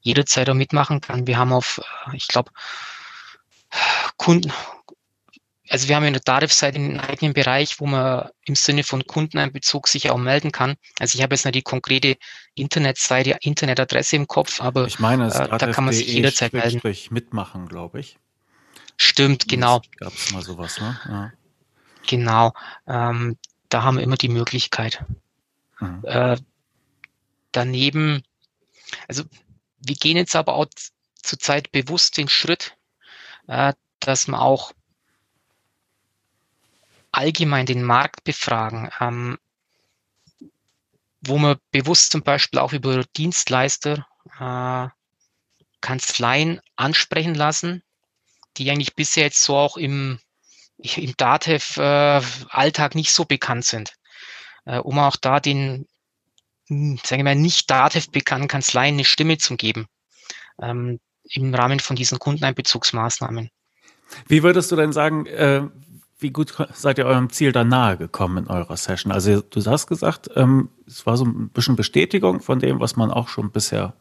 jederzeit 0.00 0.48
auch 0.48 0.54
mitmachen 0.54 1.00
kann. 1.00 1.26
Wir 1.26 1.36
haben 1.36 1.52
auf, 1.52 1.80
äh, 2.06 2.16
ich 2.16 2.28
glaube, 2.28 2.52
Kunden, 4.16 4.52
also 5.68 5.88
wir 5.88 5.96
haben 5.96 6.04
in 6.04 6.12
der 6.12 6.22
Tarif-Seite 6.22 6.76
einen 6.78 7.00
eigenen 7.00 7.32
Bereich, 7.32 7.80
wo 7.80 7.86
man 7.86 8.30
im 8.44 8.54
Sinne 8.54 8.84
von 8.84 9.06
Kundeneinbezug 9.06 9.88
sich 9.88 10.10
auch 10.10 10.18
melden 10.18 10.52
kann. 10.52 10.76
Also 10.98 11.16
ich 11.16 11.22
habe 11.22 11.34
jetzt 11.34 11.44
nicht 11.44 11.54
die 11.54 11.62
konkrete 11.62 12.16
Internetseite, 12.54 13.36
Internetadresse 13.40 14.16
im 14.16 14.26
Kopf, 14.26 14.60
aber 14.60 14.86
ich 14.86 14.98
meine, 14.98 15.26
äh, 15.26 15.58
da 15.58 15.72
kann 15.72 15.84
man 15.84 15.94
sich 15.94 16.08
jederzeit 16.08 16.52
melden. 16.52 16.80
mitmachen, 17.10 17.68
glaube 17.68 18.00
ich. 18.00 18.18
Stimmt, 18.96 19.48
genau. 19.48 19.82
Gab 19.98 20.14
es 20.14 20.32
mal 20.32 20.42
sowas, 20.42 20.80
ne? 20.80 20.98
Ja. 21.08 21.32
Genau. 22.06 22.52
Ähm, 22.86 23.36
da 23.68 23.82
haben 23.82 23.96
wir 23.96 24.04
immer 24.04 24.16
die 24.16 24.28
Möglichkeit. 24.28 25.04
Mhm. 25.80 26.02
Äh, 26.04 26.36
daneben, 27.52 28.22
also 29.08 29.24
wir 29.78 29.96
gehen 29.96 30.16
jetzt 30.16 30.36
aber 30.36 30.54
auch 30.54 30.66
zurzeit 31.22 31.72
bewusst 31.72 32.16
den 32.16 32.28
Schritt, 32.28 32.76
äh, 33.48 33.74
dass 34.00 34.28
man 34.28 34.40
auch 34.40 34.72
allgemein 37.16 37.66
den 37.66 37.82
Markt 37.82 38.24
befragen, 38.24 38.90
ähm, 39.00 39.38
wo 41.20 41.38
man 41.38 41.56
bewusst 41.70 42.12
zum 42.12 42.22
Beispiel 42.22 42.60
auch 42.60 42.72
über 42.72 43.04
Dienstleister, 43.16 44.06
äh, 44.38 44.88
Kanzleien 45.80 46.60
ansprechen 46.76 47.34
lassen, 47.34 47.82
die 48.56 48.70
eigentlich 48.70 48.94
bisher 48.94 49.24
jetzt 49.24 49.42
so 49.42 49.56
auch 49.56 49.76
im 49.76 50.18
im 50.78 51.16
Datev-Alltag 51.16 52.94
äh, 52.94 52.98
nicht 52.98 53.10
so 53.10 53.24
bekannt 53.24 53.64
sind, 53.64 53.94
äh, 54.66 54.78
um 54.78 54.98
auch 54.98 55.16
da 55.16 55.40
den, 55.40 55.86
hm, 56.68 56.98
sagen 57.02 57.20
wir 57.20 57.24
mal, 57.24 57.34
nicht 57.34 57.70
Datev 57.70 58.10
bekannten 58.10 58.48
Kanzleien 58.48 58.96
eine 58.96 59.04
Stimme 59.04 59.38
zu 59.38 59.56
geben 59.56 59.86
ähm, 60.60 61.00
im 61.30 61.54
Rahmen 61.54 61.80
von 61.80 61.96
diesen 61.96 62.18
Kundeneinbezugsmaßnahmen. 62.18 63.50
Wie 64.28 64.42
würdest 64.42 64.70
du 64.70 64.76
denn 64.76 64.92
sagen, 64.92 65.26
äh, 65.26 65.62
wie 66.18 66.30
gut 66.30 66.54
seid 66.72 66.98
ihr 66.98 67.06
eurem 67.06 67.30
Ziel 67.30 67.52
da 67.52 67.64
nahe 67.64 67.96
gekommen 67.96 68.44
in 68.44 68.46
eurer 68.48 68.76
Session? 68.76 69.12
Also 69.12 69.42
du 69.42 69.64
hast 69.66 69.86
gesagt, 69.86 70.30
ähm, 70.34 70.70
es 70.86 71.04
war 71.04 71.16
so 71.16 71.24
ein 71.24 71.50
bisschen 71.50 71.76
Bestätigung 71.76 72.40
von 72.40 72.58
dem, 72.58 72.80
was 72.80 72.96
man 72.96 73.10
auch 73.10 73.28
schon 73.28 73.50
bisher 73.50 73.94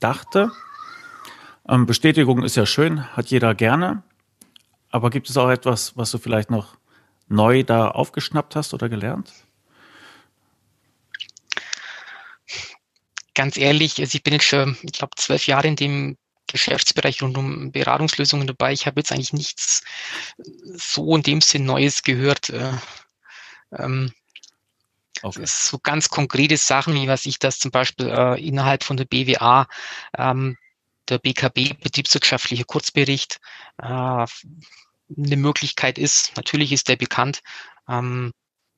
dachte. 0.00 0.50
Ähm, 1.68 1.86
Bestätigung 1.86 2.42
ist 2.42 2.56
ja 2.56 2.66
schön, 2.66 3.06
hat 3.16 3.30
jeder 3.30 3.54
gerne. 3.54 4.02
Aber 4.90 5.10
gibt 5.10 5.30
es 5.30 5.36
auch 5.36 5.48
etwas, 5.48 5.96
was 5.96 6.10
du 6.10 6.18
vielleicht 6.18 6.50
noch 6.50 6.76
neu 7.28 7.62
da 7.62 7.88
aufgeschnappt 7.88 8.56
hast 8.56 8.74
oder 8.74 8.88
gelernt? 8.88 9.32
Ganz 13.34 13.56
ehrlich, 13.56 14.00
also 14.00 14.16
ich 14.16 14.24
bin 14.24 14.32
jetzt 14.32 14.46
schon, 14.46 14.76
ich 14.82 14.92
glaube, 14.92 15.12
zwölf 15.16 15.46
Jahre 15.46 15.68
in 15.68 15.76
dem 15.76 16.16
Geschäftsbereich 16.52 17.22
rund 17.22 17.38
um 17.38 17.72
Beratungslösungen 17.72 18.46
dabei. 18.46 18.72
Ich 18.72 18.86
habe 18.86 19.00
jetzt 19.00 19.12
eigentlich 19.12 19.32
nichts 19.32 19.82
so 20.74 21.16
in 21.16 21.22
dem 21.22 21.40
Sinn 21.40 21.64
Neues 21.64 22.02
gehört. 22.02 22.50
Äh, 22.50 22.72
ähm, 23.78 24.12
okay. 25.22 25.44
So 25.46 25.78
ganz 25.78 26.08
konkrete 26.08 26.56
Sachen, 26.56 26.94
wie 26.94 27.08
was 27.08 27.26
ich 27.26 27.38
das 27.38 27.58
zum 27.58 27.70
Beispiel 27.70 28.08
äh, 28.08 28.40
innerhalb 28.46 28.84
von 28.84 28.96
der 28.96 29.04
BWA, 29.04 29.66
ähm, 30.16 30.56
der 31.08 31.18
BKB, 31.18 31.80
betriebswirtschaftlicher 31.82 32.64
Kurzbericht, 32.64 33.40
äh, 33.78 33.84
eine 33.84 35.36
Möglichkeit 35.36 35.98
ist. 35.98 36.36
Natürlich 36.36 36.72
ist 36.72 36.88
der 36.88 36.96
bekannt. 36.96 37.40
Ähm, 37.88 38.32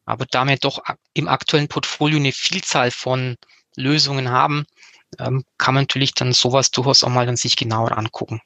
Aber 0.04 0.26
da 0.26 0.44
wir 0.46 0.56
doch 0.56 0.82
im 1.14 1.28
aktuellen 1.28 1.68
Portfolio 1.68 2.18
eine 2.18 2.32
Vielzahl 2.32 2.90
von 2.90 3.36
Lösungen 3.76 4.30
haben, 4.30 4.66
ähm, 5.18 5.44
kann 5.58 5.74
man 5.74 5.84
natürlich 5.84 6.14
dann 6.14 6.32
sowas 6.32 6.70
durchaus 6.70 7.04
auch 7.04 7.08
mal 7.10 7.26
dann 7.26 7.36
sich 7.36 7.56
genauer 7.56 7.96
angucken. 7.96 8.40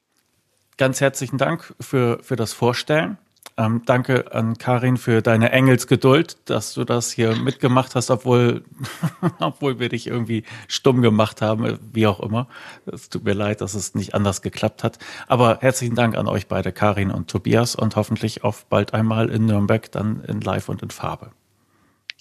Ganz 0.77 1.01
herzlichen 1.01 1.39
Dank 1.39 1.75
für, 1.81 2.19
für 2.23 2.37
das 2.37 2.53
Vorstellen. 2.53 3.19
Ähm, 3.59 3.83
danke 3.87 4.35
an 4.35 4.59
Karin 4.59 4.99
für 4.99 5.23
deine 5.23 5.51
Engelsgeduld, 5.51 6.37
dass 6.45 6.75
du 6.75 6.85
das 6.85 7.11
hier 7.11 7.35
mitgemacht 7.37 7.95
hast, 7.95 8.11
obwohl, 8.11 8.65
obwohl 9.41 9.79
wir 9.79 9.89
dich 9.89 10.07
irgendwie 10.07 10.45
stumm 10.69 11.01
gemacht 11.01 11.41
haben, 11.41 11.79
wie 11.93 12.07
auch 12.07 12.21
immer. 12.21 12.49
Es 12.85 13.09
tut 13.09 13.25
mir 13.25 13.33
leid, 13.33 13.63
dass 13.63 13.73
es 13.73 13.95
nicht 13.95 14.15
anders 14.15 14.43
geklappt 14.43 14.85
hat. 14.85 14.99
Aber 15.27 15.59
herzlichen 15.63 15.95
Dank 15.95 16.19
an 16.19 16.29
euch 16.29 16.49
beide, 16.49 16.71
Karin 16.71 17.11
und 17.11 17.31
Tobias, 17.31 17.75
und 17.75 17.97
hoffentlich 17.97 18.45
auf 18.45 18.67
bald 18.67 18.93
einmal 18.93 19.31
in 19.31 19.47
Nürnberg, 19.47 19.91
dann 19.91 20.23
in 20.25 20.43
Live 20.43 20.69
und 20.69 20.83
in 20.83 20.91
Farbe. 20.91 21.31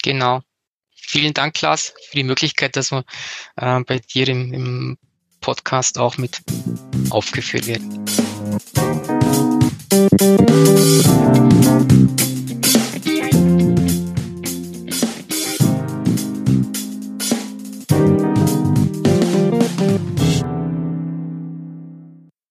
Genau. 0.03 0.41
Vielen 1.07 1.34
Dank, 1.34 1.53
Klaas, 1.53 1.94
für 2.10 2.18
die 2.18 2.23
Möglichkeit, 2.23 2.76
dass 2.76 2.91
wir 2.91 3.06
äh, 3.57 3.80
bei 3.82 3.99
dir 3.99 4.27
im, 4.27 4.53
im 4.53 4.98
Podcast 5.40 5.99
auch 5.99 6.18
mit 6.18 6.41
aufgeführt 7.11 7.68
werden. 7.68 8.06